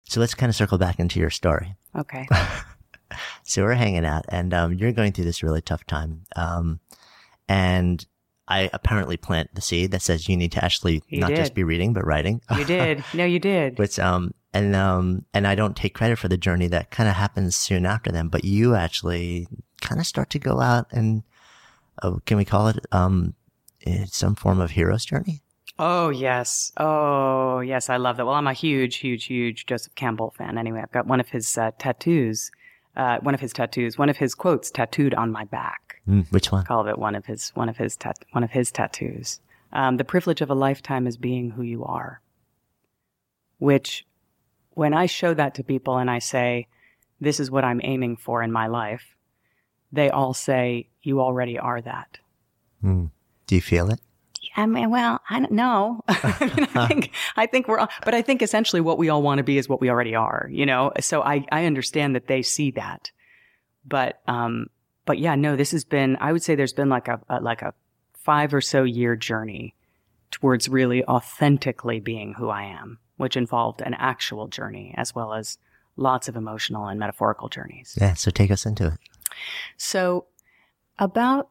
So 0.08 0.20
let's 0.20 0.36
kind 0.36 0.50
of 0.50 0.56
circle 0.56 0.78
back 0.78 1.00
into 1.00 1.20
your 1.20 1.30
story. 1.30 1.76
Okay. 1.98 2.28
so 3.44 3.64
we're 3.64 3.74
hanging 3.74 4.06
out, 4.06 4.26
and 4.30 4.54
um, 4.54 4.74
you're 4.74 4.92
going 4.92 5.12
through 5.12 5.26
this 5.26 5.44
really 5.44 5.62
tough 5.62 5.86
time. 5.86 6.24
Um, 6.36 6.80
and 7.48 8.06
I 8.48 8.70
apparently 8.74 9.18
plant 9.18 9.54
the 9.56 9.62
seed 9.62 9.92
that 9.92 10.02
says 10.02 10.30
you 10.30 10.38
need 10.38 10.52
to 10.54 10.64
actually 10.64 11.02
You 11.10 11.20
not 11.20 11.30
did. 11.30 11.38
just 11.38 11.54
be 11.56 11.64
reading 11.64 11.94
but 11.94 12.06
writing. 12.06 12.42
You 12.58 12.66
did. 12.78 13.04
No, 13.14 13.26
you 13.26 13.40
did. 13.40 13.78
Which 13.80 13.98
um 14.00 14.34
and 14.54 14.76
um 14.76 15.26
and 15.34 15.48
I 15.48 15.56
don't 15.56 15.76
take 15.76 15.94
credit 15.96 16.20
for 16.20 16.28
the 16.28 16.38
journey 16.38 16.68
that 16.68 16.92
kind 16.92 17.10
of 17.10 17.16
happens 17.16 17.56
soon 17.56 17.86
after 17.86 18.12
them, 18.12 18.30
but 18.30 18.46
you 18.46 18.76
actually 18.76 19.48
kind 19.82 20.00
of 20.00 20.06
start 20.08 20.30
to 20.32 20.40
go 20.40 20.60
out 20.62 20.88
and 20.92 21.24
uh, 22.04 22.18
can 22.26 22.38
we 22.38 22.46
call 22.46 22.68
it 22.68 22.86
um 22.92 23.34
some 24.08 24.36
form 24.36 24.60
of 24.60 24.72
hero's 24.72 25.06
journey? 25.06 25.42
Oh, 25.78 26.10
yes. 26.10 26.72
Oh, 26.78 27.60
yes. 27.60 27.90
I 27.90 27.98
love 27.98 28.16
that. 28.18 28.26
Well, 28.26 28.36
I'm 28.36 28.48
a 28.48 28.54
huge, 28.54 28.96
huge, 28.98 29.26
huge 29.26 29.66
Joseph 29.66 29.94
Campbell 29.96 30.34
fan. 30.38 30.58
Anyway, 30.58 30.80
I've 30.82 30.92
got 30.92 31.06
one 31.06 31.20
of 31.20 31.28
his 31.30 31.58
uh, 31.58 31.72
tattoos, 31.78 32.50
uh, 32.96 33.20
one 33.22 33.34
of 33.34 33.42
his 33.42 33.54
tattoos, 33.54 33.98
one 33.98 34.10
of 34.10 34.18
his 34.18 34.36
quotes 34.36 34.72
tattooed 34.72 35.14
on 35.14 35.32
my 35.32 35.46
back. 35.46 36.02
Mm, 36.08 36.32
which 36.32 36.52
one? 36.52 36.66
Call 36.66 36.88
it 36.88 36.98
one 36.98 37.16
of 37.16 37.26
his, 37.26 37.50
one 37.50 37.70
of 37.70 37.78
his, 37.78 37.96
tat- 37.96 38.24
one 38.32 38.44
of 38.44 38.52
his 38.52 38.72
tattoos. 38.72 39.40
Um, 39.74 39.98
the 39.98 40.06
privilege 40.06 40.42
of 40.42 40.50
a 40.50 40.56
lifetime 40.56 41.08
is 41.08 41.18
being 41.18 41.52
who 41.52 41.62
you 41.62 41.84
are. 41.84 42.22
Which, 43.58 44.06
when 44.72 44.94
I 44.94 45.06
show 45.06 45.34
that 45.34 45.56
to 45.56 45.64
people 45.64 45.98
and 45.98 46.10
I 46.10 46.20
say, 46.20 46.68
this 47.20 47.40
is 47.40 47.50
what 47.50 47.64
I'm 47.64 47.82
aiming 47.84 48.18
for 48.18 48.44
in 48.44 48.52
my 48.52 48.68
life, 48.68 49.16
they 49.92 50.10
all 50.10 50.34
say, 50.34 50.90
you 51.02 51.22
already 51.22 51.58
are 51.58 51.82
that. 51.82 52.20
Mm. 52.84 53.12
Do 53.48 53.56
you 53.56 53.62
feel 53.62 53.90
it? 53.90 54.00
I 54.56 54.66
mean, 54.66 54.90
well, 54.90 55.20
I 55.30 55.40
don't 55.40 55.52
know. 55.52 56.02
I, 56.08 56.52
mean, 56.56 56.68
I 56.76 56.88
think, 56.88 57.12
I 57.36 57.46
think 57.46 57.68
we're, 57.68 57.80
all, 57.80 57.90
but 58.04 58.14
I 58.14 58.22
think 58.22 58.42
essentially 58.42 58.82
what 58.82 58.98
we 58.98 59.10
all 59.10 59.22
want 59.22 59.40
to 59.40 59.44
be 59.44 59.58
is 59.58 59.68
what 59.68 59.82
we 59.82 59.90
already 59.90 60.16
are, 60.16 60.50
you 60.52 60.66
know? 60.66 60.92
So 61.00 61.22
I, 61.22 61.46
I 61.52 61.66
understand 61.66 62.16
that 62.16 62.28
they 62.28 62.42
see 62.42 62.72
that. 62.72 63.12
But, 63.86 64.22
um, 64.28 64.68
but 65.06 65.20
yeah, 65.20 65.36
no, 65.36 65.56
this 65.56 65.72
has 65.72 65.84
been, 65.84 66.18
I 66.20 66.32
would 66.32 66.44
say 66.44 66.56
there's 66.56 66.74
been 66.74 66.90
like 66.90 67.08
a, 67.08 67.20
a 67.30 67.40
like 67.40 67.62
a 67.62 67.74
five 68.14 68.54
or 68.54 68.62
so 68.62 68.84
year 68.84 69.16
journey 69.16 69.76
towards 70.32 70.68
really 70.68 71.06
authentically 71.06 72.00
being 72.00 72.34
who 72.34 72.50
I 72.50 72.64
am, 72.64 72.98
which 73.18 73.38
involved 73.38 73.82
an 73.82 73.94
actual 73.94 74.48
journey 74.48 74.94
as 74.98 75.14
well 75.14 75.34
as 75.34 75.58
lots 75.96 76.28
of 76.28 76.36
emotional 76.36 76.88
and 76.88 77.00
metaphorical 77.00 77.50
journeys. 77.50 77.98
Yeah, 78.00 78.16
so 78.16 78.32
take 78.32 78.52
us 78.52 78.66
into 78.66 78.88
it. 78.88 78.94
So, 79.78 80.26
about, 80.98 81.50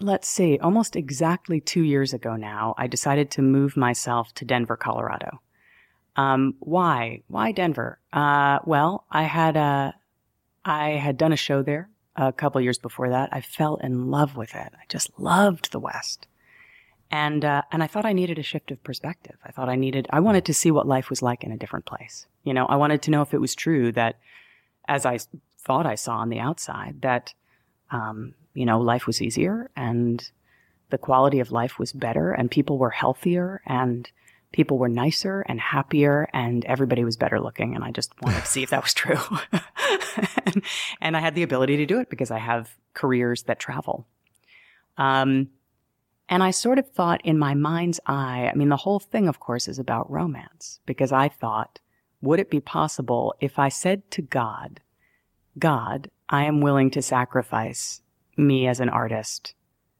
let's 0.00 0.28
see, 0.28 0.58
almost 0.58 0.96
exactly 0.96 1.60
two 1.60 1.82
years 1.82 2.12
ago 2.12 2.36
now, 2.36 2.74
I 2.76 2.86
decided 2.86 3.30
to 3.32 3.42
move 3.42 3.76
myself 3.76 4.32
to 4.34 4.44
Denver, 4.44 4.76
Colorado. 4.76 5.40
Um, 6.16 6.54
why? 6.60 7.22
Why 7.28 7.52
Denver? 7.52 7.98
Uh, 8.12 8.58
well, 8.64 9.04
I 9.10 9.24
had 9.24 9.56
a, 9.56 9.94
I 10.64 10.90
had 10.90 11.16
done 11.16 11.32
a 11.32 11.36
show 11.36 11.62
there 11.62 11.88
a 12.16 12.32
couple 12.32 12.60
years 12.60 12.78
before 12.78 13.10
that. 13.10 13.28
I 13.32 13.40
fell 13.40 13.76
in 13.76 14.10
love 14.10 14.36
with 14.36 14.54
it. 14.54 14.72
I 14.74 14.84
just 14.88 15.10
loved 15.18 15.72
the 15.72 15.80
West. 15.80 16.26
And, 17.10 17.44
uh, 17.44 17.62
and 17.70 17.82
I 17.82 17.86
thought 17.86 18.04
I 18.04 18.12
needed 18.12 18.38
a 18.38 18.42
shift 18.42 18.70
of 18.70 18.82
perspective. 18.82 19.36
I 19.44 19.52
thought 19.52 19.68
I 19.68 19.76
needed, 19.76 20.08
I 20.10 20.20
wanted 20.20 20.44
to 20.46 20.54
see 20.54 20.70
what 20.70 20.88
life 20.88 21.08
was 21.08 21.22
like 21.22 21.44
in 21.44 21.52
a 21.52 21.56
different 21.56 21.86
place. 21.86 22.26
You 22.42 22.52
know, 22.52 22.66
I 22.66 22.76
wanted 22.76 23.02
to 23.02 23.10
know 23.10 23.22
if 23.22 23.32
it 23.32 23.40
was 23.40 23.54
true 23.54 23.92
that, 23.92 24.18
as 24.88 25.06
I 25.06 25.18
thought 25.58 25.86
I 25.86 25.94
saw 25.94 26.16
on 26.16 26.30
the 26.30 26.40
outside, 26.40 27.02
that, 27.02 27.32
um, 27.90 28.34
you 28.56 28.64
know, 28.64 28.80
life 28.80 29.06
was 29.06 29.20
easier 29.20 29.70
and 29.76 30.30
the 30.90 30.98
quality 30.98 31.40
of 31.40 31.52
life 31.52 31.78
was 31.78 31.92
better 31.92 32.32
and 32.32 32.50
people 32.50 32.78
were 32.78 32.90
healthier 32.90 33.60
and 33.66 34.10
people 34.52 34.78
were 34.78 34.88
nicer 34.88 35.42
and 35.42 35.60
happier 35.60 36.28
and 36.32 36.64
everybody 36.64 37.04
was 37.04 37.16
better 37.16 37.38
looking. 37.38 37.74
And 37.74 37.84
I 37.84 37.90
just 37.90 38.12
wanted 38.22 38.40
to 38.40 38.46
see 38.46 38.62
if 38.62 38.70
that 38.70 38.82
was 38.82 38.94
true. 38.94 39.18
and, 40.46 40.62
and, 41.00 41.16
I 41.16 41.20
had 41.20 41.34
the 41.34 41.42
ability 41.42 41.76
to 41.76 41.86
do 41.86 42.00
it 42.00 42.08
because 42.08 42.30
I 42.30 42.38
have 42.38 42.74
careers 42.94 43.42
that 43.44 43.58
travel. 43.58 44.06
Um, 44.96 45.50
and 46.28 46.42
I 46.42 46.50
sort 46.50 46.78
of 46.78 46.90
thought 46.90 47.20
in 47.24 47.38
my 47.38 47.54
mind's 47.54 48.00
eye, 48.06 48.50
I 48.50 48.56
mean, 48.56 48.70
the 48.70 48.76
whole 48.76 48.98
thing, 48.98 49.28
of 49.28 49.38
course, 49.38 49.68
is 49.68 49.78
about 49.78 50.10
romance 50.10 50.80
because 50.86 51.12
I 51.12 51.28
thought, 51.28 51.80
would 52.22 52.40
it 52.40 52.50
be 52.50 52.60
possible 52.60 53.34
if 53.40 53.58
I 53.58 53.68
said 53.68 54.10
to 54.12 54.22
God, 54.22 54.80
God, 55.58 56.10
I 56.28 56.44
am 56.44 56.60
willing 56.60 56.90
to 56.92 57.02
sacrifice 57.02 58.00
me 58.36 58.66
as 58.66 58.80
an 58.80 58.88
artist, 58.88 59.54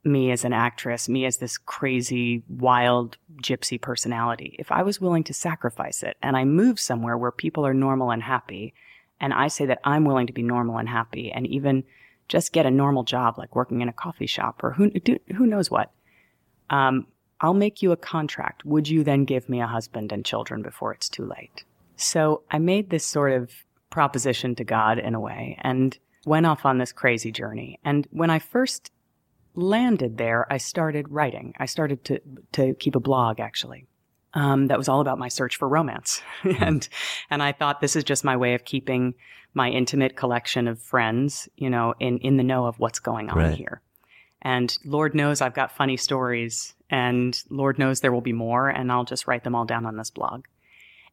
me 0.04 0.30
as 0.30 0.44
an 0.44 0.52
actress, 0.52 1.08
me 1.08 1.24
as 1.24 1.38
this 1.38 1.58
crazy, 1.58 2.42
wild 2.48 3.16
gypsy 3.42 3.80
personality. 3.80 4.56
If 4.58 4.70
I 4.70 4.82
was 4.82 5.00
willing 5.00 5.24
to 5.24 5.34
sacrifice 5.34 6.02
it 6.02 6.16
and 6.22 6.36
I 6.36 6.44
move 6.44 6.78
somewhere 6.78 7.18
where 7.18 7.32
people 7.32 7.66
are 7.66 7.74
normal 7.74 8.10
and 8.10 8.22
happy, 8.22 8.74
and 9.20 9.32
I 9.32 9.48
say 9.48 9.66
that 9.66 9.80
I'm 9.84 10.04
willing 10.04 10.26
to 10.26 10.32
be 10.32 10.42
normal 10.42 10.78
and 10.78 10.88
happy 10.88 11.32
and 11.32 11.46
even 11.46 11.84
just 12.28 12.52
get 12.52 12.66
a 12.66 12.70
normal 12.70 13.04
job 13.04 13.38
like 13.38 13.54
working 13.54 13.80
in 13.80 13.88
a 13.88 13.92
coffee 13.92 14.26
shop 14.26 14.62
or 14.62 14.72
who, 14.72 14.90
who 15.34 15.46
knows 15.46 15.70
what, 15.70 15.90
um, 16.70 17.06
I'll 17.40 17.54
make 17.54 17.82
you 17.82 17.92
a 17.92 17.96
contract. 17.96 18.64
Would 18.64 18.88
you 18.88 19.04
then 19.04 19.24
give 19.24 19.48
me 19.48 19.60
a 19.60 19.66
husband 19.66 20.12
and 20.12 20.24
children 20.24 20.62
before 20.62 20.92
it's 20.92 21.08
too 21.08 21.24
late? 21.24 21.64
So 21.96 22.42
I 22.50 22.58
made 22.58 22.90
this 22.90 23.04
sort 23.04 23.32
of 23.32 23.50
proposition 23.90 24.54
to 24.56 24.64
God 24.64 24.98
in 24.98 25.14
a 25.14 25.20
way 25.20 25.58
and 25.60 25.96
went 26.26 26.44
off 26.44 26.66
on 26.66 26.76
this 26.78 26.92
crazy 26.92 27.32
journey. 27.32 27.78
And 27.84 28.06
when 28.10 28.28
I 28.28 28.38
first 28.38 28.90
landed 29.54 30.18
there, 30.18 30.46
I 30.52 30.58
started 30.58 31.08
writing. 31.08 31.54
I 31.58 31.64
started 31.66 32.04
to, 32.04 32.20
to 32.52 32.74
keep 32.74 32.94
a 32.94 33.00
blog 33.00 33.40
actually. 33.40 33.86
Um, 34.34 34.66
that 34.66 34.76
was 34.76 34.88
all 34.88 35.00
about 35.00 35.18
my 35.18 35.28
search 35.28 35.56
for 35.56 35.66
romance. 35.66 36.20
and, 36.60 36.86
and 37.30 37.42
I 37.42 37.52
thought 37.52 37.80
this 37.80 37.96
is 37.96 38.04
just 38.04 38.22
my 38.24 38.36
way 38.36 38.52
of 38.52 38.66
keeping 38.66 39.14
my 39.54 39.70
intimate 39.70 40.16
collection 40.16 40.68
of 40.68 40.78
friends, 40.78 41.48
you 41.56 41.70
know, 41.70 41.94
in, 41.98 42.18
in 42.18 42.36
the 42.36 42.42
know 42.42 42.66
of 42.66 42.78
what's 42.78 42.98
going 42.98 43.30
on 43.30 43.38
right. 43.38 43.56
here. 43.56 43.80
And 44.42 44.76
Lord 44.84 45.14
knows 45.14 45.40
I've 45.40 45.54
got 45.54 45.72
funny 45.74 45.96
stories, 45.96 46.74
and 46.90 47.42
Lord 47.48 47.78
knows 47.78 48.00
there 48.00 48.12
will 48.12 48.20
be 48.20 48.34
more, 48.34 48.68
and 48.68 48.92
I'll 48.92 49.04
just 49.04 49.26
write 49.26 49.44
them 49.44 49.54
all 49.54 49.64
down 49.64 49.86
on 49.86 49.96
this 49.96 50.10
blog. 50.10 50.44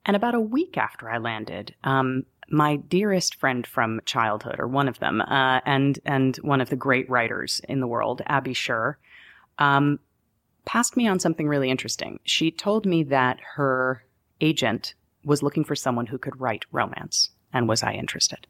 And 0.05 0.17
about 0.17 0.35
a 0.35 0.41
week 0.41 0.77
after 0.77 1.09
I 1.09 1.17
landed, 1.17 1.73
um, 1.85 2.25
my 2.53 2.75
dearest 2.75 3.35
friend 3.35 3.65
from 3.65 3.99
childhood, 4.05 4.57
or 4.59 4.67
one 4.67 4.87
of 4.87 4.99
them, 4.99 5.21
uh, 5.21 5.59
and 5.65 5.99
and 6.05 6.37
one 6.37 6.61
of 6.61 6.69
the 6.69 6.75
great 6.75 7.09
writers 7.09 7.59
in 7.67 7.79
the 7.79 7.87
world, 7.87 8.21
Abby 8.27 8.53
Sher, 8.53 8.97
um, 9.57 9.99
passed 10.65 10.95
me 10.95 11.07
on 11.07 11.19
something 11.19 11.47
really 11.47 11.71
interesting. 11.71 12.19
She 12.23 12.51
told 12.51 12.85
me 12.85 13.03
that 13.03 13.39
her 13.55 14.05
agent 14.39 14.93
was 15.25 15.41
looking 15.41 15.63
for 15.63 15.75
someone 15.75 16.05
who 16.05 16.17
could 16.17 16.39
write 16.39 16.65
romance, 16.71 17.31
and 17.51 17.67
was 17.67 17.81
I 17.81 17.93
interested? 17.93 18.45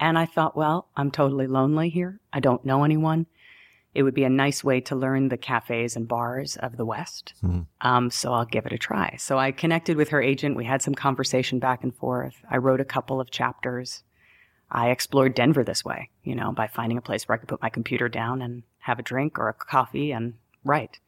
And 0.00 0.18
I 0.18 0.26
thought, 0.26 0.56
well, 0.56 0.88
I'm 0.96 1.10
totally 1.10 1.46
lonely 1.46 1.88
here. 1.88 2.20
I 2.32 2.40
don't 2.40 2.64
know 2.64 2.84
anyone 2.84 3.26
it 3.94 4.04
would 4.04 4.14
be 4.14 4.24
a 4.24 4.30
nice 4.30 4.62
way 4.62 4.80
to 4.80 4.94
learn 4.94 5.28
the 5.28 5.36
cafes 5.36 5.96
and 5.96 6.06
bars 6.06 6.56
of 6.56 6.76
the 6.76 6.84
West. 6.84 7.34
Mm. 7.42 7.66
Um, 7.80 8.10
so 8.10 8.32
I'll 8.32 8.44
give 8.44 8.66
it 8.66 8.72
a 8.72 8.78
try. 8.78 9.16
So 9.18 9.38
I 9.38 9.50
connected 9.50 9.96
with 9.96 10.10
her 10.10 10.22
agent. 10.22 10.56
We 10.56 10.64
had 10.64 10.82
some 10.82 10.94
conversation 10.94 11.58
back 11.58 11.82
and 11.82 11.94
forth. 11.94 12.34
I 12.48 12.58
wrote 12.58 12.80
a 12.80 12.84
couple 12.84 13.20
of 13.20 13.30
chapters. 13.30 14.04
I 14.70 14.90
explored 14.90 15.34
Denver 15.34 15.64
this 15.64 15.84
way, 15.84 16.10
you 16.22 16.36
know, 16.36 16.52
by 16.52 16.68
finding 16.68 16.98
a 16.98 17.02
place 17.02 17.26
where 17.26 17.34
I 17.34 17.38
could 17.38 17.48
put 17.48 17.62
my 17.62 17.70
computer 17.70 18.08
down 18.08 18.40
and 18.42 18.62
have 18.78 19.00
a 19.00 19.02
drink 19.02 19.38
or 19.38 19.48
a 19.48 19.54
coffee 19.54 20.12
and 20.12 20.34
write. 20.64 21.00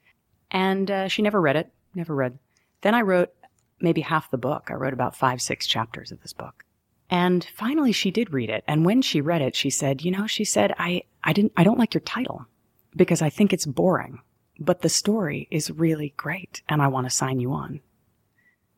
And 0.50 0.90
uh, 0.90 1.08
she 1.08 1.22
never 1.22 1.40
read 1.40 1.56
it, 1.56 1.70
never 1.94 2.14
read. 2.14 2.38
Then 2.80 2.96
I 2.96 3.02
wrote 3.02 3.32
maybe 3.80 4.00
half 4.00 4.30
the 4.30 4.38
book. 4.38 4.68
I 4.70 4.74
wrote 4.74 4.92
about 4.92 5.16
five, 5.16 5.40
six 5.40 5.68
chapters 5.68 6.10
of 6.10 6.20
this 6.22 6.32
book. 6.32 6.64
And 7.08 7.46
finally 7.54 7.92
she 7.92 8.10
did 8.10 8.32
read 8.32 8.50
it. 8.50 8.64
And 8.66 8.84
when 8.84 9.02
she 9.02 9.20
read 9.20 9.42
it, 9.42 9.54
she 9.54 9.70
said, 9.70 10.02
you 10.02 10.10
know, 10.10 10.26
she 10.26 10.44
said, 10.44 10.74
I, 10.78 11.04
I 11.22 11.32
didn't, 11.32 11.52
I 11.56 11.62
don't 11.62 11.78
like 11.78 11.94
your 11.94 12.00
title 12.00 12.46
because 12.96 13.22
I 13.22 13.30
think 13.30 13.52
it's 13.52 13.66
boring, 13.66 14.20
but 14.58 14.82
the 14.82 14.88
story 14.88 15.48
is 15.50 15.70
really 15.70 16.14
great 16.16 16.62
and 16.68 16.82
I 16.82 16.88
want 16.88 17.06
to 17.06 17.10
sign 17.10 17.40
you 17.40 17.52
on. 17.52 17.80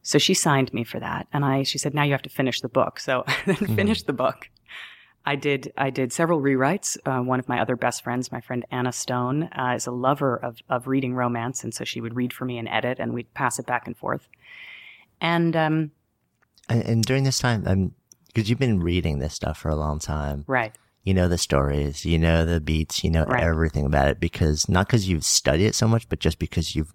So 0.03 0.18
she 0.18 0.35
signed 0.35 0.72
me 0.74 0.85
for 0.85 1.00
that. 1.00 1.27
And 1.33 1.44
I, 1.44 1.62
she 1.62 1.79
said, 1.79 1.94
now 1.94 2.03
you 2.03 2.12
have 2.12 2.22
to 2.22 2.31
finish 2.31 2.61
the 2.61 2.68
book. 2.68 3.00
So 3.00 3.24
I 3.27 3.37
then 3.46 3.57
mm-hmm. 3.57 3.74
finished 3.74 4.07
the 4.07 4.12
book. 4.12 4.50
I 5.27 5.37
did, 5.37 5.72
I 5.79 5.88
did 5.88 6.12
several 6.12 6.42
rewrites. 6.42 6.98
Uh, 7.07 7.22
one 7.22 7.38
of 7.38 7.48
my 7.48 7.59
other 7.59 7.77
best 7.77 8.05
friends, 8.05 8.31
my 8.31 8.42
friend 8.42 8.66
Anna 8.70 8.92
Stone, 8.92 9.44
uh, 9.59 9.72
is 9.74 9.87
a 9.87 9.90
lover 9.90 10.37
of, 10.37 10.59
of 10.68 10.87
reading 10.87 11.14
romance. 11.14 11.64
And 11.64 11.72
so 11.72 11.85
she 11.85 12.03
would 12.03 12.14
read 12.14 12.35
for 12.35 12.44
me 12.44 12.59
and 12.59 12.68
edit 12.68 12.98
and 12.98 13.14
we'd 13.14 13.33
pass 13.33 13.59
it 13.59 13.64
back 13.64 13.87
and 13.87 13.96
forth. 13.96 14.29
And, 15.22 15.57
um, 15.57 15.92
and, 16.68 16.83
and 16.83 17.05
during 17.05 17.24
this 17.24 17.38
time, 17.38 17.66
um, 17.66 17.92
because 18.27 18.50
you've 18.50 18.59
been 18.59 18.81
reading 18.81 19.20
this 19.20 19.33
stuff 19.33 19.59
for 19.59 19.70
a 19.70 19.77
long 19.77 19.98
time. 19.98 20.44
Right 20.46 20.77
you 21.05 21.14
know 21.14 21.29
the 21.29 21.38
stories, 21.38 22.05
you 22.05 22.19
know 22.19 22.45
the 22.45 22.61
beats, 22.61 23.05
you 23.05 23.11
know 23.11 23.25
right. 23.25 23.43
everything 23.43 23.87
about 23.87 24.09
it 24.09 24.19
because 24.19 24.69
not 24.69 24.87
because 24.87 25.09
you've 25.09 25.25
studied 25.25 25.67
it 25.67 25.75
so 25.75 25.87
much, 25.87 26.09
but 26.09 26.19
just 26.19 26.38
because 26.38 26.75
you've 26.75 26.93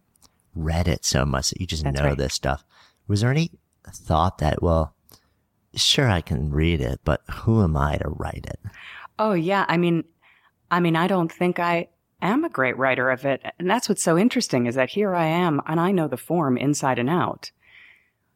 read 0.56 0.88
it 0.88 1.06
so 1.06 1.26
much 1.26 1.52
that 1.52 1.62
you 1.62 1.68
just 1.68 1.84
That's 1.84 2.00
know 2.00 2.10
right. 2.10 2.18
this 2.18 2.34
stuff. 2.34 2.64
Was 3.08 3.22
there 3.22 3.32
any 3.32 3.52
thought 3.88 4.40
that, 4.40 4.62
well, 4.62 4.96
sure, 5.76 6.10
I 6.10 6.22
can 6.22 6.52
read 6.52 6.82
it, 6.82 7.00
but 7.04 7.22
who 7.30 7.64
am 7.64 7.78
I 7.78 7.98
to 7.98 8.10
write 8.10 8.46
it? 8.48 8.60
Oh, 9.18 9.34
yeah. 9.34 9.66
I 9.68 9.78
mean, 9.78 10.04
I 10.72 10.80
mean, 10.80 10.96
I 10.96 11.08
don't 11.08 11.32
think 11.32 11.60
I 11.60 11.90
am 12.22 12.44
a 12.44 12.50
great 12.50 12.78
writer 12.78 13.10
of 13.10 13.26
it. 13.26 13.42
And 13.60 13.70
that's 13.70 13.90
what's 13.90 14.04
so 14.04 14.18
interesting 14.18 14.66
is 14.66 14.76
that 14.76 14.90
here 14.90 15.16
I 15.16 15.26
am 15.26 15.62
and 15.68 15.80
I 15.80 15.92
know 15.92 16.08
the 16.08 16.18
form 16.18 16.58
inside 16.58 17.00
and 17.00 17.10
out. 17.10 17.52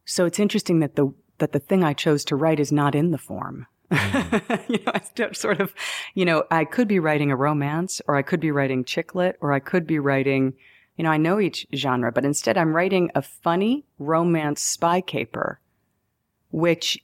So 0.04 0.24
it's 0.24 0.38
interesting 0.38 0.80
that 0.80 0.96
the, 0.96 1.12
that 1.38 1.52
the 1.52 1.58
thing 1.58 1.82
I 1.82 1.94
chose 1.94 2.24
to 2.26 2.36
write 2.36 2.60
is 2.60 2.70
not 2.70 2.94
in 2.94 3.10
the 3.10 3.18
form. 3.18 3.66
Mm. 3.94 4.68
you 4.68 4.78
know, 4.84 4.92
I 4.94 5.32
sort 5.32 5.60
of, 5.60 5.74
you 6.14 6.24
know, 6.24 6.44
I 6.50 6.64
could 6.64 6.88
be 6.88 6.98
writing 6.98 7.30
a 7.30 7.36
romance 7.36 8.00
or 8.06 8.16
I 8.16 8.22
could 8.22 8.40
be 8.40 8.50
writing 8.50 8.84
chick 8.84 9.14
lit 9.14 9.36
or 9.40 9.52
I 9.52 9.60
could 9.60 9.86
be 9.86 9.98
writing, 9.98 10.54
you 10.96 11.04
know, 11.04 11.10
I 11.10 11.16
know 11.16 11.40
each 11.40 11.66
genre, 11.74 12.12
but 12.12 12.24
instead 12.24 12.56
I'm 12.56 12.74
writing 12.74 13.10
a 13.14 13.22
funny 13.22 13.84
romance 13.98 14.62
spy 14.62 15.00
caper, 15.00 15.60
which 16.50 16.98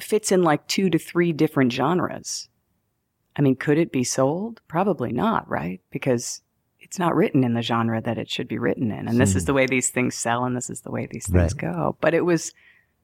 fits 0.00 0.32
in 0.32 0.42
like 0.42 0.66
two 0.66 0.90
to 0.90 0.98
three 0.98 1.32
different 1.32 1.72
genres. 1.72 2.48
I 3.36 3.42
mean, 3.42 3.56
could 3.56 3.78
it 3.78 3.92
be 3.92 4.04
sold? 4.04 4.62
Probably 4.66 5.12
not, 5.12 5.48
right? 5.48 5.80
Because 5.90 6.40
it's 6.80 6.98
not 6.98 7.14
written 7.14 7.44
in 7.44 7.54
the 7.54 7.62
genre 7.62 8.00
that 8.00 8.16
it 8.16 8.30
should 8.30 8.48
be 8.48 8.58
written 8.58 8.90
in. 8.90 9.08
And 9.08 9.20
this 9.20 9.34
is 9.34 9.42
hmm. 9.42 9.46
the 9.46 9.54
way 9.54 9.66
these 9.66 9.90
things 9.90 10.14
sell 10.14 10.44
and 10.44 10.56
this 10.56 10.70
is 10.70 10.80
the 10.80 10.90
way 10.90 11.06
these 11.10 11.26
things 11.26 11.52
right. 11.52 11.74
go. 11.74 11.96
But 12.00 12.14
it 12.14 12.24
was, 12.24 12.54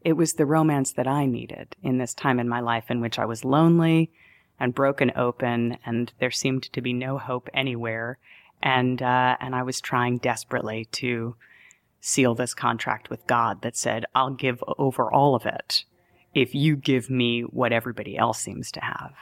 it 0.05 0.15
was 0.15 0.35
the 0.35 0.47
romance 0.47 0.93
that 0.93 1.07
I 1.07 1.27
needed 1.27 1.77
in 1.83 1.99
this 1.99 2.15
time 2.15 2.41
in 2.41 2.49
my 2.49 2.61
life 2.61 2.91
in 2.91 3.01
which 3.01 3.19
I 3.19 3.25
was 3.25 3.45
lonely 3.45 4.11
and 4.59 4.75
broken 4.75 5.13
open 5.17 5.79
and 5.85 6.13
there 6.19 6.31
seemed 6.31 6.65
to 6.73 6.81
be 6.81 6.93
no 6.93 7.19
hope 7.19 7.49
anywhere. 7.55 8.19
And, 8.63 9.03
uh, 9.03 9.37
and 9.41 9.55
I 9.55 9.63
was 9.63 9.81
trying 9.81 10.19
desperately 10.19 10.87
to 10.93 11.37
seal 12.01 12.35
this 12.35 12.55
contract 12.55 13.11
with 13.11 13.27
God 13.27 13.63
that 13.63 13.77
said, 13.77 14.05
I'll 14.15 14.31
give 14.31 14.63
over 14.79 15.11
all 15.11 15.35
of 15.35 15.47
it 15.47 15.85
if 16.35 16.55
you 16.55 16.77
give 16.77 17.11
me 17.11 17.43
what 17.43 17.73
everybody 17.73 18.17
else 18.17 18.41
seems 18.41 18.71
to 18.73 18.81
have 18.81 19.13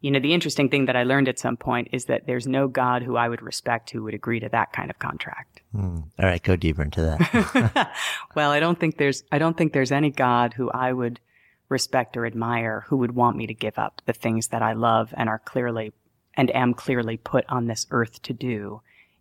you 0.00 0.10
know, 0.10 0.20
the 0.20 0.34
interesting 0.34 0.68
thing 0.68 0.86
that 0.86 0.96
I 0.96 1.02
learned 1.02 1.28
at 1.28 1.38
some 1.38 1.56
point 1.56 1.88
is 1.92 2.04
that 2.04 2.26
there's 2.26 2.46
no 2.46 2.68
God 2.68 3.02
who 3.02 3.16
I 3.16 3.28
would 3.28 3.42
respect 3.42 3.90
who 3.90 4.02
would 4.04 4.14
agree 4.14 4.40
to 4.40 4.48
that 4.50 4.72
kind 4.72 4.90
of 4.90 4.98
contract. 4.98 5.55
Mm. 5.76 6.04
All 6.18 6.24
right, 6.24 6.42
go 6.42 6.56
deeper 6.56 6.82
into 6.82 7.02
that. 7.02 7.92
well, 8.34 8.50
I 8.50 8.60
don't 8.60 8.78
think 8.78 8.96
there's 8.96 9.24
I 9.30 9.38
don't 9.38 9.56
think 9.56 9.72
there's 9.72 9.92
any 9.92 10.10
God 10.10 10.54
who 10.54 10.70
I 10.70 10.92
would 10.92 11.20
respect 11.68 12.16
or 12.16 12.24
admire 12.24 12.84
who 12.86 12.96
would 12.98 13.12
want 13.12 13.36
me 13.36 13.46
to 13.46 13.54
give 13.54 13.78
up 13.78 14.00
the 14.06 14.12
things 14.12 14.48
that 14.48 14.62
I 14.62 14.72
love 14.72 15.12
and 15.16 15.28
are 15.28 15.40
clearly 15.40 15.92
and 16.34 16.54
am 16.54 16.74
clearly 16.74 17.16
put 17.16 17.44
on 17.48 17.66
this 17.66 17.86
earth 17.90 18.22
to 18.22 18.32
do 18.32 18.80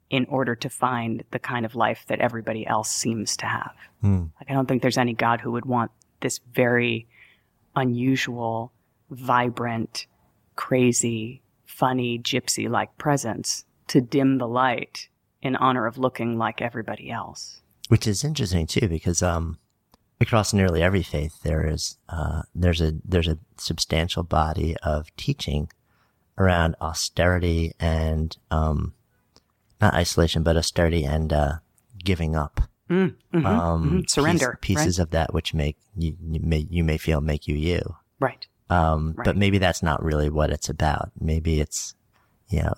in 0.09 0.25
order 0.25 0.55
to 0.55 0.69
find 0.69 1.23
the 1.31 1.39
kind 1.39 1.65
of 1.65 1.75
life 1.75 2.05
that 2.07 2.19
everybody 2.19 2.65
else 2.67 2.91
seems 2.91 3.35
to 3.37 3.45
have. 3.45 3.73
Mm. 4.03 4.29
Like 4.39 4.49
I 4.49 4.53
don't 4.53 4.67
think 4.67 4.81
there's 4.81 4.97
any 4.97 5.13
God 5.13 5.41
who 5.41 5.51
would 5.51 5.65
want 5.65 5.91
this 6.21 6.39
very 6.53 7.07
unusual, 7.75 8.71
vibrant, 9.09 10.05
crazy, 10.55 11.41
funny, 11.65 12.19
gypsy 12.19 12.69
like 12.69 12.97
presence 12.97 13.65
to 13.87 13.99
dim 13.99 14.37
the 14.37 14.47
light 14.47 15.09
in 15.45 15.55
honor 15.55 15.85
of 15.85 15.97
looking 15.97 16.37
like 16.37 16.61
everybody 16.61 17.11
else. 17.11 17.61
Which 17.87 18.07
is 18.07 18.23
interesting 18.23 18.65
too, 18.65 18.87
because 18.89 19.21
um, 19.21 19.59
across 20.19 20.53
nearly 20.53 20.81
every 20.81 21.03
faith, 21.03 21.41
there 21.43 21.67
is 21.67 21.97
uh, 22.09 22.41
there's 22.55 22.81
a 22.81 22.93
there's 23.05 23.27
a 23.27 23.37
substantial 23.57 24.23
body 24.23 24.75
of 24.81 25.15
teaching 25.15 25.69
around 26.37 26.75
austerity 26.81 27.73
and 27.79 28.35
um, 28.49 28.93
not 29.79 29.93
isolation, 29.93 30.41
but 30.41 30.57
austerity 30.57 31.03
and 31.05 31.31
uh, 31.31 31.53
giving 32.03 32.35
up. 32.35 32.61
Mm, 32.89 33.15
mm-hmm, 33.33 33.45
um, 33.45 33.83
mm-hmm. 33.83 33.99
Surrender. 34.07 34.57
Piece, 34.61 34.77
pieces 34.77 34.99
right? 34.99 35.03
of 35.03 35.11
that 35.11 35.33
which 35.33 35.53
make 35.53 35.77
you, 35.95 36.15
you 36.21 36.39
may 36.41 36.65
you 36.69 36.83
may 36.83 36.97
feel 36.97 37.21
make 37.21 37.47
you 37.47 37.55
you. 37.55 37.95
Right. 38.19 38.47
Um, 38.69 39.13
right. 39.15 39.25
but 39.25 39.37
maybe 39.37 39.59
that's 39.59 39.83
not 39.83 40.03
really 40.03 40.29
what 40.29 40.49
it's 40.49 40.69
about. 40.69 41.11
Maybe 41.19 41.59
it's, 41.59 41.93
you 42.49 42.63
know, 42.63 42.73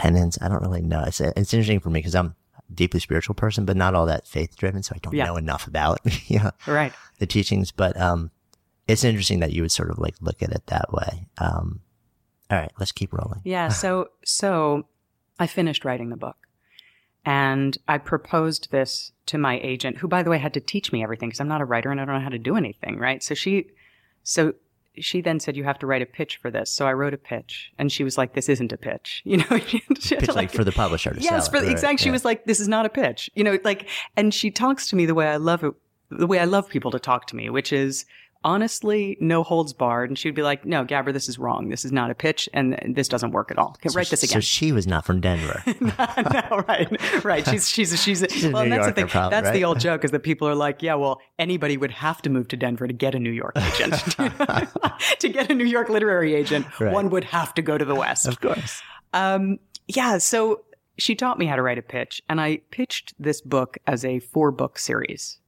penance? 0.00 0.38
I 0.40 0.48
don't 0.48 0.62
really 0.62 0.80
know. 0.82 1.04
It's, 1.06 1.20
it's 1.20 1.52
interesting 1.52 1.80
for 1.80 1.90
me 1.90 1.98
because 2.00 2.14
I'm, 2.14 2.34
a 2.56 2.72
deeply 2.72 3.00
spiritual 3.00 3.34
person, 3.34 3.64
but 3.64 3.76
not 3.76 3.94
all 3.94 4.06
that 4.06 4.26
faith 4.26 4.56
driven. 4.56 4.82
So 4.82 4.92
I 4.94 4.98
don't 4.98 5.14
Yeah. 5.14 5.26
know 5.26 5.36
enough 5.36 5.66
about 5.66 5.98
yeah, 6.28 6.50
Right. 6.66 6.92
the 7.18 7.26
teachings. 7.26 7.70
But 7.72 8.00
um, 8.00 8.30
it's 8.88 9.04
interesting 9.04 9.40
that 9.40 9.52
you 9.52 9.62
would 9.62 9.72
sort 9.72 9.90
of 9.90 9.98
like 9.98 10.14
look 10.20 10.42
at 10.42 10.50
it 10.52 10.66
that 10.66 10.92
way. 10.92 11.26
Um, 11.38 11.80
all 12.50 12.58
right, 12.58 12.72
let's 12.78 12.92
keep 12.92 13.12
rolling. 13.12 13.40
Yeah. 13.44 13.68
So, 13.68 14.08
so 14.24 14.86
I 15.38 15.46
finished 15.46 15.84
writing 15.84 16.08
the 16.10 16.16
book 16.16 16.36
and 17.24 17.76
I 17.86 17.98
proposed 17.98 18.70
this 18.70 19.12
to 19.26 19.36
my 19.38 19.60
agent, 19.60 19.98
who, 19.98 20.08
by 20.08 20.22
the 20.22 20.30
way, 20.30 20.38
had 20.38 20.54
to 20.54 20.60
teach 20.60 20.92
me 20.92 21.02
everything 21.02 21.28
because 21.28 21.40
I'm 21.40 21.48
not 21.48 21.60
a 21.60 21.64
writer 21.66 21.90
and 21.90 22.00
I 22.00 22.04
don't 22.04 22.14
know 22.14 22.20
how 22.20 22.28
to 22.30 22.38
do 22.38 22.56
anything. 22.56 22.98
Right. 22.98 23.22
So 23.22 23.34
she, 23.34 23.66
so 24.22 24.54
she 25.00 25.20
then 25.20 25.40
said, 25.40 25.56
you 25.56 25.64
have 25.64 25.78
to 25.80 25.86
write 25.86 26.02
a 26.02 26.06
pitch 26.06 26.36
for 26.36 26.50
this. 26.50 26.70
So 26.70 26.86
I 26.86 26.92
wrote 26.92 27.14
a 27.14 27.18
pitch 27.18 27.72
and 27.78 27.90
she 27.90 28.04
was 28.04 28.18
like, 28.18 28.34
this 28.34 28.48
isn't 28.48 28.72
a 28.72 28.76
pitch. 28.76 29.22
You 29.30 29.36
know, 29.36 29.58
she 29.66 29.80
had 29.86 29.96
to, 29.96 30.16
Pitch 30.26 30.34
like 30.34 30.50
for 30.50 30.64
the 30.64 30.72
publisher 30.72 31.14
to 31.14 31.20
yes, 31.20 31.46
for 31.46 31.60
Right, 31.60 31.70
exact. 31.70 32.00
She 32.00 32.10
was 32.10 32.24
like, 32.24 32.46
"This 32.46 32.58
is 32.58 32.66
not 32.66 32.84
a 32.84 32.88
pitch," 32.88 33.30
you 33.34 33.44
know, 33.44 33.58
like, 33.62 33.88
and 34.16 34.34
she 34.34 34.50
talks 34.50 34.88
to 34.88 34.96
me 34.96 35.06
the 35.06 35.14
way 35.14 35.28
I 35.28 35.36
love 35.36 35.62
it, 35.62 35.72
the 36.10 36.26
way 36.26 36.40
I 36.40 36.46
love 36.46 36.68
people 36.68 36.90
to 36.90 36.98
talk 36.98 37.26
to 37.28 37.36
me, 37.36 37.48
which 37.48 37.72
is 37.72 38.06
honestly, 38.44 39.16
no 39.20 39.42
holds 39.42 39.72
barred. 39.72 40.10
And 40.10 40.18
she'd 40.18 40.34
be 40.34 40.42
like, 40.42 40.64
"No, 40.64 40.84
Gabra, 40.84 41.12
this 41.12 41.28
is 41.28 41.38
wrong. 41.38 41.68
This 41.68 41.84
is 41.84 41.92
not 41.92 42.10
a 42.10 42.14
pitch, 42.14 42.48
and 42.52 42.78
this 42.94 43.08
doesn't 43.08 43.32
work 43.32 43.50
at 43.50 43.58
all. 43.58 43.76
Okay, 43.84 43.88
write 43.94 44.08
this 44.08 44.20
So 44.20 44.26
again." 44.26 44.40
she 44.40 44.72
was 44.72 44.86
not 44.86 45.04
from 45.04 45.20
Denver. 45.20 45.62
no, 45.80 46.64
right, 46.68 47.24
right. 47.24 47.46
She's 47.46 47.68
she's 47.68 48.00
she's, 48.02 48.22
a 48.22 48.50
well, 48.50 48.64
New 48.64 48.70
that's 48.70 48.86
the 48.86 48.92
thing. 48.92 49.06
probably, 49.08 49.30
that's 49.30 49.50
the 49.50 49.64
old 49.64 49.80
joke 49.80 50.04
is 50.04 50.10
that 50.10 50.20
people 50.20 50.48
are 50.48 50.54
like, 50.54 50.82
yeah, 50.82 50.94
well, 50.94 51.20
anybody 51.38 51.76
would 51.76 51.90
have 51.92 52.22
to 52.22 52.30
move 52.30 52.48
to 52.48 52.56
Denver 52.56 52.86
to 52.86 52.92
get 52.94 53.14
a 53.14 53.18
New 53.18 53.30
York 53.30 53.56
agent. 53.56 53.94
to 55.18 55.28
get 55.28 55.50
a 55.50 55.54
New 55.54 55.64
York 55.66 55.88
literary 55.88 56.34
agent, 56.34 56.66
Right. 56.80 56.92
one 56.92 57.10
would 57.10 57.24
have 57.24 57.54
to 57.54 57.62
go 57.62 57.76
to 57.78 57.84
the 57.84 57.94
West. 57.94 58.26
of 58.26 58.40
course. 58.40 58.82
Um, 59.12 59.58
yeah, 59.88 60.18
so 60.18 60.62
she 60.98 61.14
taught 61.14 61.38
me 61.38 61.46
how 61.46 61.56
to 61.56 61.62
write 61.62 61.78
a 61.78 61.82
pitch, 61.82 62.22
and 62.28 62.40
I 62.40 62.58
pitched 62.70 63.14
this 63.18 63.40
book 63.40 63.78
as 63.86 64.04
a 64.04 64.18
four 64.20 64.50
book 64.50 64.78
series. 64.78 65.38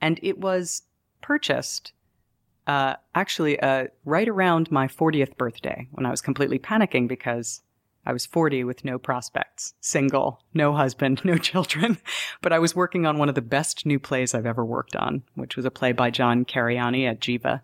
And 0.00 0.18
it 0.22 0.38
was 0.38 0.82
purchased 1.22 1.92
uh, 2.68 2.94
actually 3.14 3.58
uh, 3.60 3.86
right 4.04 4.28
around 4.28 4.70
my 4.70 4.86
40th 4.86 5.36
birthday 5.36 5.88
when 5.92 6.04
I 6.04 6.10
was 6.10 6.20
completely 6.20 6.58
panicking 6.58 7.08
because 7.08 7.62
I 8.04 8.12
was 8.12 8.26
40 8.26 8.64
with 8.64 8.84
no 8.84 8.98
prospects, 8.98 9.74
single, 9.80 10.42
no 10.52 10.74
husband, 10.74 11.22
no 11.24 11.38
children. 11.38 11.98
But 12.40 12.52
I 12.52 12.58
was 12.60 12.76
working 12.76 13.04
on 13.06 13.18
one 13.18 13.28
of 13.28 13.34
the 13.34 13.42
best 13.42 13.84
new 13.84 13.98
plays 13.98 14.34
I've 14.34 14.46
ever 14.46 14.64
worked 14.64 14.94
on, 14.94 15.24
which 15.34 15.56
was 15.56 15.64
a 15.64 15.70
play 15.70 15.92
by 15.92 16.10
John 16.10 16.44
Cariani 16.44 17.08
at 17.08 17.20
Geva, 17.20 17.62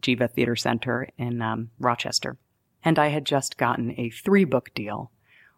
Geva 0.00 0.28
Theater 0.28 0.56
Center 0.56 1.08
in 1.18 1.42
um, 1.42 1.70
Rochester. 1.78 2.38
And 2.84 2.98
I 2.98 3.08
had 3.08 3.26
just 3.26 3.58
gotten 3.58 3.94
a 3.98 4.10
three 4.10 4.44
book 4.44 4.70
deal 4.74 5.10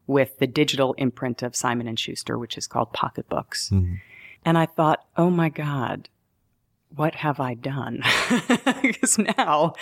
with 0.06 0.38
the 0.38 0.46
digital 0.46 0.94
imprint 0.94 1.42
of 1.42 1.54
Simon 1.54 1.86
and 1.86 1.98
Schuster, 1.98 2.38
which 2.38 2.56
is 2.58 2.66
called 2.66 2.92
Pocket 2.92 3.28
Books. 3.28 3.70
And 4.44 4.58
I 4.58 4.66
thought, 4.66 5.04
oh 5.16 5.30
my 5.30 5.48
God, 5.48 6.08
what 6.94 7.16
have 7.16 7.40
I 7.40 7.54
done? 7.54 8.02
because 8.82 9.18
now, 9.18 9.74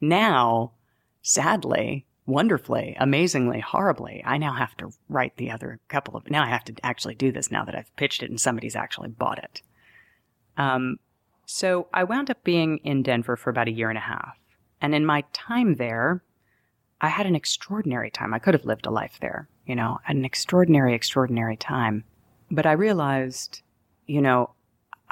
now, 0.00 0.72
sadly, 1.22 2.06
wonderfully, 2.26 2.96
amazingly, 2.98 3.60
horribly, 3.60 4.22
I 4.24 4.38
now 4.38 4.52
have 4.54 4.76
to 4.78 4.92
write 5.08 5.36
the 5.36 5.50
other 5.50 5.80
couple 5.88 6.16
of, 6.16 6.30
now 6.30 6.44
I 6.44 6.48
have 6.48 6.64
to 6.64 6.74
actually 6.82 7.14
do 7.14 7.32
this 7.32 7.50
now 7.50 7.64
that 7.64 7.74
I've 7.74 7.94
pitched 7.96 8.22
it 8.22 8.30
and 8.30 8.40
somebody's 8.40 8.76
actually 8.76 9.08
bought 9.08 9.38
it. 9.38 9.62
Um, 10.56 10.98
so 11.46 11.88
I 11.92 12.04
wound 12.04 12.30
up 12.30 12.44
being 12.44 12.78
in 12.78 13.02
Denver 13.02 13.36
for 13.36 13.50
about 13.50 13.68
a 13.68 13.72
year 13.72 13.88
and 13.88 13.98
a 13.98 14.02
half. 14.02 14.38
And 14.80 14.94
in 14.94 15.04
my 15.04 15.24
time 15.32 15.76
there, 15.76 16.22
I 17.00 17.08
had 17.08 17.26
an 17.26 17.34
extraordinary 17.34 18.10
time. 18.10 18.32
I 18.32 18.38
could 18.38 18.54
have 18.54 18.64
lived 18.64 18.86
a 18.86 18.90
life 18.90 19.18
there, 19.20 19.48
you 19.66 19.74
know, 19.74 19.98
an 20.06 20.24
extraordinary, 20.24 20.94
extraordinary 20.94 21.56
time. 21.56 22.04
But 22.50 22.66
I 22.66 22.72
realized, 22.72 23.62
you 24.06 24.20
know, 24.20 24.54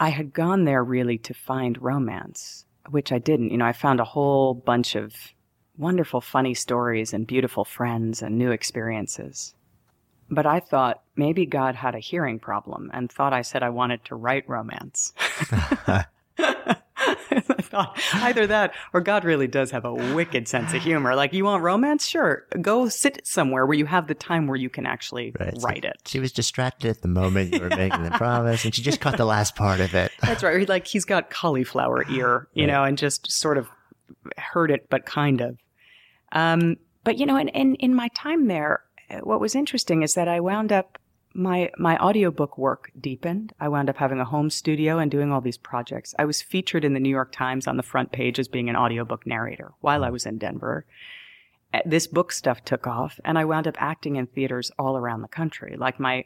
I 0.01 0.09
had 0.09 0.33
gone 0.33 0.65
there 0.65 0.83
really 0.83 1.19
to 1.19 1.35
find 1.35 1.81
romance, 1.81 2.65
which 2.89 3.13
I 3.13 3.19
didn't. 3.19 3.51
You 3.51 3.59
know, 3.59 3.67
I 3.67 3.75
found 3.75 4.01
a 4.01 4.05
whole 4.05 4.55
bunch 4.55 4.95
of 4.95 5.15
wonderful, 5.77 6.23
funny 6.23 6.55
stories 6.55 7.13
and 7.13 7.27
beautiful 7.27 7.67
friends 7.67 8.23
and 8.23 8.39
new 8.39 8.51
experiences. 8.51 9.55
But 10.31 10.47
I 10.47 10.61
thought 10.61 11.03
maybe 11.17 11.45
God 11.45 11.75
had 11.75 11.95
a 11.95 11.99
hearing 11.99 12.39
problem 12.39 12.91
and 12.95 13.13
thought 13.13 13.35
I 13.35 13.43
said 13.43 13.63
I 13.63 13.69
wanted 13.69 14.03
to 14.07 14.15
write 14.15 14.49
romance. 14.49 15.13
Thought 17.71 17.99
either 18.15 18.47
that 18.49 18.75
or 18.93 19.01
God 19.01 19.25
really 19.25 19.47
does 19.47 19.71
have 19.71 19.85
a 19.85 19.95
wicked 19.95 20.49
sense 20.49 20.75
of 20.75 20.83
humor. 20.83 21.15
Like, 21.15 21.33
you 21.33 21.45
want 21.45 21.63
romance? 21.63 22.07
Sure. 22.07 22.45
Go 22.61 22.89
sit 22.89 23.27
somewhere 23.27 23.65
where 23.67 23.77
you 23.79 23.87
have 23.87 24.07
the 24.09 24.15
time 24.15 24.47
where 24.47 24.57
you 24.57 24.69
can 24.69 24.87
actually 24.87 25.33
Right. 25.39 25.55
So 25.61 25.67
write 25.67 25.85
it. 25.85 25.97
She 26.07 26.19
was 26.21 26.33
distracted 26.33 26.89
at 26.91 27.03
the 27.03 27.09
moment 27.09 27.55
you 27.55 27.61
were 27.61 27.69
making 27.69 28.03
the 28.03 28.11
promise, 28.11 28.65
and 28.65 28.75
she 28.75 28.83
just 28.83 29.01
caught 29.01 29.17
the 29.17 29.25
last 29.25 29.55
part 29.57 29.81
of 29.81 29.95
it. 29.95 30.11
That's 30.21 30.43
right. 30.43 30.69
Like 30.69 30.87
he's 30.87 31.05
got 31.05 31.31
cauliflower 31.31 32.05
ear, 32.11 32.49
you 32.55 32.65
Right. 32.67 32.73
know, 32.73 32.85
and 32.85 32.99
just 32.99 33.31
sort 33.31 33.57
of 33.59 33.69
heard 34.37 34.71
it, 34.71 34.89
but 34.91 35.07
kind 35.07 35.41
of. 35.41 35.57
Um, 36.33 36.77
but 37.05 37.19
you 37.19 37.27
know, 37.27 37.37
in, 37.37 37.49
in 37.49 37.75
in 37.77 37.95
my 37.95 38.09
time 38.15 38.47
there, 38.49 38.83
what 39.23 39.41
was 39.41 39.55
interesting 39.55 40.03
is 40.03 40.15
that 40.15 40.29
I 40.29 40.41
wound 40.41 40.73
up 40.73 40.99
my 41.35 41.71
my 41.79 41.97
audiobook 41.99 42.59
work 42.59 42.91
deepened. 43.01 43.53
I 43.61 43.69
wound 43.69 43.89
up 43.89 43.97
having 43.97 44.19
a 44.19 44.25
home 44.25 44.51
studio 44.51 44.99
and 44.99 45.11
doing 45.11 45.31
all 45.33 45.41
these 45.41 45.59
projects. 45.59 46.15
I 46.19 46.25
was 46.25 46.43
featured 46.43 46.85
in 46.85 46.95
the 46.95 47.01
New 47.01 47.11
York 47.11 47.33
Times 47.33 47.67
on 47.67 47.77
the 47.77 47.83
front 47.83 48.13
page 48.13 48.39
as 48.39 48.49
being 48.49 48.69
an 48.69 48.77
audiobook 48.77 49.27
narrator 49.27 49.73
while 49.81 50.05
I 50.05 50.11
was 50.11 50.27
in 50.27 50.39
Denver. 50.39 50.87
Uh, 51.73 51.81
This 51.87 52.07
book 52.07 52.33
stuff 52.33 52.65
took 52.65 52.87
off, 52.87 53.21
and 53.25 53.39
I 53.39 53.45
wound 53.45 53.69
up 53.69 53.77
acting 53.79 54.17
in 54.17 54.27
theaters 54.27 54.73
all 54.79 54.97
around 54.97 55.23
the 55.23 55.29
country. 55.29 55.77
Like 55.77 56.01
my 56.01 56.25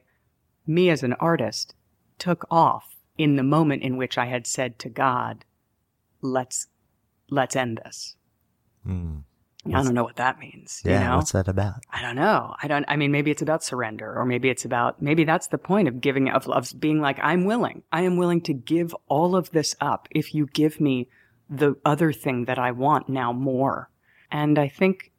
me 0.66 0.88
as 0.88 1.02
an 1.02 1.12
artist 1.14 1.74
took 2.18 2.46
off 2.50 2.96
in 3.18 3.36
the 3.36 3.42
moment 3.42 3.82
in 3.82 3.96
which 3.96 4.16
I 4.16 4.26
had 4.26 4.46
said 4.46 4.78
to 4.80 4.88
God, 4.88 5.44
"Let's 6.22 6.68
let's 7.28 7.56
end 7.56 7.80
this." 7.84 8.16
Hmm. 8.84 9.18
I 9.66 9.82
don't 9.82 9.94
know 9.94 10.04
what 10.04 10.16
that 10.16 10.38
means. 10.38 10.82
Yeah, 10.84 11.00
you 11.00 11.08
know? 11.08 11.16
what's 11.16 11.32
that 11.32 11.48
about? 11.48 11.84
I 11.90 12.02
don't 12.02 12.16
know. 12.16 12.54
I 12.62 12.68
don't. 12.68 12.84
I 12.86 12.96
mean, 12.96 13.10
maybe 13.12 13.30
it's 13.30 13.42
about 13.42 13.64
surrender, 13.64 14.14
or 14.14 14.26
maybe 14.26 14.50
it's 14.50 14.64
about 14.64 15.00
maybe 15.00 15.24
that's 15.24 15.46
the 15.48 15.58
point 15.58 15.88
of 15.88 16.00
giving 16.00 16.28
of, 16.28 16.48
of 16.48 16.78
being 16.78 17.00
like, 17.00 17.18
I'm 17.22 17.44
willing. 17.44 17.82
I 17.90 18.02
am 18.02 18.16
willing 18.16 18.42
to 18.42 18.52
give 18.52 18.94
all 19.08 19.34
of 19.36 19.50
this 19.52 19.74
up 19.80 20.08
if 20.10 20.34
you 20.34 20.46
give 20.46 20.80
me 20.80 21.08
the 21.48 21.76
other 21.84 22.12
thing 22.12 22.44
that 22.46 22.58
I 22.58 22.72
want 22.72 23.08
now 23.08 23.32
more. 23.32 23.88
And 24.30 24.58
I 24.58 24.68
think, 24.68 25.12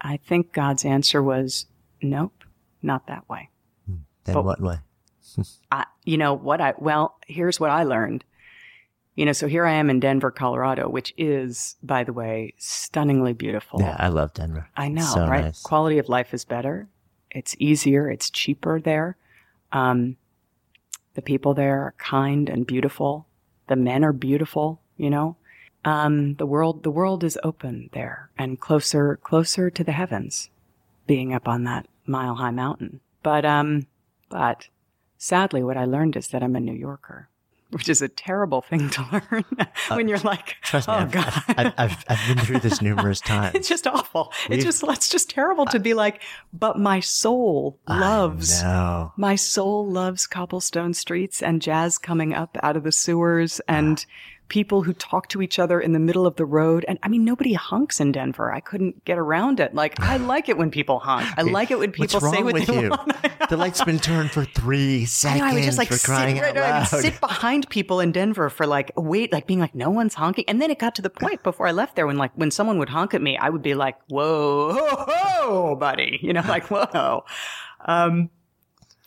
I 0.00 0.16
think 0.16 0.52
God's 0.52 0.84
answer 0.84 1.22
was, 1.22 1.66
nope, 2.00 2.44
not 2.82 3.06
that 3.08 3.28
way. 3.28 3.50
Hmm. 3.86 3.96
Then 4.24 4.34
But- 4.34 4.44
what 4.44 4.60
way? 4.60 4.78
I, 5.70 5.84
you 6.04 6.16
know 6.18 6.34
what 6.34 6.60
I, 6.60 6.74
well, 6.78 7.16
here's 7.26 7.60
what 7.60 7.70
I 7.70 7.84
learned. 7.84 8.24
You 9.16 9.26
know, 9.26 9.32
so 9.32 9.48
here 9.48 9.66
I 9.66 9.72
am 9.72 9.90
in 9.90 10.00
Denver, 10.00 10.30
Colorado, 10.30 10.88
which 10.88 11.12
is, 11.18 11.76
by 11.82 12.04
the 12.04 12.12
way, 12.12 12.54
stunningly 12.58 13.32
beautiful. 13.32 13.80
Yeah, 13.80 13.96
I 13.98 14.08
love 14.08 14.32
Denver. 14.34 14.68
I 14.76 14.88
know, 14.88 15.02
So 15.02 15.26
right? 15.26 15.44
nice. 15.44 15.62
Quality 15.62 15.98
of 15.98 16.08
life 16.08 16.32
is 16.32 16.44
better. 16.44 16.88
It's 17.30 17.54
easier. 17.58 18.08
It's 18.08 18.30
cheaper 18.30 18.80
there. 18.80 19.16
Um, 19.72 20.16
the 21.14 21.22
people 21.22 21.54
there 21.54 21.82
are 21.82 21.94
kind 21.98 22.48
and 22.48 22.66
beautiful. 22.66 23.26
The 23.66 23.76
men 23.76 24.04
are 24.04 24.12
beautiful. 24.12 24.80
You 24.96 25.10
know, 25.10 25.36
um, 25.84 26.34
the 26.34 26.46
world 26.46 26.82
the 26.82 26.90
world 26.90 27.24
is 27.24 27.38
open 27.42 27.90
there 27.92 28.30
and 28.38 28.60
closer 28.60 29.16
closer 29.16 29.70
to 29.70 29.84
the 29.84 29.92
heavens, 29.92 30.50
being 31.06 31.32
up 31.32 31.48
on 31.48 31.64
that 31.64 31.86
mile 32.06 32.36
high 32.36 32.50
mountain. 32.50 33.00
But 33.22 33.44
um, 33.44 33.86
but 34.28 34.68
sadly, 35.18 35.62
what 35.62 35.76
I 35.76 35.84
learned 35.84 36.16
is 36.16 36.28
that 36.28 36.42
I'm 36.42 36.56
a 36.56 36.60
New 36.60 36.74
Yorker. 36.74 37.28
Which 37.70 37.88
is 37.88 38.02
a 38.02 38.08
terrible 38.08 38.62
thing 38.62 38.90
to 38.90 39.02
learn 39.30 39.44
uh, 39.58 39.64
when 39.96 40.08
you're 40.08 40.18
like, 40.18 40.56
Trust 40.62 40.88
me, 40.88 40.94
oh 40.94 40.96
I've, 40.98 41.10
God. 41.12 41.32
I've, 41.48 41.72
I've, 41.78 42.04
I've 42.08 42.26
been 42.36 42.44
through 42.44 42.58
this 42.60 42.82
numerous 42.82 43.20
times. 43.32 43.54
It's 43.54 43.68
just 43.68 43.86
awful. 43.86 44.32
We've- 44.48 44.56
It's 44.56 44.64
just 44.64 44.82
it's 44.88 45.08
just 45.08 45.30
terrible 45.30 45.66
to 45.66 45.78
be 45.78 45.94
like, 45.94 46.20
but 46.52 46.78
my 46.78 46.98
soul 47.00 47.78
loves 47.88 48.62
my 49.16 49.36
soul 49.36 49.86
loves 49.86 50.26
cobblestone 50.26 50.94
streets 50.94 51.42
and 51.42 51.62
jazz 51.62 51.96
coming 51.98 52.34
up 52.34 52.56
out 52.62 52.76
of 52.76 52.82
the 52.82 52.92
sewers 52.92 53.60
and 53.68 54.04
ah. 54.08 54.12
People 54.50 54.82
who 54.82 54.92
talk 54.92 55.28
to 55.28 55.40
each 55.40 55.58
other 55.58 55.80
in 55.80 55.92
the 55.94 55.98
middle 55.98 56.26
of 56.26 56.36
the 56.36 56.44
road. 56.44 56.84
And 56.86 56.98
I 57.02 57.08
mean, 57.08 57.24
nobody 57.24 57.54
honks 57.54 58.00
in 58.00 58.12
Denver. 58.12 58.52
I 58.52 58.60
couldn't 58.60 59.02
get 59.06 59.16
around 59.16 59.60
it. 59.60 59.74
Like, 59.74 59.98
I 59.98 60.16
like 60.18 60.50
it 60.50 60.58
when 60.58 60.70
people 60.70 60.98
honk. 60.98 61.26
I 61.38 61.42
like 61.42 61.70
it 61.70 61.78
when 61.78 61.92
people 61.92 62.20
What's 62.20 62.36
say 62.36 62.42
what 62.42 62.52
with 62.52 62.66
they 62.66 62.82
you? 62.82 62.90
want. 62.90 63.12
the 63.48 63.56
light's 63.56 63.82
been 63.82 63.98
turned 63.98 64.30
for 64.30 64.44
three 64.44 65.02
I 65.02 65.04
seconds 65.06 65.40
know, 65.40 65.46
I 65.46 65.54
would 65.54 65.62
just 65.62 65.78
like 65.78 65.90
sit, 65.90 66.08
right, 66.10 66.56
I 66.56 66.80
would 66.80 66.88
sit 66.88 67.18
behind 67.20 67.70
people 67.70 68.00
in 68.00 68.12
Denver 68.12 68.50
for 68.50 68.66
like 68.66 68.92
wait, 68.96 69.32
like 69.32 69.46
being 69.46 69.60
like 69.60 69.74
no 69.74 69.88
one's 69.88 70.14
honking, 70.14 70.44
and 70.48 70.60
then 70.60 70.70
it 70.70 70.78
got 70.78 70.94
to 70.96 71.02
the 71.02 71.10
point 71.10 71.42
before 71.42 71.66
I 71.66 71.72
left 71.72 71.96
there 71.96 72.06
when 72.06 72.18
like 72.18 72.32
when 72.34 72.50
someone 72.50 72.78
would 72.78 72.90
honk 72.90 73.14
at 73.14 73.22
me, 73.22 73.38
I 73.38 73.48
would 73.48 73.62
be 73.62 73.74
like, 73.74 73.96
"Whoa, 74.08 74.72
ho, 74.74 75.04
ho, 75.08 75.76
buddy," 75.76 76.18
you 76.22 76.32
know, 76.32 76.42
like 76.46 76.70
whoa. 76.70 77.24
Um, 77.86 78.30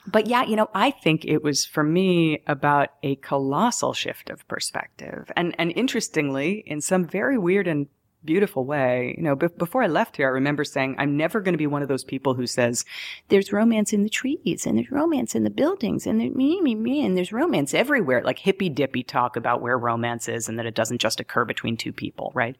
but 0.05 0.27
yeah, 0.27 0.43
you 0.43 0.55
know, 0.55 0.69
I 0.73 0.91
think 0.91 1.25
it 1.25 1.43
was 1.43 1.65
for 1.65 1.83
me 1.83 2.43
about 2.47 2.89
a 3.03 3.15
colossal 3.17 3.93
shift 3.93 4.29
of 4.29 4.47
perspective, 4.47 5.31
and 5.35 5.55
and 5.57 5.71
interestingly, 5.75 6.63
in 6.65 6.81
some 6.81 7.05
very 7.05 7.37
weird 7.37 7.67
and 7.67 7.87
beautiful 8.25 8.65
way. 8.65 9.15
You 9.17 9.23
know, 9.23 9.35
b- 9.35 9.47
before 9.57 9.83
I 9.83 9.87
left 9.87 10.17
here, 10.17 10.27
I 10.27 10.31
remember 10.31 10.63
saying, 10.63 10.95
I'm 10.97 11.17
never 11.17 11.41
going 11.41 11.53
to 11.53 11.57
be 11.57 11.67
one 11.67 11.81
of 11.81 11.87
those 11.87 12.03
people 12.03 12.33
who 12.33 12.47
says, 12.47 12.85
there's 13.29 13.51
romance 13.51 13.93
in 13.93 14.03
the 14.03 14.09
trees 14.09 14.65
and 14.65 14.77
there's 14.77 14.91
romance 14.91 15.35
in 15.35 15.43
the 15.43 15.49
buildings 15.49 16.07
and 16.07 16.19
there's 16.19 16.33
me, 16.33 16.61
me, 16.61 16.75
me, 16.75 17.05
and 17.05 17.17
there's 17.17 17.33
romance 17.33 17.73
everywhere. 17.73 18.21
Like 18.23 18.39
hippy 18.39 18.69
dippy 18.69 19.03
talk 19.03 19.35
about 19.35 19.61
where 19.61 19.77
romance 19.77 20.27
is 20.27 20.47
and 20.47 20.57
that 20.57 20.65
it 20.65 20.75
doesn't 20.75 21.01
just 21.01 21.19
occur 21.19 21.45
between 21.45 21.77
two 21.77 21.93
people, 21.93 22.31
right? 22.33 22.55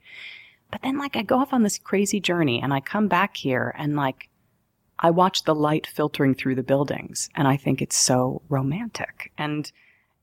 But 0.72 0.82
then 0.82 0.98
like 0.98 1.16
I 1.16 1.22
go 1.22 1.38
off 1.38 1.54
on 1.54 1.64
this 1.64 1.78
crazy 1.78 2.20
journey 2.20 2.62
and 2.62 2.74
I 2.74 2.80
come 2.80 3.08
back 3.08 3.38
here 3.38 3.74
and 3.78 3.96
like 3.96 4.30
I 5.00 5.12
watch 5.12 5.44
the 5.44 5.56
light 5.56 5.88
filtering 5.88 6.36
through 6.36 6.56
the 6.56 6.64
buildings 6.64 7.30
and 7.36 7.48
I 7.48 7.58
think 7.58 7.82
it's 7.82 7.98
so 7.98 8.42
romantic. 8.50 9.32
And 9.38 9.72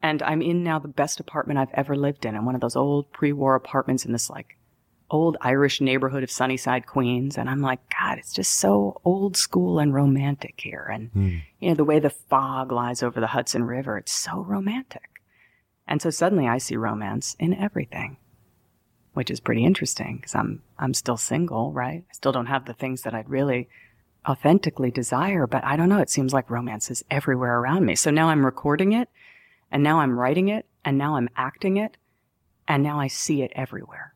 and 0.03 0.23
I'm 0.23 0.41
in 0.41 0.65
now 0.65 0.79
the 0.79 0.89
best 0.89 1.21
apartment 1.21 1.59
I've 1.59 1.75
ever 1.75 1.95
lived 1.95 2.25
in, 2.25 2.35
in 2.35 2.47
one 2.47 2.55
of 2.55 2.63
those 2.63 2.77
old 2.77 3.13
pre-war 3.13 3.55
apartments 3.55 4.07
in 4.07 4.13
this 4.13 4.31
like 4.31 4.57
old 5.11 5.37
Irish 5.41 5.81
neighborhood 5.81 6.23
of 6.23 6.31
Sunnyside, 6.31 6.87
Queens. 6.87 7.37
And 7.37 7.51
I'm 7.51 7.61
like, 7.61 7.81
God, 7.99 8.19
it's 8.19 8.33
just 8.33 8.55
so 8.55 9.01
old 9.05 9.37
school 9.37 9.79
and 9.79 9.93
romantic 9.93 10.61
here. 10.61 10.89
And, 10.93 11.13
mm. 11.13 11.43
you 11.59 11.69
know, 11.69 11.75
the 11.75 11.85
way 11.85 11.99
the 11.99 12.11
fog 12.11 12.73
lies 12.73 13.03
over 13.03 13.21
the 13.21 13.27
Hudson 13.29 13.65
River, 13.65 13.99
it's 13.99 14.13
so 14.13 14.41
romantic. 14.41 15.21
And 15.87 16.01
so 16.01 16.11
suddenly 16.11 16.47
I 16.47 16.59
see 16.59 16.77
romance 16.77 17.37
in 17.39 17.55
everything, 17.55 18.17
which 19.13 19.31
is 19.31 19.41
pretty 19.41 19.65
interesting 19.65 20.17
because 20.17 20.35
I'm, 20.35 20.63
I'm 20.79 20.95
still 20.95 21.17
single, 21.17 21.73
right? 21.73 22.05
I 22.09 22.13
still 22.13 22.33
don't 22.33 22.47
have 22.47 22.67
the 22.67 22.75
things 22.75 23.03
that 23.03 23.15
I'd 23.15 23.29
really 23.29 23.69
authentically 24.29 24.91
desire, 24.91 25.47
but 25.47 25.65
I 25.65 25.77
don't 25.77 25.89
know. 25.89 26.01
It 26.01 26.11
seems 26.11 26.33
like 26.33 26.51
romance 26.51 26.91
is 26.91 27.05
everywhere 27.11 27.59
around 27.59 27.87
me. 27.87 27.95
So 27.95 28.11
now 28.11 28.29
I'm 28.29 28.45
recording 28.45 28.93
it 28.93 29.09
and 29.71 29.83
now 29.83 30.01
I'm 30.01 30.19
writing 30.19 30.49
it 30.49 30.67
and 30.85 30.99
now 30.99 31.17
I'm 31.17 31.29
acting 31.37 31.77
it 31.77 31.97
and 32.69 32.83
now 32.83 33.01
I 33.01 33.09
see 33.09 33.43
it 33.43 33.53
everywhere. 33.55 34.15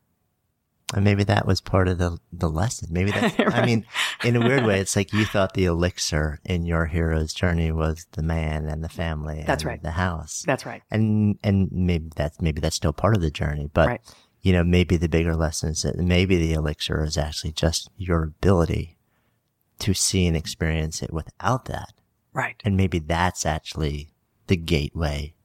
And 0.93 1.03
maybe 1.03 1.23
that 1.23 1.47
was 1.47 1.61
part 1.61 1.87
of 1.87 1.97
the 1.97 2.19
the 2.31 2.49
lesson. 2.49 2.89
Maybe 2.91 3.09
that 3.11 3.39
right. 3.39 3.53
I 3.55 3.65
mean, 3.65 3.85
in 4.23 4.35
a 4.35 4.39
weird 4.39 4.65
way, 4.65 4.79
it's 4.79 4.95
like 4.95 5.11
you 5.13 5.25
thought 5.25 5.55
the 5.55 5.65
elixir 5.65 6.39
in 6.45 6.65
your 6.65 6.85
hero's 6.85 7.33
journey 7.33 7.71
was 7.71 8.05
the 8.11 8.21
man 8.21 8.67
and 8.67 8.83
the 8.83 8.89
family. 8.89 9.43
That's 9.47 9.65
right. 9.65 9.81
The 9.81 9.91
house. 9.91 10.43
That's 10.45 10.65
right. 10.65 10.83
And 10.91 11.39
and 11.43 11.69
maybe 11.71 12.09
that's 12.15 12.39
maybe 12.39 12.61
that's 12.61 12.75
still 12.75 12.93
part 12.93 13.15
of 13.15 13.23
the 13.23 13.31
journey. 13.31 13.67
But 13.73 13.87
right. 13.87 14.01
you 14.43 14.53
know, 14.53 14.63
maybe 14.63 14.95
the 14.95 15.09
bigger 15.09 15.35
lesson 15.35 15.71
is 15.71 15.81
that 15.81 15.97
maybe 15.97 16.37
the 16.37 16.53
elixir 16.53 17.03
is 17.03 17.17
actually 17.17 17.53
just 17.53 17.89
your 17.97 18.23
ability 18.23 18.94
to 19.79 19.93
see 19.93 20.25
and 20.27 20.37
experience 20.37 21.01
it 21.01 21.13
without 21.13 21.65
that. 21.65 21.93
Right. 22.33 22.61
And 22.65 22.75
maybe 22.75 22.99
that's 22.99 23.45
actually 23.45 24.09
the 24.47 24.57
gateway 24.57 25.35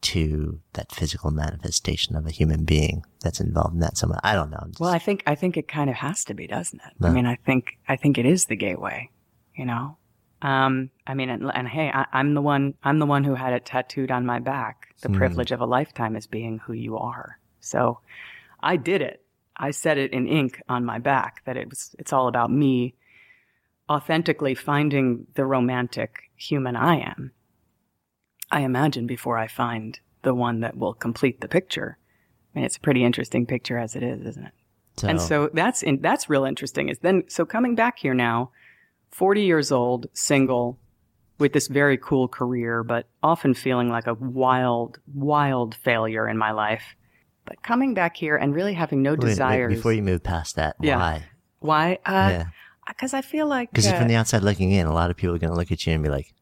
to 0.00 0.60
that 0.74 0.92
physical 0.92 1.30
manifestation 1.30 2.14
of 2.14 2.26
a 2.26 2.30
human 2.30 2.64
being 2.64 3.04
that's 3.20 3.40
involved 3.40 3.74
in 3.74 3.80
that 3.80 3.96
somehow. 3.96 4.20
I 4.22 4.34
don't 4.34 4.50
know. 4.50 4.62
Just... 4.68 4.80
Well, 4.80 4.90
I 4.90 4.98
think 4.98 5.22
I 5.26 5.34
think 5.34 5.56
it 5.56 5.66
kind 5.66 5.90
of 5.90 5.96
has 5.96 6.24
to 6.24 6.34
be, 6.34 6.46
doesn't 6.46 6.80
it? 6.86 6.92
No. 7.00 7.08
I 7.08 7.10
mean, 7.10 7.26
I 7.26 7.36
think 7.36 7.78
I 7.88 7.96
think 7.96 8.18
it 8.18 8.26
is 8.26 8.44
the 8.46 8.56
gateway. 8.56 9.10
You 9.56 9.66
know, 9.66 9.96
um, 10.42 10.90
I 11.06 11.14
mean, 11.14 11.30
and, 11.30 11.50
and 11.52 11.66
hey, 11.66 11.90
I, 11.92 12.06
am 12.12 12.34
the 12.34 12.42
one 12.42 12.74
I'm 12.84 13.00
the 13.00 13.06
one 13.06 13.24
who 13.24 13.34
had 13.34 13.52
it 13.52 13.64
tattooed 13.64 14.10
on 14.10 14.24
my 14.24 14.38
back. 14.38 14.94
The 15.00 15.08
mm. 15.08 15.16
privilege 15.16 15.50
of 15.50 15.60
a 15.60 15.66
lifetime 15.66 16.14
is 16.14 16.26
being 16.26 16.58
who 16.58 16.74
you 16.74 16.96
are. 16.96 17.38
So, 17.60 17.98
I 18.60 18.76
did 18.76 19.02
it. 19.02 19.24
I 19.56 19.72
said 19.72 19.98
it 19.98 20.12
in 20.12 20.28
ink 20.28 20.62
on 20.68 20.84
my 20.84 21.00
back 21.00 21.42
that 21.44 21.56
it 21.56 21.68
was. 21.68 21.96
It's 21.98 22.12
all 22.12 22.28
about 22.28 22.52
me 22.52 22.94
authentically 23.88 24.54
finding 24.54 25.26
the 25.34 25.44
romantic 25.44 26.30
human 26.36 26.76
I 26.76 26.96
am 26.96 27.32
I 28.50 28.60
imagine, 28.60 29.06
before 29.06 29.36
I 29.36 29.46
find 29.46 29.98
the 30.22 30.34
one 30.34 30.60
that 30.60 30.76
will 30.76 30.94
complete 30.94 31.40
the 31.40 31.48
picture. 31.48 31.98
I 32.54 32.58
mean, 32.58 32.64
it's 32.64 32.76
a 32.76 32.80
pretty 32.80 33.04
interesting 33.04 33.46
picture 33.46 33.78
as 33.78 33.94
it 33.94 34.02
is, 34.02 34.24
isn't 34.24 34.46
it? 34.46 34.52
So. 34.96 35.08
And 35.08 35.20
so 35.20 35.50
that's 35.52 35.82
in, 35.82 36.00
that's 36.00 36.28
real 36.28 36.44
interesting. 36.44 36.88
Is 36.88 36.98
then 36.98 37.24
so 37.28 37.44
coming 37.44 37.74
back 37.74 37.98
here 37.98 38.14
now, 38.14 38.50
forty 39.10 39.42
years 39.42 39.70
old, 39.70 40.06
single, 40.12 40.78
with 41.38 41.52
this 41.52 41.68
very 41.68 41.96
cool 41.98 42.26
career, 42.26 42.82
but 42.82 43.06
often 43.22 43.54
feeling 43.54 43.90
like 43.90 44.06
a 44.06 44.14
wild, 44.14 44.98
wild 45.14 45.74
failure 45.76 46.26
in 46.26 46.36
my 46.36 46.50
life. 46.50 46.96
But 47.44 47.62
coming 47.62 47.94
back 47.94 48.16
here 48.16 48.36
and 48.36 48.54
really 48.54 48.74
having 48.74 49.02
no 49.02 49.12
wait, 49.12 49.20
desires. 49.20 49.74
Before 49.74 49.92
you 49.92 50.02
move 50.02 50.22
past 50.22 50.56
that, 50.56 50.76
yeah. 50.80 50.96
why? 50.96 51.24
Why? 51.60 51.98
Uh, 52.04 52.28
yeah. 52.30 52.44
Because 52.88 53.14
I 53.14 53.22
feel 53.22 53.46
like 53.46 53.70
because 53.70 53.86
uh, 53.86 53.98
from 53.98 54.08
the 54.08 54.16
outside 54.16 54.42
looking 54.42 54.72
in, 54.72 54.86
a 54.86 54.94
lot 54.94 55.10
of 55.10 55.16
people 55.16 55.34
are 55.34 55.38
going 55.38 55.52
to 55.52 55.56
look 55.56 55.70
at 55.72 55.86
you 55.86 55.92
and 55.92 56.02
be 56.02 56.08
like, 56.08 56.32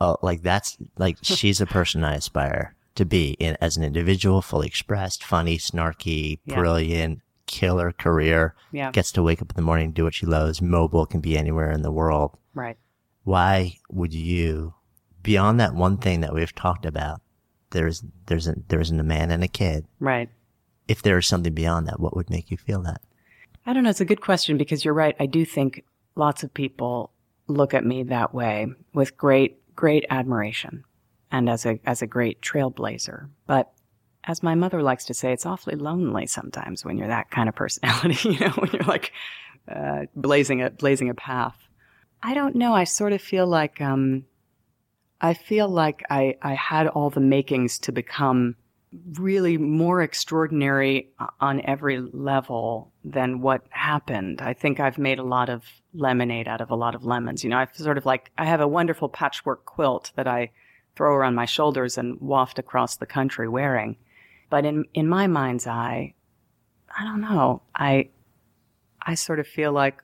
"Oh, 0.00 0.16
like 0.22 0.42
that's 0.42 0.76
like 0.98 1.18
she's 1.22 1.60
a 1.60 1.66
person 1.66 2.04
I 2.04 2.14
aspire 2.14 2.74
to 2.96 3.04
be 3.04 3.32
in 3.38 3.56
as 3.60 3.76
an 3.76 3.84
individual, 3.84 4.42
fully 4.42 4.66
expressed, 4.66 5.22
funny, 5.22 5.58
snarky, 5.58 6.40
yeah. 6.44 6.56
brilliant, 6.56 7.20
killer 7.46 7.92
career. 7.92 8.54
Yeah. 8.72 8.90
Gets 8.90 9.12
to 9.12 9.22
wake 9.22 9.40
up 9.40 9.50
in 9.50 9.56
the 9.56 9.62
morning, 9.62 9.92
do 9.92 10.04
what 10.04 10.14
she 10.14 10.26
loves, 10.26 10.60
mobile, 10.60 11.06
can 11.06 11.20
be 11.20 11.38
anywhere 11.38 11.70
in 11.70 11.82
the 11.82 11.92
world. 11.92 12.36
Right. 12.54 12.76
Why 13.24 13.78
would 13.90 14.14
you, 14.14 14.74
beyond 15.22 15.60
that 15.60 15.74
one 15.74 15.98
thing 15.98 16.20
that 16.20 16.34
we've 16.34 16.54
talked 16.54 16.86
about, 16.86 17.20
there's 17.70 18.04
there's 18.26 18.46
a 18.46 18.54
there's 18.68 18.90
a 18.90 19.02
man 19.02 19.30
and 19.30 19.42
a 19.42 19.48
kid. 19.48 19.86
Right. 20.00 20.28
If 20.88 21.02
there 21.02 21.18
is 21.18 21.26
something 21.26 21.52
beyond 21.52 21.88
that, 21.88 21.98
what 21.98 22.14
would 22.16 22.30
make 22.30 22.50
you 22.50 22.56
feel 22.56 22.82
that? 22.82 23.00
I 23.66 23.72
don't 23.72 23.82
know. 23.82 23.90
It's 23.90 24.00
a 24.00 24.06
good 24.06 24.20
question 24.20 24.56
because 24.56 24.84
you're 24.84 24.94
right. 24.94 25.16
I 25.18 25.26
do 25.26 25.44
think 25.44 25.84
lots 26.14 26.42
of 26.42 26.54
people 26.54 27.10
look 27.48 27.74
at 27.74 27.84
me 27.84 28.04
that 28.04 28.32
way 28.32 28.68
with 28.94 29.16
great 29.16 29.60
great 29.76 30.06
admiration 30.08 30.84
and 31.30 31.50
as 31.50 31.66
a, 31.66 31.78
as 31.84 32.00
a 32.00 32.06
great 32.06 32.40
trailblazer. 32.40 33.28
But 33.46 33.70
as 34.24 34.42
my 34.42 34.54
mother 34.54 34.82
likes 34.82 35.04
to 35.06 35.14
say, 35.14 35.32
it's 35.32 35.46
awfully 35.46 35.76
lonely 35.76 36.26
sometimes 36.26 36.84
when 36.84 36.96
you're 36.96 37.08
that 37.08 37.30
kind 37.30 37.48
of 37.48 37.54
personality, 37.54 38.30
you 38.30 38.40
know, 38.40 38.52
when 38.52 38.70
you're 38.72 38.82
like 38.84 39.12
uh, 39.68 40.04
blazing 40.14 40.62
a 40.62 40.70
blazing 40.70 41.10
a 41.10 41.14
path. 41.14 41.56
I 42.22 42.34
don't 42.34 42.56
know. 42.56 42.74
I 42.74 42.84
sort 42.84 43.12
of 43.12 43.20
feel 43.20 43.46
like 43.46 43.80
um, 43.80 44.24
I 45.20 45.34
feel 45.34 45.68
like 45.68 46.02
I 46.08 46.36
I 46.42 46.54
had 46.54 46.88
all 46.88 47.10
the 47.10 47.20
makings 47.20 47.78
to 47.80 47.92
become 47.92 48.56
really 49.12 49.58
more 49.58 50.02
extraordinary 50.02 51.10
on 51.40 51.60
every 51.64 52.00
level 52.00 52.92
than 53.04 53.40
what 53.40 53.66
happened. 53.70 54.40
I 54.40 54.52
think 54.52 54.80
I've 54.80 54.98
made 54.98 55.18
a 55.18 55.24
lot 55.24 55.48
of 55.48 55.64
lemonade 55.94 56.48
out 56.48 56.60
of 56.60 56.70
a 56.70 56.76
lot 56.76 56.94
of 56.94 57.04
lemons. 57.04 57.44
You 57.44 57.50
know, 57.50 57.58
I've 57.58 57.74
sort 57.74 57.98
of 57.98 58.06
like, 58.06 58.30
I 58.36 58.44
have 58.44 58.60
a 58.60 58.68
wonderful 58.68 59.08
patchwork 59.08 59.64
quilt 59.64 60.12
that 60.16 60.26
I 60.26 60.50
throw 60.94 61.14
around 61.14 61.34
my 61.34 61.44
shoulders 61.44 61.98
and 61.98 62.20
waft 62.20 62.58
across 62.58 62.96
the 62.96 63.06
country 63.06 63.48
wearing. 63.48 63.96
But 64.50 64.64
in, 64.64 64.84
in 64.94 65.08
my 65.08 65.26
mind's 65.26 65.66
eye, 65.66 66.14
I 66.98 67.04
don't 67.04 67.20
know. 67.20 67.62
I, 67.74 68.10
I 69.02 69.14
sort 69.14 69.40
of 69.40 69.46
feel 69.46 69.72
like 69.72 70.02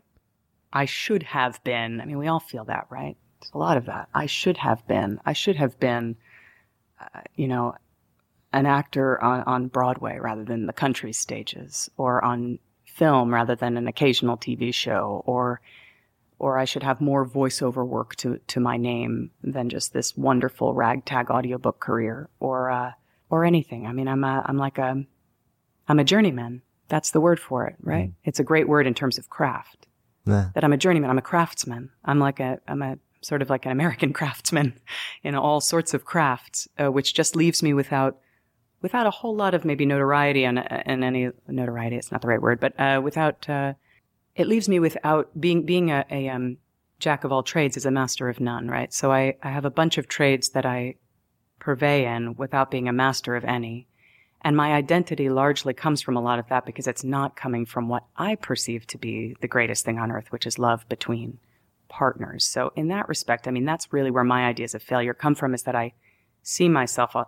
I 0.72 0.84
should 0.84 1.22
have 1.22 1.62
been. 1.64 2.00
I 2.00 2.04
mean, 2.04 2.18
we 2.18 2.28
all 2.28 2.40
feel 2.40 2.64
that, 2.66 2.86
right? 2.90 3.16
A 3.54 3.58
lot 3.58 3.76
of 3.76 3.86
that. 3.86 4.08
I 4.14 4.26
should 4.26 4.58
have 4.58 4.86
been. 4.86 5.20
I 5.24 5.32
should 5.32 5.56
have 5.56 5.78
been, 5.80 6.16
uh, 7.00 7.20
you 7.34 7.48
know, 7.48 7.74
an 8.52 8.66
actor 8.66 9.22
on, 9.22 9.42
on 9.42 9.68
Broadway 9.68 10.18
rather 10.18 10.44
than 10.44 10.66
the 10.66 10.72
country 10.72 11.12
stages, 11.12 11.90
or 11.96 12.24
on 12.24 12.58
film 12.84 13.32
rather 13.32 13.54
than 13.54 13.76
an 13.76 13.88
occasional 13.88 14.36
TV 14.36 14.72
show, 14.72 15.22
or 15.26 15.60
or 16.38 16.58
I 16.58 16.64
should 16.64 16.82
have 16.82 17.00
more 17.00 17.24
voiceover 17.26 17.86
work 17.86 18.16
to 18.16 18.38
to 18.48 18.60
my 18.60 18.76
name 18.76 19.30
than 19.42 19.68
just 19.68 19.92
this 19.92 20.16
wonderful 20.16 20.74
ragtag 20.74 21.30
audiobook 21.30 21.80
career, 21.80 22.28
or 22.40 22.70
uh, 22.70 22.92
or 23.30 23.44
anything. 23.44 23.86
I 23.86 23.92
mean, 23.92 24.08
I'm 24.08 24.24
a 24.24 24.42
I'm 24.46 24.58
like 24.58 24.78
a 24.78 25.04
I'm 25.88 25.98
a 25.98 26.04
journeyman. 26.04 26.62
That's 26.88 27.12
the 27.12 27.20
word 27.20 27.40
for 27.40 27.66
it, 27.66 27.76
right? 27.80 28.10
Mm. 28.10 28.14
It's 28.24 28.40
a 28.40 28.44
great 28.44 28.68
word 28.68 28.86
in 28.86 28.94
terms 28.94 29.18
of 29.18 29.30
craft. 29.30 29.86
Yeah. 30.26 30.50
That 30.54 30.62
I'm 30.62 30.72
a 30.72 30.76
journeyman. 30.76 31.10
I'm 31.10 31.18
a 31.18 31.22
craftsman. 31.22 31.90
I'm 32.04 32.18
like 32.18 32.38
a 32.38 32.60
I'm 32.68 32.82
a 32.82 32.98
sort 33.22 33.40
of 33.40 33.48
like 33.48 33.64
an 33.64 33.72
American 33.72 34.12
craftsman 34.18 34.74
in 35.22 35.34
all 35.34 35.60
sorts 35.60 35.94
of 35.94 36.04
crafts, 36.04 36.68
uh, 36.78 36.90
which 36.90 37.14
just 37.14 37.34
leaves 37.34 37.62
me 37.62 37.72
without 37.72 38.18
without 38.82 39.06
a 39.06 39.10
whole 39.10 39.34
lot 39.34 39.54
of 39.54 39.64
maybe 39.64 39.86
notoriety 39.86 40.44
and, 40.44 40.58
and 40.58 41.02
any 41.02 41.30
notoriety. 41.48 41.96
It's 41.96 42.12
not 42.12 42.20
the 42.20 42.28
right 42.28 42.42
word, 42.42 42.60
but 42.60 42.78
uh, 42.78 43.00
without 43.02 43.48
uh, 43.48 43.74
it 44.34 44.46
leaves 44.46 44.68
me 44.68 44.80
without 44.80 45.28
being 45.40 45.64
being 45.64 45.90
a, 45.90 46.04
a 46.10 46.28
um, 46.28 46.58
jack 46.98 47.24
of 47.24 47.32
all 47.32 47.42
trades 47.42 47.76
is 47.76 47.86
a 47.86 47.90
master 47.90 48.28
of 48.28 48.40
none, 48.40 48.68
right? 48.68 48.92
So 48.92 49.12
I, 49.12 49.36
I 49.42 49.50
have 49.50 49.64
a 49.64 49.70
bunch 49.70 49.98
of 49.98 50.08
trades 50.08 50.50
that 50.50 50.66
I 50.66 50.96
purvey 51.58 52.04
in 52.04 52.34
without 52.36 52.70
being 52.70 52.88
a 52.88 52.92
master 52.92 53.36
of 53.36 53.44
any. 53.44 53.86
And 54.44 54.56
my 54.56 54.72
identity 54.72 55.28
largely 55.28 55.72
comes 55.72 56.02
from 56.02 56.16
a 56.16 56.20
lot 56.20 56.40
of 56.40 56.48
that 56.48 56.66
because 56.66 56.88
it's 56.88 57.04
not 57.04 57.36
coming 57.36 57.64
from 57.64 57.88
what 57.88 58.04
I 58.16 58.34
perceive 58.34 58.86
to 58.88 58.98
be 58.98 59.36
the 59.40 59.48
greatest 59.48 59.84
thing 59.84 59.98
on 59.98 60.10
earth, 60.10 60.32
which 60.32 60.46
is 60.46 60.58
love 60.58 60.88
between 60.88 61.38
partners. 61.88 62.44
So 62.44 62.72
in 62.74 62.88
that 62.88 63.08
respect, 63.08 63.46
I 63.46 63.52
mean, 63.52 63.64
that's 63.64 63.92
really 63.92 64.10
where 64.10 64.24
my 64.24 64.46
ideas 64.46 64.74
of 64.74 64.82
failure 64.82 65.14
come 65.14 65.36
from 65.36 65.54
is 65.54 65.62
that 65.64 65.76
I 65.76 65.92
see 66.42 66.68
myself 66.68 67.14
uh, 67.14 67.24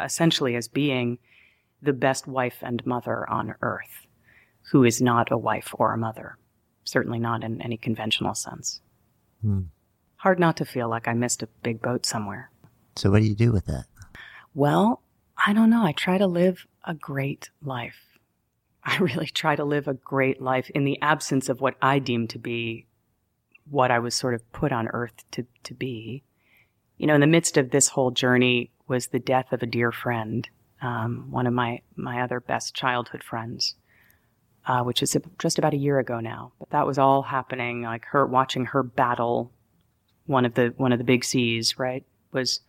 essentially 0.00 0.56
as 0.56 0.68
being 0.68 1.18
the 1.82 1.92
best 1.92 2.26
wife 2.26 2.58
and 2.62 2.84
mother 2.86 3.28
on 3.28 3.54
earth 3.60 4.06
who 4.70 4.84
is 4.84 5.02
not 5.02 5.30
a 5.30 5.38
wife 5.38 5.74
or 5.74 5.92
a 5.92 5.98
mother, 5.98 6.38
certainly 6.84 7.18
not 7.18 7.44
in 7.44 7.60
any 7.60 7.76
conventional 7.76 8.34
sense. 8.34 8.80
Hmm. 9.42 9.62
Hard 10.16 10.38
not 10.38 10.56
to 10.56 10.64
feel 10.64 10.88
like 10.88 11.06
I 11.06 11.12
missed 11.12 11.42
a 11.42 11.48
big 11.62 11.82
boat 11.82 12.06
somewhere. 12.06 12.50
So, 12.96 13.10
what 13.10 13.20
do 13.20 13.28
you 13.28 13.34
do 13.34 13.52
with 13.52 13.66
that? 13.66 13.84
Well, 14.54 15.02
I 15.46 15.52
don't 15.52 15.68
know. 15.68 15.84
I 15.84 15.92
try 15.92 16.16
to 16.16 16.26
live 16.26 16.66
a 16.84 16.94
great 16.94 17.50
life. 17.62 18.18
I 18.84 18.96
really 18.98 19.26
try 19.26 19.56
to 19.56 19.64
live 19.64 19.88
a 19.88 19.94
great 19.94 20.40
life 20.40 20.70
in 20.70 20.84
the 20.84 21.00
absence 21.02 21.48
of 21.48 21.60
what 21.60 21.74
I 21.82 21.98
deem 21.98 22.28
to 22.28 22.38
be 22.38 22.86
what 23.70 23.90
I 23.90 23.98
was 23.98 24.14
sort 24.14 24.34
of 24.34 24.52
put 24.52 24.72
on 24.72 24.88
earth 24.88 25.24
to, 25.32 25.46
to 25.64 25.74
be. 25.74 26.22
You 26.96 27.06
know, 27.06 27.14
in 27.14 27.20
the 27.20 27.26
midst 27.26 27.56
of 27.56 27.70
this 27.70 27.88
whole 27.88 28.10
journey 28.10 28.70
was 28.86 29.08
the 29.08 29.18
death 29.18 29.52
of 29.52 29.62
a 29.62 29.66
dear 29.66 29.90
friend, 29.90 30.48
um, 30.80 31.28
one 31.30 31.46
of 31.46 31.52
my, 31.52 31.80
my 31.96 32.20
other 32.20 32.40
best 32.40 32.74
childhood 32.74 33.22
friends, 33.22 33.74
uh, 34.66 34.82
which 34.82 35.02
is 35.02 35.16
just 35.38 35.58
about 35.58 35.74
a 35.74 35.78
year 35.78 35.98
ago 35.98 36.20
now. 36.20 36.52
But 36.58 36.70
that 36.70 36.86
was 36.86 36.98
all 36.98 37.22
happening, 37.22 37.82
like 37.82 38.04
her 38.06 38.26
watching 38.26 38.66
her 38.66 38.82
battle 38.82 39.52
one 40.26 40.44
of 40.44 40.54
the 40.54 40.72
one 40.76 40.92
of 40.92 40.98
the 40.98 41.04
big 41.04 41.24
C's, 41.24 41.78
right, 41.78 42.04
was 42.32 42.60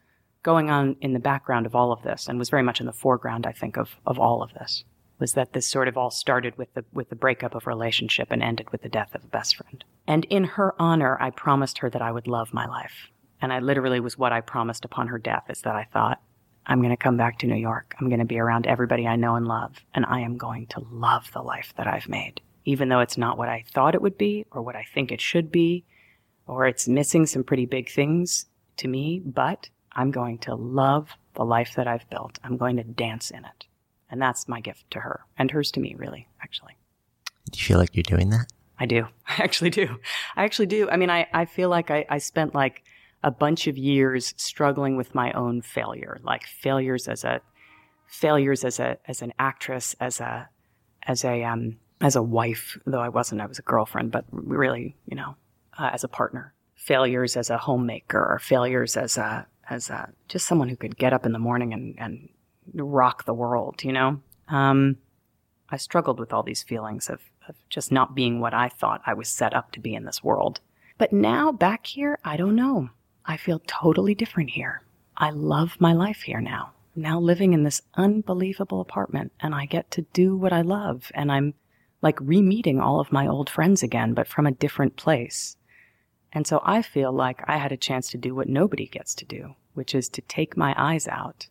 going 0.44 0.70
on 0.70 0.96
in 1.02 1.14
the 1.14 1.20
background 1.20 1.66
of 1.66 1.76
all 1.76 1.92
of 1.92 2.04
this 2.04 2.28
and 2.28 2.38
was 2.38 2.50
very 2.50 2.64
much 2.64 2.80
in 2.80 2.86
the 2.86 2.94
foreground, 2.94 3.48
I 3.48 3.52
think, 3.52 3.78
of, 3.78 3.96
of 4.06 4.20
all 4.20 4.44
of 4.44 4.54
this. 4.54 4.84
Was 5.18 5.34
that 5.34 5.54
this 5.54 5.66
sort 5.66 5.88
of 5.88 5.98
all 5.98 6.12
started 6.12 6.58
with 6.58 6.74
the 6.74 6.84
with 6.92 7.10
the 7.10 7.16
breakup 7.16 7.56
of 7.56 7.68
relationship 7.68 8.28
and 8.32 8.44
ended 8.44 8.72
with 8.72 8.82
the 8.82 8.90
death 8.90 9.16
of 9.16 9.24
a 9.24 9.28
best 9.28 9.56
friend. 9.56 9.84
And 10.06 10.26
in 10.26 10.44
her 10.44 10.76
honor, 10.78 11.18
I 11.22 11.30
promised 11.30 11.78
her 11.80 11.90
that 11.90 12.02
I 12.02 12.12
would 12.12 12.28
love 12.28 12.54
my 12.54 12.68
life. 12.68 13.10
And 13.46 13.54
I 13.54 13.60
literally 13.60 14.00
was 14.00 14.18
what 14.18 14.34
I 14.34 14.42
promised 14.42 14.86
upon 14.86 15.08
her 15.10 15.20
death 15.20 15.44
is 15.52 15.62
that 15.62 15.76
I 15.76 15.88
thought, 15.94 16.20
I'm 16.66 16.80
going 16.80 16.90
to 16.90 16.98
come 16.98 17.16
back 17.16 17.38
to 17.38 17.46
New 17.46 17.54
York. 17.54 17.94
I'm 18.00 18.10
going 18.10 18.18
to 18.18 18.26
be 18.26 18.40
around 18.40 18.66
everybody 18.66 19.06
I 19.06 19.18
know 19.18 19.36
and 19.36 19.48
love, 19.48 19.86
and 19.94 20.04
I 20.04 20.22
am 20.22 20.36
going 20.36 20.66
to 20.70 20.84
love 20.90 21.32
the 21.32 21.44
life 21.44 21.72
that 21.78 21.86
I've 21.86 22.10
made. 22.10 22.42
Even 22.64 22.90
though 22.90 23.02
it's 23.02 23.20
not 23.20 23.38
what 23.38 23.48
I 23.48 23.64
thought 23.72 23.94
it 23.94 24.02
would 24.02 24.18
be 24.18 24.48
or 24.50 24.64
what 24.64 24.76
I 24.76 24.84
think 24.92 25.12
it 25.12 25.22
should 25.22 25.52
be, 25.52 25.86
or 26.48 26.66
it's 26.66 26.88
missing 26.88 27.28
some 27.28 27.44
pretty 27.44 27.68
big 27.68 27.92
things 27.92 28.48
to 28.78 28.88
me, 28.88 29.22
but 29.24 29.70
I'm 29.92 30.10
going 30.10 30.40
to 30.40 30.56
love 30.56 31.12
the 31.36 31.46
life 31.46 31.76
that 31.76 31.88
I've 31.88 32.10
built. 32.10 32.40
I'm 32.44 32.58
going 32.58 32.78
to 32.78 32.84
dance 32.84 33.30
in 33.30 33.46
it. 33.46 33.68
And 34.10 34.20
that's 34.20 34.48
my 34.48 34.60
gift 34.60 34.90
to 34.90 35.02
her 35.02 35.24
and 35.38 35.52
hers 35.52 35.70
to 35.74 35.80
me, 35.80 35.94
really, 36.00 36.28
actually. 36.42 36.78
Do 37.52 37.60
you 37.60 37.64
feel 37.64 37.78
like 37.78 37.96
you're 37.96 38.02
doing 38.02 38.32
that? 38.32 38.48
I 38.80 38.88
do. 38.88 39.08
I 39.28 39.44
actually 39.44 39.70
do. 39.70 40.00
I 40.36 40.46
actually 40.46 40.66
do. 40.66 40.90
I 40.90 40.98
mean, 40.98 41.12
I, 41.12 41.28
I 41.32 41.46
feel 41.46 41.70
like 41.70 41.92
I, 41.92 42.08
I 42.10 42.18
spent 42.18 42.56
like 42.56 42.84
a 43.24 43.32
bunch 43.32 43.68
of 43.68 43.78
years 43.78 44.34
struggling 44.38 44.98
with 44.98 45.16
my 45.16 45.32
own 45.34 45.62
failure, 45.62 46.20
like 46.24 46.46
failures 46.46 47.08
as 47.08 47.24
a 47.24 47.42
failures 48.08 48.64
as 48.64 48.80
a 48.80 48.98
as 49.08 49.22
an 49.22 49.34
actress, 49.40 49.96
as 50.00 50.20
a 50.20 50.50
as 51.04 51.24
a 51.24 51.44
um 51.44 51.78
as 52.02 52.16
a 52.16 52.22
wife, 52.22 52.78
though 52.86 53.02
I 53.02 53.10
wasn't, 53.10 53.42
I 53.42 53.46
was 53.46 53.60
a 53.60 53.64
girlfriend, 53.64 54.12
but 54.12 54.26
really, 54.32 54.96
you 55.08 55.16
know, 55.16 55.36
uh, 55.78 55.90
as 55.94 56.04
a 56.04 56.10
partner, 56.10 56.54
failures 56.76 57.38
as 57.38 57.50
a 57.50 57.58
homemaker, 57.58 58.20
or 58.20 58.40
failures 58.40 58.98
as 58.98 59.18
a 59.18 59.48
as 59.70 59.90
a 59.90 60.12
just 60.28 60.46
someone 60.46 60.70
who 60.70 60.76
could 60.76 60.98
get 60.98 61.14
up 61.14 61.26
in 61.26 61.32
the 61.32 61.40
morning 61.40 61.74
and 61.74 61.96
and 61.98 62.30
rock 62.74 63.26
the 63.26 63.34
world. 63.34 63.84
You 63.84 63.94
know, 63.94 64.22
um, 64.50 64.98
I 65.70 65.78
struggled 65.78 66.20
with 66.20 66.34
all 66.34 66.44
these 66.44 66.64
feelings 66.64 67.10
of, 67.10 67.22
of 67.48 67.56
just 67.70 67.92
not 67.92 68.16
being 68.16 68.40
what 68.40 68.54
I 68.54 68.70
thought 68.70 69.02
I 69.06 69.14
was 69.14 69.30
set 69.30 69.54
up 69.54 69.72
to 69.72 69.80
be 69.80 69.96
in 69.96 70.06
this 70.06 70.24
world. 70.24 70.60
But 70.98 71.12
now 71.12 71.52
back 71.52 71.88
here, 71.88 72.20
I 72.24 72.38
don't 72.38 72.56
know. 72.56 72.90
I 73.28 73.38
feel 73.38 73.62
totally 73.66 74.14
different 74.14 74.52
here. 74.52 74.84
I 75.18 75.32
love 75.32 75.78
my 75.80 75.94
life 75.94 76.22
here 76.22 76.42
now. 76.42 76.74
I'm 76.96 77.02
now 77.02 77.20
living 77.20 77.54
in 77.54 77.64
this 77.64 77.82
unbelievable 77.96 78.82
apartment 78.82 79.32
and 79.40 79.56
I 79.56 79.66
get 79.66 79.90
to 79.92 80.04
do 80.14 80.38
what 80.38 80.54
I 80.54 80.62
love 80.62 81.12
and 81.16 81.32
I'm 81.32 81.56
like 82.02 82.20
re-meeting 82.22 82.80
all 82.80 83.00
of 83.00 83.12
my 83.12 83.26
old 83.26 83.50
friends 83.50 83.82
again, 83.82 84.14
but 84.14 84.28
from 84.28 84.46
a 84.46 84.52
different 84.52 84.96
place. 84.96 85.58
And 86.32 86.46
so 86.46 86.62
I 86.64 86.84
feel 86.84 87.12
like 87.12 87.42
I 87.48 87.58
had 87.58 87.72
a 87.72 87.78
chance 87.78 88.10
to 88.12 88.18
do 88.18 88.36
what 88.36 88.48
nobody 88.48 88.86
gets 88.86 89.16
to 89.16 89.26
do, 89.26 89.56
which 89.74 89.96
is 89.96 90.08
to 90.10 90.22
take 90.22 90.56
my 90.56 90.76
eyes 90.78 91.08
out, 91.08 91.48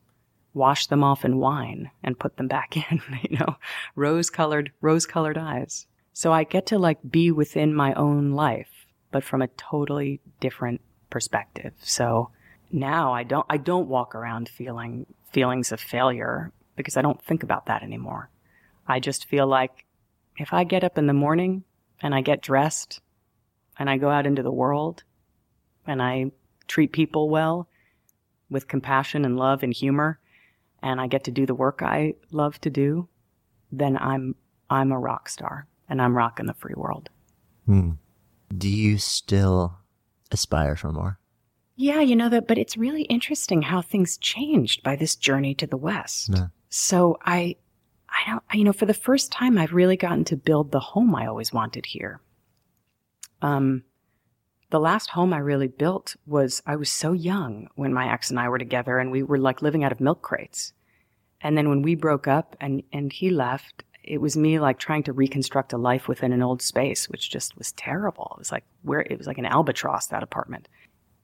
wash 0.52 0.86
them 0.86 1.02
off 1.02 1.24
in 1.24 1.38
wine 1.38 1.90
and 2.04 2.18
put 2.18 2.36
them 2.36 2.46
back 2.46 2.76
in, 2.92 3.02
you 3.22 3.36
know, 3.36 3.56
rose 3.96 4.30
colored, 4.30 4.70
rose 4.80 5.06
colored 5.06 5.38
eyes. 5.38 5.86
So 6.12 6.32
I 6.32 6.44
get 6.44 6.66
to 6.66 6.78
like 6.78 6.98
be 7.10 7.32
within 7.32 7.74
my 7.74 7.92
own 7.94 8.30
life, 8.30 8.86
but 9.10 9.24
from 9.24 9.42
a 9.42 9.48
totally 9.48 10.20
different 10.38 10.80
perspective. 11.14 11.74
So 11.80 12.30
now 12.72 13.12
I 13.12 13.22
don't, 13.22 13.46
I 13.48 13.56
don't 13.56 13.86
walk 13.86 14.16
around 14.16 14.48
feeling 14.48 15.06
feelings 15.30 15.70
of 15.70 15.78
failure 15.78 16.50
because 16.74 16.96
I 16.96 17.02
don't 17.02 17.22
think 17.22 17.44
about 17.44 17.66
that 17.66 17.84
anymore. 17.84 18.30
I 18.88 18.98
just 18.98 19.26
feel 19.26 19.46
like 19.46 19.84
if 20.38 20.52
I 20.52 20.64
get 20.64 20.82
up 20.82 20.98
in 20.98 21.06
the 21.06 21.12
morning 21.12 21.62
and 22.02 22.16
I 22.16 22.20
get 22.20 22.42
dressed 22.42 23.00
and 23.78 23.88
I 23.88 23.96
go 23.96 24.10
out 24.10 24.26
into 24.26 24.42
the 24.42 24.50
world 24.50 25.04
and 25.86 26.02
I 26.02 26.32
treat 26.66 26.90
people 26.90 27.30
well 27.30 27.68
with 28.50 28.66
compassion 28.66 29.24
and 29.24 29.36
love 29.36 29.62
and 29.62 29.72
humor 29.72 30.18
and 30.82 31.00
I 31.00 31.06
get 31.06 31.22
to 31.24 31.30
do 31.30 31.46
the 31.46 31.54
work 31.54 31.80
I 31.80 32.14
love 32.32 32.60
to 32.62 32.70
do, 32.70 33.08
then 33.70 33.96
I'm 33.96 34.34
I'm 34.68 34.90
a 34.90 34.98
rock 34.98 35.28
star 35.28 35.68
and 35.88 36.02
I'm 36.02 36.16
rocking 36.16 36.46
the 36.46 36.54
free 36.54 36.74
world. 36.76 37.08
Hmm. 37.66 37.90
Do 38.58 38.68
you 38.68 38.98
still 38.98 39.78
aspire 40.34 40.76
for 40.76 40.92
more? 40.92 41.18
Yeah, 41.76 42.00
you 42.00 42.14
know 42.14 42.28
that, 42.28 42.46
but 42.46 42.58
it's 42.58 42.76
really 42.76 43.02
interesting 43.02 43.62
how 43.62 43.82
things 43.82 44.16
changed 44.18 44.82
by 44.82 44.96
this 44.96 45.16
journey 45.16 45.54
to 45.56 45.66
the 45.66 45.76
West. 45.76 46.30
Yeah. 46.32 46.46
So 46.68 47.18
I, 47.24 47.56
I 48.08 48.30
don't, 48.30 48.42
you 48.52 48.64
know, 48.64 48.72
for 48.72 48.86
the 48.86 48.94
first 48.94 49.32
time, 49.32 49.58
I've 49.58 49.72
really 49.72 49.96
gotten 49.96 50.24
to 50.26 50.36
build 50.36 50.70
the 50.70 50.80
home 50.80 51.14
I 51.14 51.26
always 51.26 51.52
wanted 51.52 51.86
here. 51.86 52.20
Um, 53.42 53.82
the 54.70 54.80
last 54.80 55.10
home 55.10 55.32
I 55.32 55.38
really 55.38 55.68
built 55.68 56.16
was 56.26 56.62
I 56.66 56.76
was 56.76 56.90
so 56.90 57.12
young 57.12 57.68
when 57.74 57.92
my 57.92 58.12
ex 58.12 58.30
and 58.30 58.38
I 58.38 58.48
were 58.48 58.58
together 58.58 58.98
and 58.98 59.10
we 59.10 59.22
were 59.22 59.38
like 59.38 59.62
living 59.62 59.84
out 59.84 59.92
of 59.92 60.00
milk 60.00 60.22
crates. 60.22 60.72
And 61.40 61.58
then 61.58 61.68
when 61.68 61.82
we 61.82 61.94
broke 61.94 62.26
up 62.26 62.56
and, 62.60 62.82
and 62.92 63.12
he 63.12 63.30
left, 63.30 63.84
it 64.04 64.20
was 64.20 64.36
me 64.36 64.58
like 64.58 64.78
trying 64.78 65.02
to 65.04 65.12
reconstruct 65.12 65.72
a 65.72 65.78
life 65.78 66.08
within 66.08 66.32
an 66.32 66.42
old 66.42 66.62
space, 66.62 67.08
which 67.08 67.30
just 67.30 67.56
was 67.56 67.72
terrible. 67.72 68.32
It 68.36 68.38
was 68.38 68.52
like 68.52 68.64
where 68.82 69.00
it 69.00 69.18
was 69.18 69.26
like 69.26 69.38
an 69.38 69.46
albatross, 69.46 70.08
that 70.08 70.22
apartment. 70.22 70.68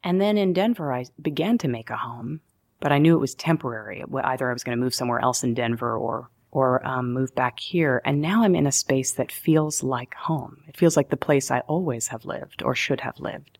And 0.02 0.20
then 0.20 0.38
in 0.38 0.52
Denver, 0.52 0.92
I 0.92 1.04
began 1.20 1.58
to 1.58 1.68
make 1.68 1.90
a 1.90 1.96
home, 1.96 2.40
but 2.80 2.92
I 2.92 2.98
knew 2.98 3.14
it 3.14 3.20
was 3.20 3.34
temporary. 3.34 4.02
Either 4.24 4.48
I 4.48 4.52
was 4.52 4.64
going 4.64 4.76
to 4.76 4.82
move 4.82 4.94
somewhere 4.94 5.20
else 5.20 5.44
in 5.44 5.54
Denver 5.54 5.96
or 5.96 6.30
or 6.52 6.84
um, 6.84 7.12
move 7.12 7.32
back 7.36 7.60
here. 7.60 8.02
And 8.04 8.20
now 8.20 8.42
I'm 8.42 8.56
in 8.56 8.66
a 8.66 8.72
space 8.72 9.12
that 9.12 9.30
feels 9.30 9.84
like 9.84 10.14
home. 10.14 10.64
It 10.66 10.76
feels 10.76 10.96
like 10.96 11.08
the 11.08 11.16
place 11.16 11.48
I 11.48 11.60
always 11.60 12.08
have 12.08 12.24
lived 12.24 12.62
or 12.64 12.74
should 12.74 13.00
have 13.02 13.20
lived. 13.20 13.58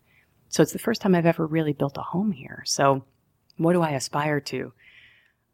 So 0.48 0.60
it's 0.60 0.72
the 0.72 0.80
first 0.80 1.00
time 1.00 1.14
I've 1.14 1.26
ever 1.26 1.46
really 1.46 1.72
built 1.72 1.98
a 1.98 2.02
home 2.02 2.32
here. 2.32 2.64
So 2.66 3.04
what 3.58 3.74
do 3.74 3.82
I 3.82 3.90
aspire 3.90 4.40
to? 4.40 4.72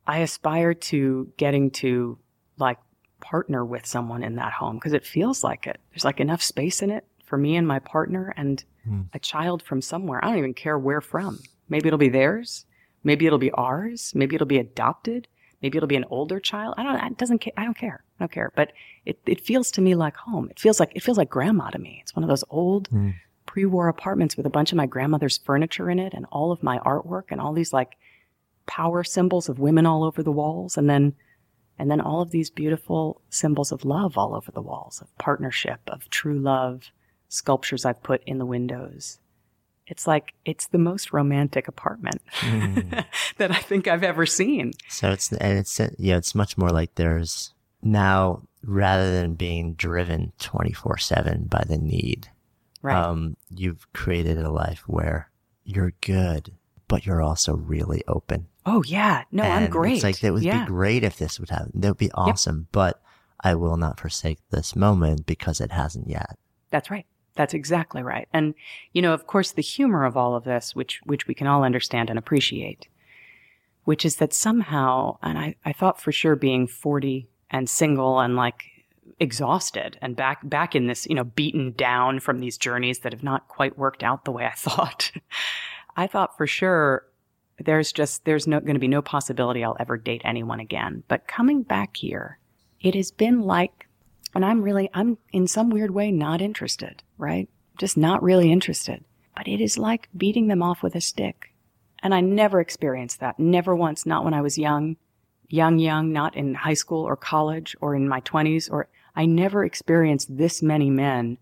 I 0.06 0.18
aspire 0.20 0.72
to 0.72 1.30
getting 1.36 1.70
to 1.72 2.18
like 2.56 2.78
partner 3.28 3.64
with 3.64 3.84
someone 3.84 4.22
in 4.22 4.36
that 4.36 4.52
home 4.52 4.76
because 4.76 4.92
it 4.92 5.04
feels 5.04 5.42
like 5.42 5.66
it. 5.66 5.80
There's 5.90 6.04
like 6.04 6.20
enough 6.20 6.42
space 6.42 6.80
in 6.80 6.90
it 6.90 7.04
for 7.24 7.36
me 7.36 7.56
and 7.56 7.66
my 7.66 7.80
partner 7.80 8.32
and 8.36 8.62
mm. 8.88 9.06
a 9.12 9.18
child 9.18 9.62
from 9.62 9.82
somewhere. 9.82 10.24
I 10.24 10.28
don't 10.28 10.38
even 10.38 10.54
care 10.54 10.78
where 10.78 11.00
from. 11.00 11.40
Maybe 11.68 11.88
it'll 11.88 11.98
be 11.98 12.08
theirs. 12.08 12.66
Maybe 13.02 13.26
it'll 13.26 13.40
be 13.40 13.50
ours. 13.52 14.12
Maybe 14.14 14.36
it'll 14.36 14.46
be 14.46 14.58
adopted. 14.58 15.26
Maybe 15.60 15.76
it'll 15.76 15.88
be 15.88 15.96
an 15.96 16.04
older 16.08 16.38
child. 16.38 16.74
I 16.76 16.84
don't. 16.84 17.12
It 17.12 17.18
doesn't. 17.18 17.44
I 17.56 17.64
don't 17.64 17.76
care. 17.76 18.04
I 18.18 18.22
don't 18.22 18.32
care. 18.32 18.52
But 18.54 18.72
it 19.04 19.18
it 19.26 19.40
feels 19.40 19.70
to 19.72 19.80
me 19.80 19.96
like 19.96 20.16
home. 20.16 20.48
It 20.50 20.60
feels 20.60 20.78
like 20.78 20.92
it 20.94 21.02
feels 21.02 21.18
like 21.18 21.28
grandma 21.28 21.70
to 21.70 21.78
me. 21.78 21.98
It's 22.02 22.14
one 22.14 22.22
of 22.22 22.28
those 22.28 22.44
old 22.48 22.88
mm. 22.90 23.14
pre-war 23.46 23.88
apartments 23.88 24.36
with 24.36 24.46
a 24.46 24.50
bunch 24.50 24.70
of 24.70 24.76
my 24.76 24.86
grandmother's 24.86 25.38
furniture 25.38 25.90
in 25.90 25.98
it 25.98 26.14
and 26.14 26.26
all 26.30 26.52
of 26.52 26.62
my 26.62 26.78
artwork 26.78 27.24
and 27.30 27.40
all 27.40 27.52
these 27.52 27.72
like 27.72 27.96
power 28.66 29.02
symbols 29.02 29.48
of 29.48 29.58
women 29.58 29.86
all 29.86 30.04
over 30.04 30.22
the 30.22 30.32
walls 30.32 30.76
and 30.76 30.88
then 30.90 31.14
and 31.78 31.90
then 31.90 32.00
all 32.00 32.20
of 32.20 32.30
these 32.30 32.50
beautiful 32.50 33.20
symbols 33.30 33.72
of 33.72 33.84
love 33.84 34.16
all 34.16 34.34
over 34.34 34.50
the 34.50 34.62
walls 34.62 35.00
of 35.00 35.16
partnership 35.18 35.80
of 35.88 36.08
true 36.10 36.38
love 36.38 36.90
sculptures 37.28 37.84
I've 37.84 38.02
put 38.02 38.22
in 38.24 38.38
the 38.38 38.46
windows 38.46 39.18
it's 39.86 40.06
like 40.06 40.34
it's 40.44 40.66
the 40.68 40.78
most 40.78 41.12
romantic 41.12 41.68
apartment 41.68 42.20
mm. 42.40 43.04
that 43.36 43.50
I 43.50 43.58
think 43.58 43.86
I've 43.86 44.02
ever 44.02 44.26
seen. 44.26 44.72
So 44.88 45.10
it's 45.10 45.32
and 45.32 45.58
it's 45.58 45.80
yeah, 45.98 46.16
it's 46.16 46.34
much 46.34 46.58
more 46.58 46.70
like 46.70 46.94
there's 46.96 47.54
now 47.82 48.42
rather 48.64 49.12
than 49.12 49.34
being 49.34 49.74
driven 49.74 50.32
24/7 50.40 51.48
by 51.48 51.62
the 51.66 51.78
need. 51.78 52.30
Right. 52.82 52.96
Um, 52.96 53.36
you've 53.54 53.90
created 53.92 54.38
a 54.38 54.50
life 54.50 54.82
where 54.86 55.30
you're 55.64 55.92
good, 56.00 56.52
but 56.88 57.06
you're 57.06 57.22
also 57.22 57.54
really 57.54 58.02
open. 58.08 58.48
Oh 58.66 58.82
yeah. 58.84 59.22
No, 59.30 59.44
and 59.44 59.64
I'm 59.64 59.70
great. 59.70 59.94
It's 59.94 60.02
like 60.02 60.22
it 60.22 60.32
would 60.32 60.42
yeah. 60.42 60.64
be 60.64 60.66
great 60.66 61.04
if 61.04 61.16
this 61.16 61.38
would 61.38 61.50
happen. 61.50 61.70
That 61.74 61.88
would 61.88 61.98
be 61.98 62.10
awesome, 62.12 62.58
yep. 62.58 62.72
but 62.72 63.02
I 63.40 63.54
will 63.54 63.76
not 63.76 64.00
forsake 64.00 64.38
this 64.50 64.74
moment 64.74 65.24
because 65.24 65.60
it 65.60 65.70
hasn't 65.70 66.08
yet. 66.08 66.36
That's 66.70 66.90
right. 66.90 67.06
That's 67.36 67.54
exactly 67.54 68.02
right. 68.02 68.28
And, 68.32 68.54
you 68.92 69.02
know, 69.02 69.12
of 69.12 69.26
course, 69.26 69.52
the 69.52 69.62
humor 69.62 70.04
of 70.04 70.16
all 70.16 70.34
of 70.34 70.44
this, 70.44 70.74
which, 70.74 71.00
which 71.04 71.28
we 71.28 71.34
can 71.34 71.46
all 71.46 71.62
understand 71.62 72.10
and 72.10 72.18
appreciate, 72.18 72.88
which 73.84 74.04
is 74.04 74.16
that 74.16 74.32
somehow, 74.32 75.18
and 75.22 75.38
I, 75.38 75.54
I 75.64 75.72
thought 75.72 76.00
for 76.00 76.12
sure 76.12 76.34
being 76.34 76.66
40 76.66 77.28
and 77.50 77.68
single 77.68 78.18
and 78.18 78.36
like 78.36 78.64
exhausted 79.20 79.98
and 80.02 80.16
back, 80.16 80.40
back 80.48 80.74
in 80.74 80.86
this, 80.86 81.06
you 81.06 81.14
know, 81.14 81.24
beaten 81.24 81.72
down 81.72 82.20
from 82.20 82.40
these 82.40 82.58
journeys 82.58 83.00
that 83.00 83.12
have 83.12 83.22
not 83.22 83.48
quite 83.48 83.78
worked 83.78 84.02
out 84.02 84.24
the 84.24 84.32
way 84.32 84.46
I 84.46 84.52
thought. 84.56 85.12
I 85.94 86.06
thought 86.06 86.36
for 86.36 86.46
sure 86.46 87.04
there's 87.58 87.92
just, 87.92 88.24
there's 88.24 88.46
no, 88.46 88.60
going 88.60 88.74
to 88.74 88.80
be 88.80 88.88
no 88.88 89.02
possibility 89.02 89.64
I'll 89.64 89.76
ever 89.80 89.96
date 89.96 90.22
anyone 90.24 90.60
again. 90.60 91.02
But 91.08 91.26
coming 91.26 91.62
back 91.62 91.96
here, 91.96 92.38
it 92.80 92.94
has 92.94 93.10
been 93.10 93.40
like 93.40 93.86
and 94.36 94.44
I'm 94.44 94.60
really, 94.60 94.90
I'm 94.92 95.16
in 95.32 95.46
some 95.46 95.70
weird 95.70 95.92
way 95.92 96.12
not 96.12 96.42
interested, 96.42 97.02
right? 97.16 97.48
Just 97.78 97.96
not 97.96 98.22
really 98.22 98.52
interested. 98.52 99.02
But 99.34 99.48
it 99.48 99.62
is 99.62 99.78
like 99.78 100.10
beating 100.14 100.48
them 100.48 100.62
off 100.62 100.82
with 100.82 100.94
a 100.94 101.00
stick. 101.00 101.54
And 102.02 102.14
I 102.14 102.20
never 102.20 102.60
experienced 102.60 103.20
that. 103.20 103.38
Never 103.38 103.74
once, 103.74 104.04
not 104.04 104.24
when 104.24 104.34
I 104.34 104.42
was 104.42 104.58
young, 104.58 104.98
young, 105.48 105.78
young, 105.78 106.12
not 106.12 106.36
in 106.36 106.52
high 106.52 106.74
school 106.74 107.02
or 107.02 107.16
college 107.16 107.74
or 107.80 107.94
in 107.94 108.10
my 108.10 108.20
20s, 108.20 108.70
or 108.70 108.88
I 109.14 109.24
never 109.24 109.64
experienced 109.64 110.36
this 110.36 110.60
many 110.60 110.90
men 110.90 111.38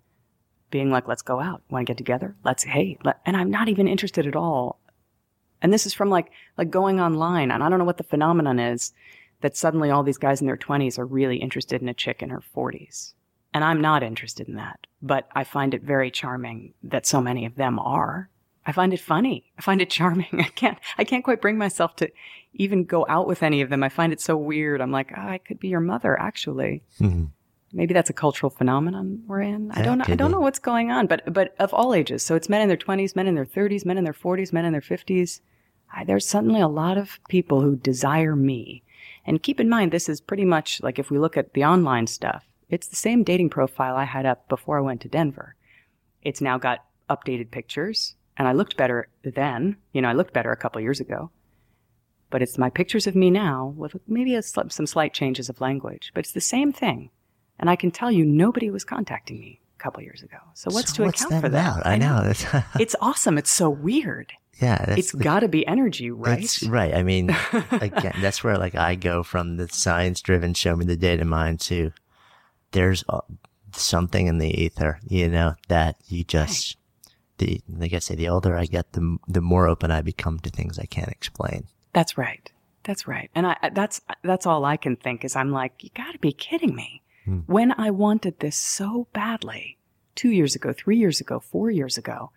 being 0.70 0.92
like, 0.92 1.08
let's 1.08 1.22
go 1.22 1.40
out. 1.40 1.62
Want 1.70 1.88
to 1.88 1.90
get 1.90 1.98
together? 1.98 2.36
Let's, 2.44 2.62
hey, 2.62 2.96
let, 3.02 3.18
and 3.26 3.36
I'm 3.36 3.50
not 3.50 3.68
even 3.68 3.88
interested 3.88 4.24
at 4.24 4.36
all. 4.36 4.78
And 5.64 5.72
this 5.72 5.86
is 5.86 5.94
from 5.94 6.10
like, 6.10 6.30
like 6.58 6.70
going 6.70 7.00
online. 7.00 7.50
And 7.50 7.64
I 7.64 7.70
don't 7.70 7.78
know 7.78 7.86
what 7.86 7.96
the 7.96 8.04
phenomenon 8.04 8.60
is 8.60 8.92
that 9.40 9.56
suddenly 9.56 9.90
all 9.90 10.02
these 10.02 10.18
guys 10.18 10.40
in 10.42 10.46
their 10.46 10.58
20s 10.58 10.98
are 10.98 11.06
really 11.06 11.38
interested 11.38 11.80
in 11.80 11.88
a 11.88 11.94
chick 11.94 12.22
in 12.22 12.28
her 12.28 12.42
40s. 12.54 13.14
And 13.54 13.64
I'm 13.64 13.80
not 13.80 14.02
interested 14.02 14.46
in 14.46 14.56
that, 14.56 14.86
but 15.00 15.26
I 15.34 15.42
find 15.42 15.72
it 15.72 15.82
very 15.82 16.10
charming 16.10 16.74
that 16.82 17.06
so 17.06 17.20
many 17.22 17.46
of 17.46 17.54
them 17.54 17.78
are. 17.78 18.28
I 18.66 18.72
find 18.72 18.92
it 18.92 19.00
funny. 19.00 19.52
I 19.58 19.62
find 19.62 19.80
it 19.80 19.88
charming. 19.88 20.26
I 20.32 20.50
can't, 20.54 20.78
I 20.98 21.04
can't 21.04 21.24
quite 21.24 21.40
bring 21.40 21.56
myself 21.56 21.96
to 21.96 22.10
even 22.52 22.84
go 22.84 23.06
out 23.08 23.26
with 23.26 23.42
any 23.42 23.62
of 23.62 23.70
them. 23.70 23.82
I 23.82 23.88
find 23.88 24.12
it 24.12 24.20
so 24.20 24.36
weird. 24.36 24.82
I'm 24.82 24.92
like, 24.92 25.12
oh, 25.16 25.28
I 25.28 25.38
could 25.38 25.60
be 25.60 25.68
your 25.68 25.80
mother, 25.80 26.18
actually. 26.20 26.82
Mhm. 27.00 27.30
Maybe 27.72 27.92
that's 27.92 28.10
a 28.10 28.14
cultural 28.14 28.50
phenomenon 28.50 29.24
we're 29.26 29.40
in. 29.40 29.72
I 29.72 29.82
don't 29.82 29.98
know. 29.98 30.04
I 30.06 30.14
don't 30.14 30.30
know 30.30 30.38
what's 30.38 30.60
going 30.60 30.92
on, 30.92 31.08
but 31.08 31.32
but 31.32 31.56
of 31.58 31.74
all 31.74 31.92
ages. 31.92 32.22
So 32.22 32.36
it's 32.36 32.48
men 32.48 32.60
in 32.62 32.68
their 32.68 32.76
20s, 32.76 33.16
men 33.16 33.26
in 33.26 33.34
their 33.34 33.44
30s, 33.44 33.84
men 33.84 33.98
in 33.98 34.04
their 34.04 34.12
40s, 34.12 34.52
men 34.52 34.64
in 34.64 34.70
their 34.70 34.80
50s. 34.80 35.40
I, 35.94 36.04
there's 36.04 36.26
suddenly 36.26 36.60
a 36.60 36.68
lot 36.68 36.98
of 36.98 37.20
people 37.28 37.60
who 37.60 37.76
desire 37.76 38.34
me. 38.34 38.82
And 39.26 39.42
keep 39.42 39.60
in 39.60 39.68
mind, 39.68 39.92
this 39.92 40.08
is 40.08 40.20
pretty 40.20 40.44
much 40.44 40.82
like 40.82 40.98
if 40.98 41.10
we 41.10 41.18
look 41.18 41.36
at 41.36 41.54
the 41.54 41.64
online 41.64 42.06
stuff, 42.06 42.44
it's 42.68 42.88
the 42.88 42.96
same 42.96 43.22
dating 43.22 43.50
profile 43.50 43.96
I 43.96 44.04
had 44.04 44.26
up 44.26 44.48
before 44.48 44.78
I 44.78 44.82
went 44.82 45.00
to 45.02 45.08
Denver. 45.08 45.54
It's 46.22 46.40
now 46.40 46.58
got 46.58 46.84
updated 47.08 47.50
pictures, 47.50 48.16
and 48.36 48.48
I 48.48 48.52
looked 48.52 48.76
better 48.76 49.08
then. 49.22 49.76
You 49.92 50.02
know, 50.02 50.08
I 50.08 50.14
looked 50.14 50.34
better 50.34 50.50
a 50.50 50.56
couple 50.56 50.80
years 50.80 51.00
ago. 51.00 51.30
But 52.30 52.42
it's 52.42 52.58
my 52.58 52.70
pictures 52.70 53.06
of 53.06 53.14
me 53.14 53.30
now 53.30 53.74
with 53.76 53.94
maybe 54.08 54.34
a, 54.34 54.42
some 54.42 54.86
slight 54.86 55.14
changes 55.14 55.48
of 55.48 55.60
language, 55.60 56.10
but 56.14 56.20
it's 56.20 56.32
the 56.32 56.40
same 56.40 56.72
thing. 56.72 57.10
And 57.58 57.70
I 57.70 57.76
can 57.76 57.92
tell 57.92 58.10
you, 58.10 58.24
nobody 58.24 58.70
was 58.70 58.82
contacting 58.84 59.38
me 59.38 59.60
a 59.78 59.82
couple 59.82 60.02
years 60.02 60.22
ago. 60.22 60.38
So 60.54 60.70
what's 60.72 60.90
So 60.90 60.96
to 60.96 61.02
what's 61.04 61.24
account 61.24 61.42
for 61.42 61.48
that? 61.50 61.76
about? 61.78 61.86
I 61.86 61.96
know. 61.96 62.32
It's 62.80 62.96
awesome. 63.00 63.38
It's 63.38 63.52
so 63.52 63.70
weird. 63.70 64.32
Yeah, 64.60 64.84
that's 64.86 64.98
it's 64.98 65.12
got 65.12 65.40
to 65.40 65.48
be 65.48 65.66
energy, 65.66 66.10
right? 66.10 66.42
It's 66.42 66.62
right. 66.62 66.94
I 66.94 67.02
mean, 67.02 67.30
again, 67.70 68.14
that's 68.20 68.42
where 68.44 68.56
like 68.56 68.74
I 68.74 68.94
go 68.94 69.22
from 69.22 69.56
the 69.56 69.68
science 69.68 70.20
driven 70.20 70.54
show 70.54 70.76
me 70.76 70.84
the 70.84 70.96
data 70.96 71.24
mind 71.24 71.60
to 71.60 71.92
there's 72.74 73.04
something 73.72 74.26
in 74.26 74.38
the 74.38 74.62
ether, 74.62 75.00
you 75.08 75.28
know, 75.28 75.54
that 75.68 75.96
you 76.08 76.24
just, 76.24 76.76
the, 77.38 77.60
like 77.68 77.94
I 77.94 78.00
say, 78.00 78.14
the 78.14 78.28
older 78.28 78.56
I 78.56 78.66
get, 78.66 78.92
the, 78.92 79.16
the 79.26 79.40
more 79.40 79.68
open 79.68 79.90
I 79.90 80.02
become 80.02 80.38
to 80.40 80.50
things 80.50 80.78
I 80.78 80.86
can't 80.86 81.08
explain. 81.08 81.68
That's 81.92 82.18
right. 82.18 82.50
That's 82.82 83.06
right. 83.08 83.30
And 83.34 83.46
I, 83.46 83.70
that's, 83.72 84.00
that's 84.22 84.46
all 84.46 84.64
I 84.64 84.76
can 84.76 84.96
think 84.96 85.24
is 85.24 85.36
I'm 85.36 85.52
like, 85.52 85.82
you 85.82 85.90
got 85.94 86.12
to 86.12 86.18
be 86.18 86.32
kidding 86.32 86.74
me. 86.74 87.02
Hmm. 87.24 87.38
When 87.46 87.72
I 87.78 87.90
wanted 87.90 88.40
this 88.40 88.56
so 88.56 89.06
badly, 89.12 89.78
two 90.14 90.30
years 90.30 90.54
ago, 90.54 90.72
three 90.72 90.98
years 90.98 91.20
ago, 91.20 91.40
four 91.40 91.70
years 91.70 91.96
ago, 91.96 92.30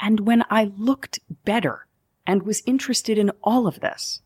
and 0.00 0.20
when 0.20 0.44
I 0.50 0.72
looked 0.76 1.20
better 1.44 1.86
and 2.26 2.42
was 2.42 2.62
interested 2.66 3.18
in 3.18 3.30
all 3.42 3.66
of 3.66 3.80
this, 3.80 4.22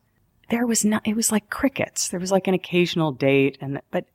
there 0.51 0.67
was 0.67 0.85
not, 0.85 1.07
it 1.07 1.17
was 1.17 1.33
like 1.33 1.51
crickets. 1.51 2.09
There 2.09 2.21
was 2.21 2.31
like 2.31 2.47
an 2.47 2.55
occasional 2.55 3.13
date 3.13 3.59
and, 3.61 3.81
but 3.91 4.07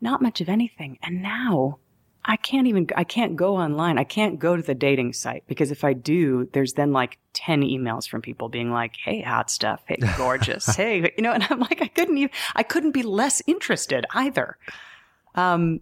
not 0.00 0.22
much 0.22 0.40
of 0.40 0.48
anything. 0.48 0.98
And 1.02 1.22
now 1.22 1.78
I 2.24 2.36
can't 2.36 2.66
even, 2.66 2.88
I 2.96 3.04
can't 3.04 3.36
go 3.36 3.56
online. 3.56 3.98
I 3.98 4.04
can't 4.04 4.38
go 4.38 4.56
to 4.56 4.62
the 4.62 4.74
dating 4.74 5.12
site 5.12 5.44
because 5.46 5.70
if 5.70 5.84
I 5.84 5.92
do, 5.92 6.48
there's 6.52 6.72
then 6.72 6.92
like 6.92 7.18
10 7.34 7.60
emails 7.60 8.08
from 8.08 8.22
people 8.22 8.48
being 8.48 8.72
like, 8.72 8.96
Hey, 8.96 9.20
hot 9.20 9.50
stuff. 9.50 9.82
Hey, 9.86 9.98
gorgeous. 10.16 10.66
hey, 10.74 11.12
you 11.16 11.22
know, 11.22 11.32
and 11.32 11.46
I'm 11.50 11.60
like, 11.60 11.82
I 11.82 11.88
couldn't 11.88 12.16
even, 12.16 12.30
I 12.56 12.62
couldn't 12.62 12.92
be 12.92 13.02
less 13.02 13.42
interested 13.46 14.06
either. 14.14 14.56
Um, 15.34 15.80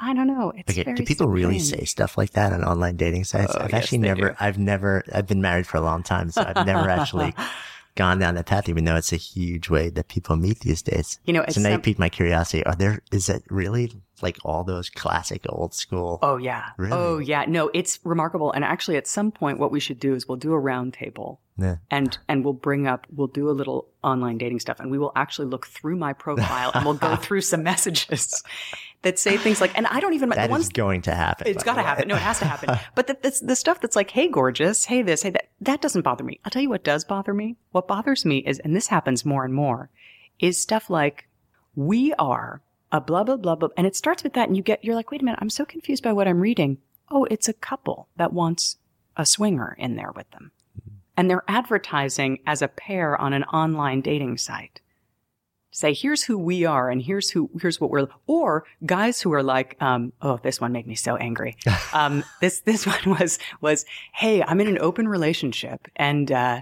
I 0.00 0.14
don't 0.14 0.26
know. 0.26 0.52
It's 0.56 0.70
Okay, 0.70 0.84
very 0.84 0.96
do 0.96 1.04
people 1.04 1.26
really 1.28 1.58
say 1.58 1.84
stuff 1.84 2.16
like 2.16 2.30
that 2.32 2.52
on 2.52 2.62
online 2.64 2.96
dating 2.96 3.24
sites? 3.24 3.54
Oh, 3.56 3.60
I've 3.62 3.72
yes, 3.72 3.84
actually 3.84 3.98
never, 3.98 4.30
do. 4.30 4.36
I've 4.38 4.58
never, 4.58 5.04
I've 5.12 5.26
been 5.26 5.42
married 5.42 5.66
for 5.66 5.76
a 5.76 5.80
long 5.80 6.02
time, 6.02 6.30
so 6.30 6.42
I've 6.46 6.66
never 6.66 6.88
actually 6.88 7.34
gone 7.96 8.18
down 8.20 8.36
that 8.36 8.46
path, 8.46 8.68
even 8.68 8.84
though 8.84 8.96
it's 8.96 9.12
a 9.12 9.16
huge 9.16 9.68
way 9.68 9.90
that 9.90 10.06
people 10.08 10.36
meet 10.36 10.60
these 10.60 10.82
days. 10.82 11.18
You 11.24 11.32
know, 11.32 11.40
so 11.40 11.46
it's 11.48 11.58
now 11.58 11.70
you 11.70 11.78
piqued 11.78 11.98
my 11.98 12.08
curiosity. 12.08 12.64
Are 12.64 12.76
there, 12.76 13.02
is 13.10 13.28
it 13.28 13.42
really 13.50 13.92
like 14.22 14.38
all 14.44 14.62
those 14.64 14.88
classic 14.88 15.42
old 15.48 15.74
school? 15.74 16.18
Oh 16.22 16.36
yeah. 16.36 16.66
Really? 16.76 16.92
Oh 16.92 17.18
yeah. 17.18 17.44
No, 17.48 17.70
it's 17.74 17.98
remarkable. 18.04 18.52
And 18.52 18.64
actually 18.64 18.96
at 18.96 19.06
some 19.06 19.30
point 19.32 19.58
what 19.58 19.72
we 19.72 19.80
should 19.80 19.98
do 19.98 20.14
is 20.14 20.28
we'll 20.28 20.38
do 20.38 20.54
a 20.54 20.60
roundtable. 20.60 21.38
Yeah. 21.60 21.78
and 21.90 22.16
and 22.28 22.44
we'll 22.44 22.52
bring 22.52 22.86
up 22.86 23.08
we'll 23.12 23.26
do 23.26 23.50
a 23.50 23.50
little 23.50 23.88
online 24.04 24.38
dating 24.38 24.60
stuff 24.60 24.78
and 24.78 24.92
we 24.92 24.98
will 24.98 25.10
actually 25.16 25.48
look 25.48 25.66
through 25.66 25.96
my 25.96 26.12
profile 26.12 26.70
and 26.72 26.84
we'll 26.84 26.94
go 26.94 27.16
through 27.24 27.40
some 27.40 27.64
messages 27.64 28.44
that 29.02 29.18
say 29.18 29.36
things 29.36 29.60
like 29.60 29.76
and 29.76 29.86
I 29.86 30.00
don't 30.00 30.14
even 30.14 30.28
That 30.30 30.36
the 30.36 30.42
is 30.44 30.50
ones 30.50 30.68
going 30.70 31.02
to 31.02 31.14
happen. 31.14 31.46
it's 31.46 31.64
got 31.64 31.76
to 31.76 31.82
happen. 31.82 32.08
No, 32.08 32.16
it 32.16 32.22
has 32.22 32.38
to 32.40 32.44
happen. 32.44 32.78
But 32.94 33.06
the, 33.06 33.18
the, 33.22 33.46
the 33.46 33.56
stuff 33.56 33.80
that's 33.80 33.96
like, 33.96 34.10
hey, 34.10 34.28
gorgeous, 34.28 34.84
hey, 34.86 35.02
this, 35.02 35.22
hey, 35.22 35.30
that, 35.30 35.48
that 35.60 35.80
doesn't 35.80 36.02
bother 36.02 36.24
me. 36.24 36.40
I'll 36.44 36.50
tell 36.50 36.62
you 36.62 36.68
what 36.68 36.84
does 36.84 37.04
bother 37.04 37.32
me. 37.32 37.56
What 37.70 37.86
bothers 37.88 38.24
me 38.24 38.38
is, 38.38 38.58
and 38.58 38.74
this 38.74 38.88
happens 38.88 39.24
more 39.24 39.44
and 39.44 39.54
more, 39.54 39.90
is 40.38 40.60
stuff 40.60 40.90
like, 40.90 41.28
we 41.74 42.12
are 42.14 42.60
a 42.90 43.00
blah, 43.00 43.24
blah, 43.24 43.36
blah, 43.36 43.54
blah. 43.54 43.68
And 43.76 43.86
it 43.86 43.94
starts 43.94 44.24
with 44.24 44.32
that, 44.34 44.48
and 44.48 44.56
you 44.56 44.62
get, 44.62 44.84
you're 44.84 44.94
like, 44.94 45.10
wait 45.10 45.22
a 45.22 45.24
minute, 45.24 45.38
I'm 45.40 45.50
so 45.50 45.64
confused 45.64 46.02
by 46.02 46.12
what 46.12 46.26
I'm 46.28 46.40
reading. 46.40 46.78
Oh, 47.10 47.24
it's 47.30 47.48
a 47.48 47.52
couple 47.52 48.08
that 48.16 48.32
wants 48.32 48.78
a 49.16 49.24
swinger 49.24 49.76
in 49.78 49.96
there 49.96 50.12
with 50.14 50.30
them. 50.32 50.50
Mm. 50.78 50.92
And 51.16 51.30
they're 51.30 51.44
advertising 51.48 52.40
as 52.46 52.62
a 52.62 52.68
pair 52.68 53.20
on 53.20 53.32
an 53.32 53.44
online 53.44 54.00
dating 54.00 54.38
site 54.38 54.80
say 55.70 55.92
here's 55.92 56.24
who 56.24 56.38
we 56.38 56.64
are 56.64 56.90
and 56.90 57.02
here's 57.02 57.30
who 57.30 57.50
here's 57.60 57.80
what 57.80 57.90
we're 57.90 58.06
or 58.26 58.64
guys 58.86 59.20
who 59.20 59.32
are 59.32 59.42
like 59.42 59.76
um 59.80 60.12
oh 60.22 60.38
this 60.42 60.60
one 60.60 60.72
made 60.72 60.86
me 60.86 60.94
so 60.94 61.16
angry 61.16 61.56
um 61.92 62.24
this 62.40 62.60
this 62.60 62.86
one 62.86 63.18
was 63.18 63.38
was 63.60 63.84
hey 64.12 64.42
i'm 64.44 64.60
in 64.60 64.68
an 64.68 64.78
open 64.78 65.06
relationship 65.06 65.88
and 65.96 66.32
uh 66.32 66.60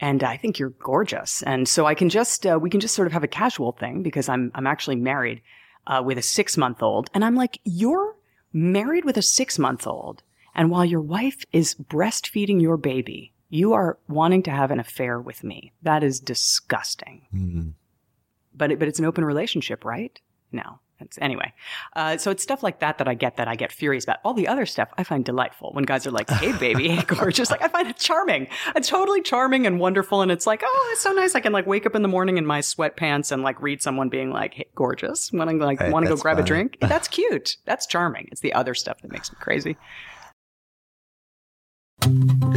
and 0.00 0.22
I 0.22 0.36
think 0.36 0.58
you're 0.58 0.70
gorgeous. 0.70 1.42
And 1.42 1.68
so 1.68 1.86
I 1.86 1.94
can 1.94 2.08
just, 2.08 2.46
uh, 2.46 2.58
we 2.60 2.70
can 2.70 2.80
just 2.80 2.94
sort 2.94 3.06
of 3.06 3.12
have 3.12 3.24
a 3.24 3.28
casual 3.28 3.72
thing 3.72 4.02
because 4.02 4.28
I'm, 4.28 4.52
I'm 4.54 4.66
actually 4.66 4.96
married, 4.96 5.42
uh, 5.86 6.02
with 6.04 6.18
a 6.18 6.22
six 6.22 6.56
month 6.56 6.82
old. 6.82 7.10
And 7.14 7.24
I'm 7.24 7.34
like, 7.34 7.58
you're 7.64 8.16
married 8.52 9.04
with 9.04 9.16
a 9.16 9.22
six 9.22 9.58
month 9.58 9.86
old. 9.86 10.22
And 10.54 10.70
while 10.70 10.84
your 10.84 11.00
wife 11.00 11.44
is 11.52 11.74
breastfeeding 11.74 12.60
your 12.60 12.76
baby, 12.76 13.32
you 13.48 13.72
are 13.72 13.98
wanting 14.08 14.42
to 14.44 14.50
have 14.50 14.70
an 14.70 14.80
affair 14.80 15.20
with 15.20 15.42
me. 15.42 15.72
That 15.82 16.02
is 16.02 16.20
disgusting. 16.20 17.26
Mm. 17.34 17.72
But 18.58 18.72
it, 18.72 18.78
but 18.78 18.88
it's 18.88 18.98
an 18.98 19.04
open 19.04 19.24
relationship, 19.24 19.84
right? 19.84 20.18
No. 20.52 20.80
It's, 21.00 21.16
anyway, 21.20 21.52
uh, 21.94 22.16
so 22.16 22.32
it's 22.32 22.42
stuff 22.42 22.62
like 22.64 22.80
that 22.80 22.98
that 22.98 23.06
I 23.06 23.14
get 23.14 23.36
that 23.36 23.46
I 23.46 23.54
get 23.54 23.70
furious 23.70 24.02
about. 24.02 24.16
All 24.24 24.34
the 24.34 24.48
other 24.48 24.66
stuff 24.66 24.88
I 24.98 25.04
find 25.04 25.24
delightful 25.24 25.70
when 25.72 25.84
guys 25.84 26.08
are 26.08 26.10
like, 26.10 26.28
"Hey, 26.28 26.50
baby, 26.58 26.88
hey, 26.96 27.04
gorgeous." 27.04 27.52
Like 27.52 27.62
I 27.62 27.68
find 27.68 27.88
it 27.88 27.98
charming. 27.98 28.48
It's 28.74 28.88
totally 28.88 29.22
charming 29.22 29.64
and 29.66 29.78
wonderful, 29.78 30.22
and 30.22 30.32
it's 30.32 30.46
like, 30.46 30.62
oh, 30.64 30.90
it's 30.92 31.02
so 31.02 31.12
nice. 31.12 31.36
I 31.36 31.40
can 31.40 31.52
like 31.52 31.66
wake 31.66 31.86
up 31.86 31.94
in 31.94 32.02
the 32.02 32.08
morning 32.08 32.36
in 32.36 32.44
my 32.44 32.60
sweatpants 32.60 33.30
and 33.30 33.42
like 33.44 33.62
read 33.62 33.80
someone 33.80 34.08
being 34.08 34.32
like, 34.32 34.54
"Hey, 34.54 34.66
gorgeous," 34.74 35.32
when 35.32 35.48
I'm 35.48 35.58
like 35.60 35.80
Right, 35.80 35.92
want 35.92 36.06
to 36.06 36.10
go 36.10 36.16
grab 36.16 36.40
a 36.40 36.42
drink. 36.42 36.78
That's 36.80 37.06
cute. 37.06 37.58
That's 37.64 37.86
charming. 37.86 38.28
It's 38.32 38.40
the 38.40 38.54
other 38.54 38.74
stuff 38.74 39.00
that 39.02 39.12
makes 39.12 39.30
me 39.30 39.38
crazy. 39.40 39.76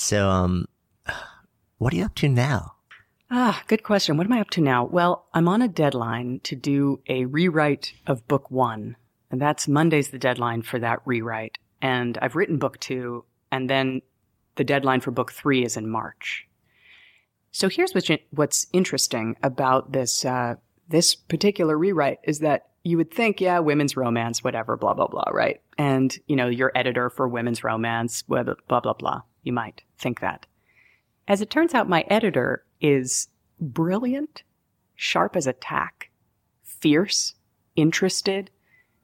So, 0.00 0.30
um, 0.30 0.66
what 1.76 1.92
are 1.92 1.96
you 1.96 2.06
up 2.06 2.14
to 2.16 2.28
now? 2.28 2.76
Ah, 3.30 3.62
good 3.66 3.82
question. 3.82 4.16
What 4.16 4.26
am 4.26 4.32
I 4.32 4.40
up 4.40 4.48
to 4.50 4.62
now? 4.62 4.86
Well, 4.86 5.26
I'm 5.34 5.46
on 5.46 5.60
a 5.60 5.68
deadline 5.68 6.40
to 6.44 6.56
do 6.56 7.00
a 7.06 7.26
rewrite 7.26 7.92
of 8.06 8.26
book 8.26 8.50
one. 8.50 8.96
And 9.30 9.42
that's 9.42 9.68
Monday's 9.68 10.08
the 10.08 10.18
deadline 10.18 10.62
for 10.62 10.78
that 10.78 11.00
rewrite. 11.04 11.58
And 11.82 12.16
I've 12.22 12.34
written 12.34 12.56
book 12.56 12.80
two, 12.80 13.26
and 13.52 13.68
then 13.68 14.00
the 14.56 14.64
deadline 14.64 15.02
for 15.02 15.10
book 15.10 15.32
three 15.32 15.66
is 15.66 15.76
in 15.76 15.90
March. 15.90 16.48
So 17.52 17.68
here's 17.68 17.92
what's, 18.30 18.66
interesting 18.72 19.36
about 19.42 19.92
this, 19.92 20.24
uh, 20.24 20.54
this 20.88 21.14
particular 21.14 21.76
rewrite 21.76 22.20
is 22.24 22.38
that 22.38 22.68
you 22.84 22.96
would 22.96 23.12
think, 23.12 23.38
yeah, 23.38 23.58
women's 23.58 23.98
romance, 23.98 24.42
whatever, 24.42 24.78
blah, 24.78 24.94
blah, 24.94 25.08
blah, 25.08 25.28
right? 25.30 25.60
And, 25.76 26.18
you 26.26 26.36
know, 26.36 26.48
your 26.48 26.72
editor 26.74 27.10
for 27.10 27.28
women's 27.28 27.62
romance, 27.62 28.22
blah, 28.22 28.44
blah, 28.44 28.80
blah, 28.80 28.94
blah. 28.94 29.20
You 29.42 29.52
might 29.52 29.82
think 29.98 30.20
that. 30.20 30.46
As 31.28 31.40
it 31.40 31.50
turns 31.50 31.74
out, 31.74 31.88
my 31.88 32.04
editor 32.08 32.64
is 32.80 33.28
brilliant, 33.60 34.42
sharp 34.96 35.36
as 35.36 35.46
a 35.46 35.52
tack, 35.52 36.10
fierce, 36.62 37.34
interested, 37.76 38.50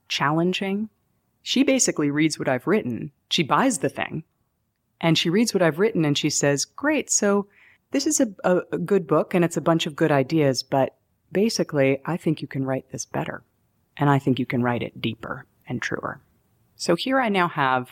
challenging. 0.09 0.89
She 1.43 1.63
basically 1.63 2.11
reads 2.11 2.39
what 2.39 2.49
I've 2.49 2.67
written. 2.67 3.13
She 3.31 3.43
buys 3.43 3.79
the 3.79 3.89
thing 3.89 4.25
and 5.01 5.17
she 5.17 5.31
reads 5.31 5.55
what 5.55 5.63
I've 5.63 5.79
written 5.79 6.05
and 6.05 6.17
she 6.17 6.31
says, 6.31 6.65
Great, 6.65 7.11
so 7.11 7.47
this 7.91 8.07
is 8.07 8.21
a, 8.21 8.29
a, 8.45 8.61
a 8.73 8.79
good 8.79 9.07
book 9.07 9.35
and 9.35 9.45
it's 9.45 9.57
a 9.57 9.63
bunch 9.63 9.87
of 9.87 9.97
good 9.97 10.11
ideas, 10.11 10.63
but 10.63 10.97
basically, 11.33 12.01
I 12.05 12.17
think 12.17 12.43
you 12.43 12.49
can 12.49 12.65
write 12.65 12.91
this 12.91 13.05
better. 13.05 13.43
And 13.97 14.11
I 14.11 14.19
think 14.19 14.39
you 14.39 14.47
can 14.47 14.63
write 14.63 14.83
it 14.83 15.01
deeper 15.01 15.47
and 15.67 15.81
truer. 15.81 16.21
So 16.77 16.95
here 16.97 17.19
I 17.19 17.29
now 17.29 17.49
have 17.49 17.89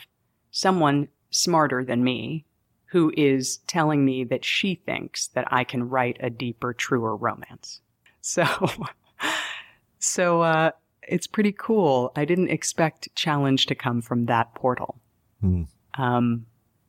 someone 0.51 1.07
smarter 1.29 1.83
than 1.83 2.03
me 2.03 2.45
who 2.87 3.11
is 3.17 3.57
telling 3.67 4.05
me 4.05 4.23
that 4.23 4.45
she 4.45 4.75
thinks 4.75 5.27
that 5.27 5.51
I 5.51 5.63
can 5.63 5.89
write 5.89 6.17
a 6.19 6.29
deeper, 6.29 6.73
truer 6.73 7.15
romance. 7.15 7.81
So, 8.21 8.45
so, 9.99 10.41
uh, 10.41 10.71
it's 11.07 11.27
pretty 11.27 11.51
cool. 11.51 12.11
I 12.15 12.25
didn't 12.25 12.49
expect 12.49 13.13
challenge 13.15 13.65
to 13.67 13.75
come 13.75 14.01
from 14.01 14.25
that 14.25 14.55
portal. 14.55 14.99
Hmm. 15.41 15.63
Um, 15.95 16.45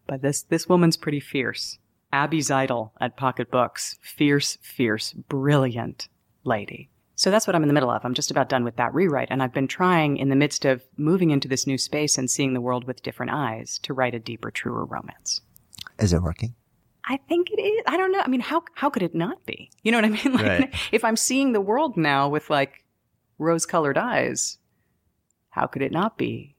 but 0.07 0.23
this, 0.23 0.43
this 0.43 0.69
woman's 0.69 0.97
pretty 0.97 1.21
fierce. 1.21 1.79
Abby 2.13 2.39
Zidle 2.39 2.93
at 3.01 3.17
Pocket 3.17 3.51
Books. 3.51 3.99
Fierce, 4.01 4.59
fierce, 4.63 5.13
brilliant 5.13 6.09
lady. 6.45 6.89
So 7.19 7.31
that's 7.31 7.47
what 7.47 7.57
I'm 7.57 7.63
in 7.63 7.69
the 7.69 7.75
middle 7.75 7.91
of. 7.91 8.05
I'm 8.05 8.15
just 8.15 8.31
about 8.31 8.49
done 8.51 8.63
with 8.63 8.77
that 8.77 8.93
rewrite. 8.95 9.29
And 9.31 9.43
I've 9.43 9.53
been 9.55 9.67
trying 9.69 10.19
in 10.19 10.29
the 10.29 10.37
midst 10.37 10.65
of 10.67 10.83
moving 10.99 11.31
into 11.31 11.49
this 11.49 11.67
new 11.67 11.79
space 11.79 12.19
and 12.19 12.31
seeing 12.31 12.53
the 12.53 12.61
world 12.61 12.85
with 12.87 13.03
different 13.03 13.33
eyes 13.33 13.79
to 13.85 13.95
write 13.95 14.15
a 14.15 14.19
deeper, 14.19 14.51
truer 14.51 14.85
romance. 14.85 15.41
Is 15.99 16.13
it 16.13 16.23
working? 16.23 16.55
I 17.09 17.19
think 17.29 17.51
it 17.51 17.61
is. 17.61 17.83
I 17.87 17.97
don't 17.97 18.13
know. 18.13 18.21
I 18.23 18.29
mean, 18.29 18.41
how, 18.41 18.63
how 18.75 18.91
could 18.91 19.03
it 19.03 19.15
not 19.15 19.47
be? 19.47 19.71
You 19.83 19.93
know 19.93 19.99
what 19.99 20.05
I 20.05 20.09
mean? 20.11 20.33
Like, 20.35 20.47
Right. 20.47 20.75
if 20.93 21.05
I'm 21.05 21.17
seeing 21.17 21.53
the 21.53 21.61
world 21.61 21.97
now 21.97 22.29
with 22.29 22.51
like 22.51 22.85
rose 23.39 23.65
colored 23.65 23.97
eyes, 23.97 24.59
how 25.51 25.67
could 25.67 25.83
it 25.83 25.93
not 25.93 26.19
be? 26.19 26.55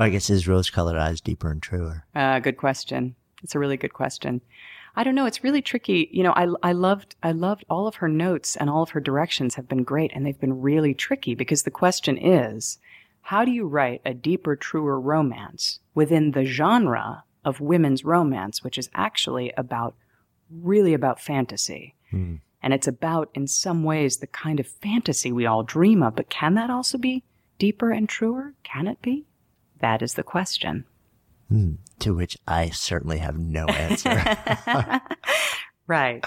I 0.00 0.08
guess 0.08 0.26
his 0.26 0.48
rose 0.48 0.70
colored 0.70 0.96
eyes 0.96 1.20
deeper 1.20 1.50
and 1.52 1.62
truer. 1.62 2.04
Uh, 2.14 2.40
good 2.40 2.56
question. 2.56 3.14
It's 3.44 3.54
a 3.54 3.58
really 3.58 3.76
good 3.76 3.92
question. 3.92 4.40
I 4.96 5.04
don't 5.04 5.14
know. 5.14 5.26
It's 5.26 5.44
really 5.44 5.62
tricky. 5.62 6.08
You 6.12 6.22
know, 6.22 6.32
I, 6.32 6.48
I 6.62 6.72
loved, 6.72 7.16
I 7.22 7.32
loved 7.32 7.64
all 7.70 7.86
of 7.86 7.96
her 7.96 8.08
notes 8.08 8.56
and 8.56 8.68
all 8.68 8.82
of 8.82 8.90
her 8.90 9.00
directions 9.00 9.54
have 9.54 9.68
been 9.68 9.84
great 9.84 10.10
and 10.14 10.26
they've 10.26 10.40
been 10.40 10.60
really 10.60 10.94
tricky 10.94 11.34
because 11.34 11.62
the 11.62 11.70
question 11.70 12.18
is, 12.18 12.78
how 13.22 13.44
do 13.44 13.50
you 13.50 13.66
write 13.66 14.02
a 14.04 14.14
deeper, 14.14 14.56
truer 14.56 14.98
romance 15.00 15.80
within 15.94 16.32
the 16.32 16.44
genre 16.44 17.24
of 17.44 17.60
women's 17.60 18.04
romance, 18.04 18.64
which 18.64 18.78
is 18.78 18.90
actually 18.94 19.52
about, 19.56 19.94
really 20.50 20.94
about 20.94 21.20
fantasy? 21.20 21.94
Hmm. 22.10 22.36
And 22.62 22.74
it's 22.74 22.88
about, 22.88 23.30
in 23.34 23.46
some 23.46 23.84
ways, 23.84 24.18
the 24.18 24.26
kind 24.26 24.60
of 24.60 24.66
fantasy 24.66 25.32
we 25.32 25.46
all 25.46 25.62
dream 25.62 26.02
of. 26.02 26.16
But 26.16 26.28
can 26.28 26.54
that 26.54 26.70
also 26.70 26.98
be 26.98 27.24
deeper 27.58 27.90
and 27.90 28.08
truer? 28.08 28.54
Can 28.64 28.86
it 28.86 29.00
be? 29.00 29.26
That 29.80 30.02
is 30.02 30.14
the 30.14 30.22
question. 30.22 30.84
To 32.00 32.14
which 32.14 32.38
I 32.46 32.70
certainly 32.70 33.18
have 33.18 33.38
no 33.38 33.66
answer. 33.66 34.10
right. 35.86 36.24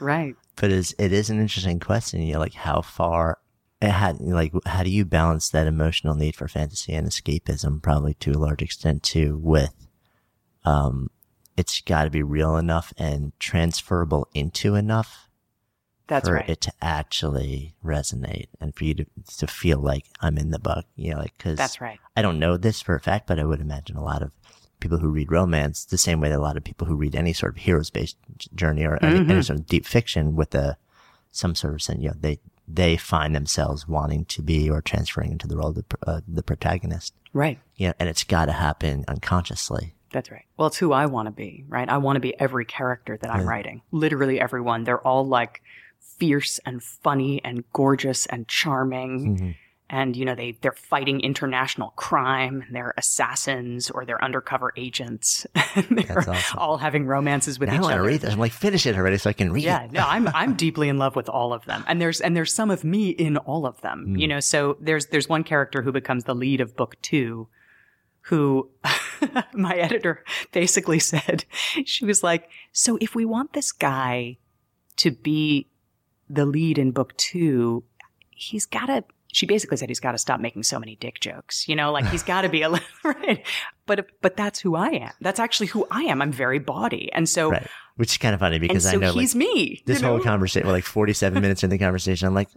Right. 0.00 0.34
but 0.56 0.72
it's, 0.72 0.94
it 0.98 1.12
is 1.12 1.30
an 1.30 1.40
interesting 1.40 1.78
question. 1.78 2.22
You 2.22 2.34
know, 2.34 2.38
like 2.40 2.54
how 2.54 2.80
far 2.80 3.38
it 3.80 3.90
had, 3.90 4.20
like, 4.20 4.52
how 4.66 4.82
do 4.82 4.90
you 4.90 5.04
balance 5.04 5.48
that 5.50 5.66
emotional 5.66 6.14
need 6.14 6.34
for 6.34 6.48
fantasy 6.48 6.92
and 6.92 7.06
escapism, 7.06 7.82
probably 7.82 8.14
to 8.14 8.32
a 8.32 8.38
large 8.38 8.62
extent 8.62 9.02
too, 9.02 9.38
with, 9.42 9.74
um, 10.64 11.10
it's 11.56 11.80
got 11.82 12.04
to 12.04 12.10
be 12.10 12.22
real 12.22 12.56
enough 12.56 12.92
and 12.96 13.32
transferable 13.38 14.26
into 14.34 14.74
enough 14.74 15.28
That's 16.06 16.28
for 16.28 16.36
right. 16.36 16.48
it 16.48 16.60
to 16.62 16.72
actually 16.80 17.74
resonate 17.84 18.48
and 18.60 18.74
for 18.74 18.84
you 18.84 18.94
to, 18.94 19.06
to 19.38 19.46
feel 19.46 19.78
like 19.78 20.06
I'm 20.20 20.38
in 20.38 20.50
the 20.50 20.58
book, 20.58 20.86
you 20.96 21.12
know, 21.12 21.18
like, 21.18 21.36
cause 21.38 21.58
That's 21.58 21.80
right. 21.80 21.98
I 22.16 22.22
don't 22.22 22.38
know 22.38 22.56
this 22.56 22.80
for 22.80 22.94
a 22.94 23.00
fact, 23.00 23.26
but 23.26 23.38
I 23.38 23.44
would 23.44 23.60
imagine 23.60 23.96
a 23.96 24.04
lot 24.04 24.22
of 24.22 24.30
people 24.82 24.98
who 24.98 25.08
read 25.08 25.32
romance, 25.32 25.84
the 25.84 25.96
same 25.96 26.20
way 26.20 26.28
that 26.28 26.38
a 26.38 26.42
lot 26.42 26.56
of 26.56 26.64
people 26.64 26.86
who 26.86 26.96
read 26.96 27.16
any 27.16 27.32
sort 27.32 27.56
of 27.56 27.62
heroes 27.62 27.90
based 27.90 28.16
journey 28.54 28.84
or 28.84 28.98
any, 29.02 29.20
any 29.30 29.42
sort 29.42 29.58
of 29.58 29.66
deep 29.66 29.86
fiction 29.86 30.36
with 30.36 30.54
a, 30.54 30.76
some 31.30 31.54
sort 31.54 31.74
of 31.74 31.80
sense, 31.80 32.02
you 32.02 32.08
know, 32.08 32.16
they, 32.20 32.38
they 32.68 32.96
find 32.96 33.34
themselves 33.34 33.88
wanting 33.88 34.24
to 34.26 34.42
be 34.42 34.68
or 34.68 34.82
transferring 34.82 35.32
into 35.32 35.48
the 35.48 35.56
role 35.56 35.70
of 35.70 35.76
the, 35.76 35.84
uh, 36.06 36.20
the 36.28 36.42
protagonist. 36.42 37.14
Right. 37.32 37.58
You 37.76 37.88
know, 37.88 37.94
and 37.98 38.08
it's 38.08 38.24
got 38.24 38.46
to 38.46 38.52
happen 38.52 39.04
unconsciously. 39.08 39.94
That's 40.12 40.30
right. 40.30 40.44
Well, 40.56 40.68
it's 40.68 40.76
who 40.76 40.92
I 40.92 41.06
want 41.06 41.26
to 41.26 41.32
be, 41.32 41.64
right? 41.68 41.88
I 41.88 41.96
want 41.98 42.16
to 42.16 42.20
be 42.20 42.38
every 42.38 42.66
character 42.66 43.16
that 43.16 43.30
I'm 43.30 43.46
writing. 43.48 43.80
Literally 43.92 44.38
everyone. 44.38 44.84
They're 44.84 45.00
all 45.00 45.26
like 45.26 45.62
fierce 45.98 46.60
and 46.66 46.82
funny 46.82 47.42
and 47.42 47.64
gorgeous 47.72 48.26
and 48.26 48.46
charming. 48.46 49.56
And 49.92 50.16
you 50.16 50.24
know 50.24 50.34
they 50.34 50.52
they're 50.62 50.72
fighting 50.72 51.20
international 51.20 51.90
crime 51.96 52.64
they're 52.72 52.94
assassins 52.96 53.90
or 53.90 54.04
they're 54.04 54.22
undercover 54.24 54.72
agents 54.76 55.46
they're 55.90 56.02
That's 56.06 56.28
awesome. 56.28 56.58
all 56.58 56.78
having 56.78 57.06
romances 57.06 57.58
with 57.60 57.68
Now 57.68 57.74
I 57.74 57.78
each 57.78 57.82
to 57.82 57.88
other 57.94 58.02
read 58.02 58.20
this. 58.22 58.32
I'm 58.32 58.38
like, 58.40 58.52
finish 58.52 58.86
it 58.86 58.96
already 58.96 59.18
so 59.18 59.30
I 59.30 59.34
can 59.34 59.52
read 59.52 59.62
it. 59.62 59.66
yeah 59.66 59.84
it. 59.84 59.92
no 59.92 60.04
i'm 60.08 60.26
i'm 60.28 60.54
deeply 60.54 60.88
in 60.88 60.98
love 60.98 61.14
with 61.14 61.28
all 61.28 61.52
of 61.52 61.64
them 61.66 61.84
and 61.86 62.00
there's 62.00 62.20
and 62.20 62.34
there's 62.34 62.52
some 62.52 62.70
of 62.70 62.82
me 62.82 63.10
in 63.10 63.36
all 63.36 63.66
of 63.66 63.80
them 63.82 64.04
Hmm. 64.06 64.16
you 64.16 64.26
know 64.26 64.40
so 64.40 64.76
there's 64.80 65.06
there's 65.06 65.28
one 65.28 65.44
character 65.44 65.82
who 65.82 65.92
becomes 65.92 66.24
the 66.24 66.34
lead 66.34 66.60
of 66.60 66.74
book 66.74 66.96
2 67.02 67.46
who 68.26 68.70
my 69.52 69.74
editor 69.76 70.24
basically 70.52 70.98
said 71.12 71.44
she 71.84 72.04
was 72.04 72.22
like 72.22 72.48
so 72.72 72.96
if 73.00 73.14
we 73.14 73.24
want 73.24 73.52
this 73.52 73.70
guy 73.72 74.38
to 74.96 75.10
be 75.10 75.68
the 76.30 76.46
lead 76.46 76.78
in 76.78 76.90
book 76.92 77.14
2 77.18 77.84
he's 78.30 78.64
got 78.64 78.86
to 78.86 79.04
she 79.32 79.46
basically 79.46 79.76
said 79.76 79.88
he's 79.88 80.00
got 80.00 80.12
to 80.12 80.18
stop 80.18 80.40
making 80.40 80.62
so 80.62 80.78
many 80.78 80.96
dick 80.96 81.18
jokes 81.20 81.68
you 81.68 81.74
know 81.74 81.90
like 81.90 82.06
he's 82.06 82.22
got 82.22 82.42
to 82.42 82.48
be 82.48 82.62
a 82.62 82.68
little 82.70 82.86
right 83.04 83.44
but 83.86 84.06
but 84.20 84.36
that's 84.36 84.60
who 84.60 84.76
i 84.76 84.88
am 84.88 85.10
that's 85.20 85.40
actually 85.40 85.66
who 85.66 85.86
i 85.90 86.02
am 86.02 86.22
i'm 86.22 86.32
very 86.32 86.58
bawdy 86.58 87.10
and 87.12 87.28
so 87.28 87.50
Right. 87.50 87.66
Which 87.96 88.12
is 88.12 88.18
kind 88.18 88.32
of 88.32 88.40
funny 88.40 88.58
because 88.58 88.84
so 88.84 88.90
I 88.90 88.94
know 88.94 89.12
like, 89.12 89.20
he's 89.20 89.34
me 89.34 89.82
this 89.84 90.00
whole 90.00 90.16
know? 90.16 90.24
conversation, 90.24 90.66
well, 90.66 90.74
like 90.74 90.84
47 90.84 91.42
minutes 91.42 91.62
in 91.62 91.68
the 91.68 91.76
conversation, 91.76 92.26
I'm 92.26 92.34
like, 92.34 92.48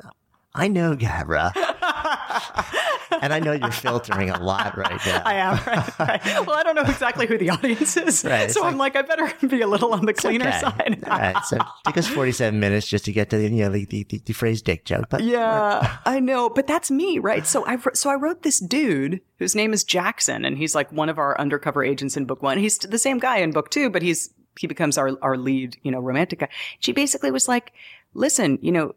I 0.53 0.69
know 0.69 0.95
Gabra. 0.95 1.51
and 3.21 3.33
I 3.33 3.39
know 3.39 3.51
you're 3.53 3.71
filtering 3.71 4.29
a 4.29 4.39
lot 4.41 4.77
right 4.77 4.99
now. 5.05 5.21
I 5.25 5.33
am 5.35 5.53
right, 5.65 5.99
right. 5.99 6.47
Well, 6.47 6.55
I 6.55 6.63
don't 6.63 6.75
know 6.75 6.83
exactly 6.83 7.27
who 7.27 7.37
the 7.37 7.49
audience 7.51 7.97
is, 7.97 8.23
Right, 8.23 8.51
so 8.51 8.65
I'm 8.65 8.77
like, 8.77 8.95
I 8.95 9.01
better 9.01 9.31
be 9.47 9.61
a 9.61 9.67
little 9.67 9.93
on 9.93 10.05
the 10.05 10.13
cleaner 10.13 10.47
Okay. 10.47 10.59
side. 10.59 11.03
All 11.09 11.17
right. 11.17 11.43
So 11.45 11.57
it 11.57 11.63
took 11.85 11.97
us 11.97 12.07
47 12.07 12.59
minutes 12.59 12.87
just 12.87 13.05
to 13.05 13.11
get 13.11 13.29
to 13.29 13.37
the, 13.37 13.43
you 13.49 13.63
know, 13.63 13.69
the, 13.69 13.85
the, 13.85 14.03
the, 14.03 14.17
the 14.25 14.33
phrase 14.33 14.61
dick 14.61 14.85
joke. 14.85 15.05
But 15.09 15.23
Yeah, 15.23 15.97
I 16.05 16.19
know, 16.19 16.49
but 16.49 16.67
that's 16.67 16.89
me, 16.91 17.19
right? 17.19 17.45
So 17.45 17.65
I 17.65 17.77
so 17.93 18.09
I 18.09 18.15
wrote 18.15 18.43
this 18.43 18.59
dude 18.59 19.21
whose 19.39 19.55
name 19.55 19.73
is 19.73 19.83
Jackson, 19.83 20.45
and 20.45 20.57
he's 20.57 20.73
like 20.75 20.91
one 20.91 21.09
of 21.09 21.17
our 21.19 21.39
undercover 21.39 21.83
agents 21.83 22.17
in 22.17 22.25
book 22.25 22.41
one. 22.41 22.57
He's 22.57 22.77
the 22.77 22.97
same 22.99 23.19
guy 23.19 23.37
in 23.37 23.51
book 23.51 23.69
two, 23.69 23.89
but 23.89 24.01
he's 24.01 24.29
he 24.59 24.67
becomes 24.67 24.97
our 24.97 25.11
our 25.21 25.37
lead, 25.37 25.77
you 25.83 25.91
know, 25.91 25.99
romantic 25.99 26.39
guy. 26.39 26.49
She 26.79 26.91
basically 26.93 27.31
was 27.31 27.47
like, 27.47 27.73
"Listen, 28.13 28.59
you 28.61 28.71
know." 28.71 28.95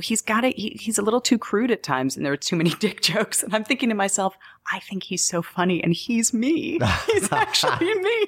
He's 0.00 0.20
got 0.20 0.44
it. 0.44 0.56
He, 0.56 0.76
he's 0.80 0.98
a 0.98 1.02
little 1.02 1.20
too 1.20 1.38
crude 1.38 1.70
at 1.70 1.82
times, 1.82 2.16
and 2.16 2.24
there 2.24 2.32
are 2.32 2.36
too 2.36 2.56
many 2.56 2.70
dick 2.78 3.00
jokes. 3.00 3.42
And 3.42 3.54
I'm 3.54 3.64
thinking 3.64 3.88
to 3.88 3.94
myself, 3.94 4.36
I 4.70 4.78
think 4.80 5.04
he's 5.04 5.24
so 5.24 5.42
funny, 5.42 5.82
and 5.82 5.92
he's 5.92 6.32
me. 6.32 6.78
He's 7.06 7.32
actually 7.32 7.94
me. 7.94 8.26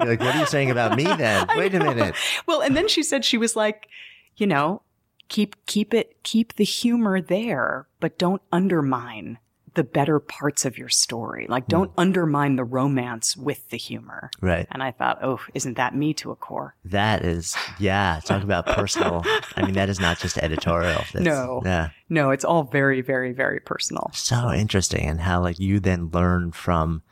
you're 0.00 0.08
like, 0.08 0.20
what 0.20 0.34
are 0.34 0.38
you 0.38 0.46
saying 0.46 0.70
about 0.70 0.96
me 0.96 1.04
then? 1.04 1.46
Wait 1.56 1.74
a 1.74 1.80
minute. 1.80 2.14
Well, 2.46 2.60
and 2.60 2.76
then 2.76 2.88
she 2.88 3.02
said 3.02 3.24
she 3.24 3.38
was 3.38 3.54
like, 3.54 3.88
you 4.36 4.46
know, 4.46 4.82
keep 5.28 5.54
keep 5.66 5.92
it 5.92 6.22
keep 6.22 6.54
the 6.54 6.64
humor 6.64 7.20
there, 7.20 7.86
but 8.00 8.18
don't 8.18 8.42
undermine 8.50 9.38
the 9.78 9.84
better 9.84 10.18
parts 10.18 10.64
of 10.64 10.76
your 10.76 10.88
story. 10.88 11.46
Like 11.48 11.66
hmm. 11.66 11.70
don't 11.70 11.92
undermine 11.96 12.56
the 12.56 12.64
romance 12.64 13.36
with 13.36 13.70
the 13.70 13.76
humor. 13.76 14.28
Right. 14.40 14.66
And 14.72 14.82
I 14.82 14.90
thought, 14.90 15.20
oh, 15.22 15.38
isn't 15.54 15.76
that 15.76 15.94
me 15.94 16.12
to 16.14 16.32
a 16.32 16.36
core? 16.36 16.74
That 16.84 17.24
is, 17.24 17.54
yeah, 17.78 18.18
talk 18.24 18.42
about 18.42 18.66
personal. 18.66 19.22
I 19.54 19.62
mean, 19.62 19.74
that 19.74 19.88
is 19.88 20.00
not 20.00 20.18
just 20.18 20.36
editorial. 20.38 21.04
That's, 21.12 21.24
No. 21.24 21.62
Yeah. 21.64 21.90
No, 22.08 22.30
it's 22.30 22.44
all 22.44 22.64
very, 22.64 23.00
very, 23.02 23.32
very 23.32 23.60
personal. 23.60 24.10
So 24.12 24.52
interesting. 24.52 25.04
And 25.06 25.20
how, 25.20 25.40
like, 25.42 25.60
you 25.60 25.78
then 25.78 26.10
learn 26.12 26.50
from 26.50 27.02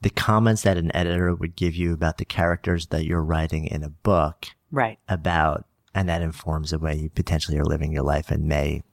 the 0.00 0.08
comments 0.08 0.62
that 0.62 0.78
an 0.78 0.90
editor 0.96 1.34
would 1.34 1.54
give 1.54 1.74
you 1.74 1.92
about 1.92 2.16
the 2.16 2.24
characters 2.24 2.86
that 2.86 3.04
you're 3.04 3.22
writing 3.22 3.66
in 3.66 3.84
a 3.84 3.90
book 3.90 4.46
Right. 4.70 4.98
about, 5.06 5.66
and 5.94 6.08
that 6.08 6.22
informs 6.22 6.70
the 6.70 6.78
way 6.78 6.94
you 6.96 7.10
potentially 7.10 7.58
are 7.58 7.64
living 7.64 7.92
your 7.92 8.04
life 8.04 8.30
and 8.30 8.44
may 8.44 8.84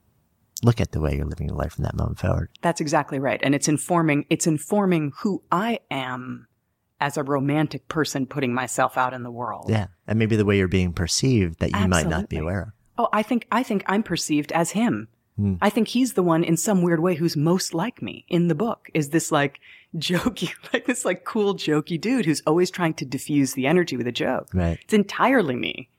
look 0.63 0.81
at 0.81 0.91
the 0.91 0.99
way 0.99 1.15
you're 1.15 1.25
living 1.25 1.47
your 1.47 1.57
life 1.57 1.73
from 1.73 1.83
that 1.83 1.95
moment 1.95 2.19
forward. 2.19 2.49
That's 2.61 2.81
exactly 2.81 3.19
right. 3.19 3.39
And 3.43 3.53
it's 3.55 3.67
informing 3.67 4.25
it's 4.29 4.47
informing 4.47 5.13
who 5.19 5.43
I 5.51 5.79
am 5.91 6.47
as 6.99 7.17
a 7.17 7.23
romantic 7.23 7.87
person 7.87 8.25
putting 8.25 8.53
myself 8.53 8.97
out 8.97 9.13
in 9.13 9.23
the 9.23 9.31
world. 9.31 9.67
Yeah. 9.69 9.87
And 10.07 10.17
maybe 10.17 10.35
the 10.35 10.45
way 10.45 10.57
you're 10.57 10.67
being 10.67 10.93
perceived 10.93 11.59
that 11.59 11.71
you 11.71 11.87
might 11.87 12.07
not 12.07 12.29
be 12.29 12.37
aware 12.37 12.61
of. 12.61 12.69
Oh, 12.97 13.09
I 13.13 13.21
think 13.23 13.45
I 13.51 13.63
think 13.63 13.83
I'm 13.87 14.03
perceived 14.03 14.51
as 14.51 14.71
him. 14.71 15.07
Hmm. 15.35 15.55
I 15.61 15.69
think 15.69 15.89
he's 15.89 16.13
the 16.13 16.23
one 16.23 16.43
in 16.43 16.57
some 16.57 16.81
weird 16.81 16.99
way 16.99 17.13
who's 17.13 17.37
most 17.37 17.75
like 17.75 18.01
me 18.01 18.25
in 18.27 18.47
the 18.47 18.55
book. 18.55 18.89
Is 18.95 19.09
this 19.09 19.31
like 19.31 19.59
jokey, 19.95 20.53
like 20.73 20.85
this 20.85 21.05
like 21.05 21.23
cool 21.23 21.55
jokey 21.55 21.99
dude 21.99 22.25
who's 22.25 22.41
always 22.47 22.71
trying 22.71 22.95
to 22.95 23.05
diffuse 23.05 23.53
the 23.53 23.67
energy 23.67 23.95
with 23.95 24.07
a 24.07 24.11
joke. 24.11 24.49
Right. 24.53 24.79
It's 24.83 24.93
entirely 24.93 25.55
me. 25.55 25.89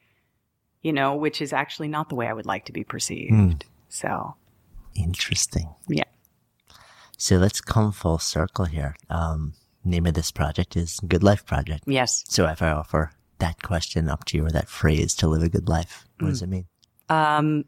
You 0.82 0.92
know, 0.92 1.16
which 1.16 1.42
is 1.42 1.52
actually 1.52 1.88
not 1.88 2.08
the 2.08 2.14
way 2.14 2.28
I 2.28 2.32
would 2.32 2.46
like 2.46 2.64
to 2.66 2.72
be 2.72 2.84
perceived. 2.84 3.64
So, 3.88 4.36
Interesting. 5.02 5.74
yeah. 5.88 6.04
So 7.20 7.36
let's 7.36 7.60
come 7.60 7.90
full 7.92 8.18
circle 8.18 8.66
here. 8.66 8.94
Um, 9.10 9.54
name 9.84 10.06
of 10.06 10.14
this 10.14 10.30
project 10.30 10.76
is 10.76 11.00
Good 11.06 11.22
Life 11.24 11.44
Project. 11.44 11.82
Yes. 11.86 12.24
So 12.28 12.46
if 12.46 12.62
I 12.62 12.70
offer 12.70 13.10
that 13.38 13.60
question 13.62 14.08
up 14.08 14.24
to 14.26 14.36
you 14.36 14.46
or 14.46 14.50
that 14.50 14.68
phrase 14.68 15.14
to 15.16 15.26
live 15.28 15.42
a 15.42 15.48
good 15.48 15.68
life, 15.68 16.06
what 16.18 16.26
Hmm. 16.26 16.30
does 16.32 16.42
it 16.42 16.48
mean? 16.48 16.66
Um, 17.08 17.64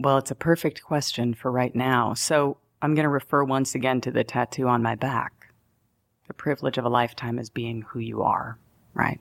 well, 0.00 0.18
it's 0.18 0.30
a 0.32 0.34
perfect 0.34 0.82
question 0.82 1.32
for 1.34 1.50
right 1.52 1.74
now. 1.76 2.14
So 2.14 2.56
I'm 2.80 2.94
going 2.96 3.04
to 3.04 3.08
refer 3.08 3.44
once 3.44 3.74
again 3.76 4.00
to 4.00 4.10
the 4.10 4.24
tattoo 4.24 4.66
on 4.66 4.82
my 4.82 4.96
back. 4.96 5.52
The 6.26 6.34
privilege 6.34 6.78
of 6.78 6.84
a 6.84 6.88
lifetime 6.88 7.38
is 7.38 7.50
being 7.50 7.82
who 7.82 7.98
you 8.00 8.22
are, 8.22 8.58
right? 8.94 9.20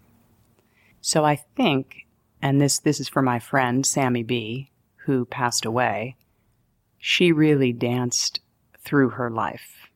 So 1.01 1.23
I 1.23 1.35
think, 1.35 2.07
and 2.41 2.59
this 2.61 2.79
this 2.79 2.99
is 2.99 3.09
for 3.09 3.21
my 3.21 3.37
friend 3.39 3.85
Sammy 3.85 4.23
B, 4.23 4.71
who 5.05 5.25
passed 5.25 5.65
away. 5.65 6.15
She 7.01 7.31
really 7.31 7.73
danced 7.73 8.41
through 8.79 9.09
her 9.09 9.31
life. 9.31 9.89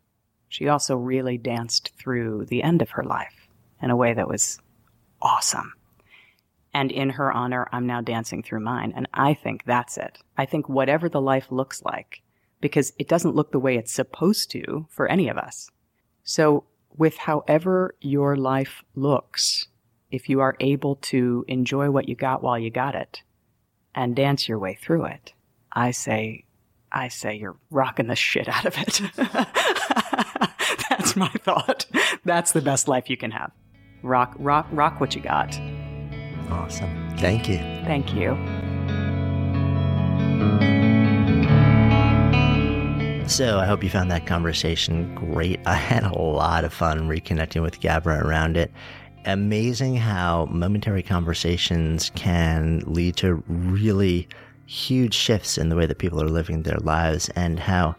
She 0.50 0.68
also 0.68 0.96
really 0.96 1.38
danced 1.38 1.94
through 1.98 2.46
the 2.46 2.64
end 2.64 2.82
of 2.82 2.90
her 2.92 3.04
life 3.04 3.48
in 3.80 3.92
a 3.92 3.96
way 3.96 4.14
that 4.16 4.28
was 4.28 4.60
awesome. 5.22 5.74
And 6.74 6.92
in 6.92 7.12
her 7.12 7.32
honor, 7.32 7.68
I'm 7.72 7.86
now 7.86 8.02
dancing 8.02 8.42
through 8.42 8.62
mine. 8.62 8.92
And 8.96 9.08
I 9.14 9.36
think 9.36 9.66
that's 9.66 9.98
it. 9.98 10.18
I 10.36 10.46
think 10.46 10.68
whatever 10.68 11.08
the 11.08 11.22
life 11.22 11.52
looks 11.52 11.84
like, 11.84 12.24
because 12.60 12.92
it 12.98 13.08
doesn't 13.08 13.36
look 13.36 13.52
the 13.52 13.60
way 13.60 13.78
it's 13.78 13.94
supposed 13.94 14.50
to 14.52 14.88
for 14.90 15.08
any 15.08 15.30
of 15.30 15.38
us. 15.38 15.70
So, 16.24 16.66
with 16.98 17.18
however 17.18 17.94
your 18.02 18.36
life 18.36 18.84
looks, 18.96 19.68
if 20.10 20.28
you 20.28 20.40
are 20.40 20.56
able 20.60 20.96
to 20.96 21.46
enjoy 21.48 21.92
what 21.92 22.10
you 22.10 22.16
got 22.16 22.42
while 22.42 22.58
you 22.58 22.72
got 22.72 22.96
it 22.96 23.22
and 23.94 24.16
dance 24.16 24.48
your 24.48 24.58
way 24.58 24.74
through 24.74 25.06
it, 25.06 25.34
I 25.72 25.92
say, 25.92 26.45
I 26.96 27.10
say 27.10 27.36
you're 27.36 27.58
rocking 27.72 28.08
the 28.08 28.16
shit 28.16 28.48
out 28.48 28.66
of 28.66 28.78
it. 28.78 29.02
That's 30.90 31.18
my 31.18 31.28
thought. 31.28 31.86
That's 32.24 32.54
the 32.54 32.62
best 32.62 32.88
life 32.88 33.10
you 33.10 33.18
can 33.18 33.32
have. 33.32 33.52
Rock, 34.02 34.34
rock, 34.40 34.66
rock 34.72 35.02
what 35.02 35.14
you 35.14 35.22
got. 35.22 35.60
Awesome. 36.50 37.18
Thank 37.18 37.50
you. 37.50 37.58
Thank 37.58 38.14
you. 38.14 38.38
So 43.28 43.60
I 43.60 43.66
hope 43.66 43.84
you 43.84 43.90
found 43.90 44.10
that 44.12 44.26
conversation 44.26 45.14
great. 45.16 45.60
I 45.66 45.74
had 45.74 46.04
a 46.04 46.18
lot 46.18 46.64
of 46.64 46.72
fun 46.72 47.10
reconnecting 47.10 47.62
with 47.62 47.82
Gabra 47.82 48.24
around 48.24 48.56
it. 48.56 48.72
Amazing 49.26 49.98
how 49.98 50.46
momentary 50.46 51.04
conversations 51.04 52.10
can 52.16 52.84
lead 52.86 53.18
to 53.18 53.44
really 53.48 54.30
huge 54.66 55.14
shifts 55.14 55.58
in 55.58 55.70
the 55.70 55.76
way 55.76 55.86
that 55.86 55.98
people 55.98 56.22
are 56.22 56.30
living 56.30 56.64
their 56.64 56.80
lives 56.80 57.30
and 57.30 57.60
how 57.60 57.96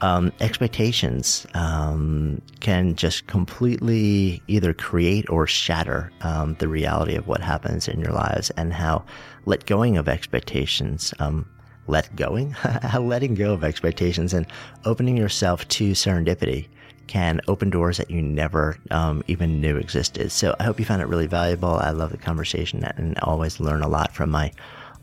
um, 0.00 0.32
expectations 0.40 1.46
um, 1.54 2.40
can 2.60 2.94
just 2.94 3.26
completely 3.26 4.42
either 4.48 4.74
create 4.74 5.28
or 5.30 5.46
shatter 5.46 6.12
um, 6.20 6.56
the 6.58 6.68
reality 6.68 7.14
of 7.14 7.26
what 7.26 7.40
happens 7.40 7.88
in 7.88 8.00
your 8.00 8.12
lives 8.12 8.50
and 8.50 8.72
how 8.72 9.04
let 9.46 9.66
going 9.66 9.96
of 9.96 10.08
expectations 10.08 11.14
um, 11.20 11.48
let 11.86 12.14
going, 12.16 12.50
how 12.52 13.00
letting 13.00 13.34
go 13.34 13.52
of 13.52 13.64
expectations 13.64 14.32
and 14.32 14.46
opening 14.84 15.16
yourself 15.16 15.66
to 15.68 15.92
serendipity 15.92 16.68
can 17.06 17.40
open 17.48 17.68
doors 17.68 17.98
that 17.98 18.10
you 18.10 18.22
never 18.22 18.78
um, 18.90 19.22
even 19.26 19.60
knew 19.60 19.76
existed. 19.76 20.32
So 20.32 20.54
I 20.58 20.64
hope 20.64 20.78
you 20.78 20.86
found 20.86 21.02
it 21.02 21.08
really 21.08 21.26
valuable. 21.26 21.74
I 21.74 21.90
love 21.90 22.12
the 22.12 22.18
conversation 22.18 22.82
and 22.84 23.18
always 23.20 23.60
learn 23.60 23.82
a 23.82 23.88
lot 23.88 24.14
from 24.14 24.30
my 24.30 24.52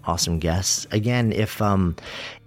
awesome 0.05 0.39
guests. 0.39 0.87
Again, 0.91 1.31
if 1.31 1.61
um, 1.61 1.95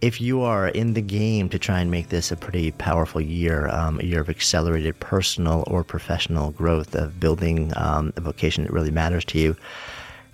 if 0.00 0.20
you 0.20 0.42
are 0.42 0.68
in 0.68 0.94
the 0.94 1.00
game 1.00 1.48
to 1.48 1.58
try 1.58 1.80
and 1.80 1.90
make 1.90 2.08
this 2.08 2.30
a 2.30 2.36
pretty 2.36 2.72
powerful 2.72 3.20
year, 3.20 3.68
um, 3.68 4.00
a 4.00 4.04
year 4.04 4.20
of 4.20 4.28
accelerated 4.28 4.98
personal 5.00 5.64
or 5.66 5.84
professional 5.84 6.50
growth, 6.50 6.94
of 6.94 7.18
building 7.20 7.72
um, 7.76 8.12
a 8.16 8.20
vocation 8.20 8.64
that 8.64 8.72
really 8.72 8.90
matters 8.90 9.24
to 9.26 9.38
you 9.38 9.56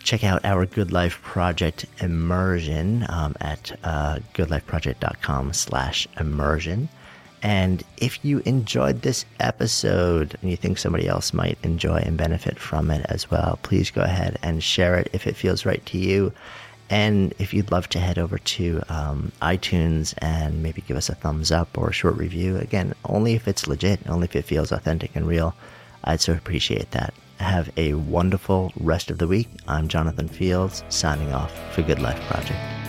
check 0.03 0.25
out 0.25 0.45
our 0.45 0.66
Good 0.66 0.93
Life 0.93 1.21
Project 1.23 1.87
immersion 2.01 3.07
um, 3.09 3.35
at 3.41 3.79
uh, 3.85 4.18
goodlifeproject.com 4.35 5.53
slash 5.53 6.09
immersion. 6.18 6.89
And 7.43 7.83
if 7.99 8.23
you 8.25 8.43
enjoyed 8.45 9.01
this 9.03 9.25
episode 9.39 10.37
and 10.41 10.51
you 10.51 10.57
think 10.57 10.79
somebody 10.79 11.09
else 11.09 11.33
might 11.33 11.59
enjoy 11.62 11.97
and 11.97 12.16
benefit 12.16 12.59
from 12.59 12.91
it 12.91 13.05
as 13.09 13.31
well, 13.31 13.59
please 13.62 13.91
go 13.91 14.03
ahead 14.03 14.39
and 14.43 14.62
share 14.62 14.97
it 14.97 15.09
if 15.12 15.27
it 15.27 15.37
feels 15.37 15.64
right 15.64 15.85
to 15.87 15.99
you. 15.99 16.33
And 16.91 17.32
if 17.38 17.55
you'd 17.55 17.70
love 17.70 17.88
to 17.91 18.01
head 18.01 18.18
over 18.18 18.36
to 18.36 18.82
um, 18.88 19.30
iTunes 19.41 20.12
and 20.18 20.61
maybe 20.61 20.82
give 20.82 20.97
us 20.97 21.09
a 21.09 21.14
thumbs 21.14 21.53
up 21.53 21.78
or 21.78 21.91
a 21.91 21.93
short 21.93 22.16
review, 22.16 22.57
again, 22.57 22.95
only 23.05 23.34
if 23.34 23.47
it's 23.47 23.68
legit, 23.68 24.01
only 24.09 24.24
if 24.24 24.34
it 24.34 24.45
feels 24.45 24.72
authentic 24.72 25.14
and 25.14 25.28
real, 25.28 25.55
I'd 26.03 26.20
so 26.20 26.32
appreciate 26.32 26.91
that. 26.91 27.14
Have 27.38 27.70
a 27.76 27.95
wonderful 27.95 28.72
rest 28.78 29.11
of 29.11 29.18
the 29.18 29.28
week. 29.28 29.49
I'm 29.68 29.86
Jonathan 29.86 30.28
Fields, 30.28 30.82
signing 30.88 31.32
off 31.32 31.53
for 31.74 31.82
Good 31.82 32.01
Life 32.01 32.20
Project. 32.26 32.80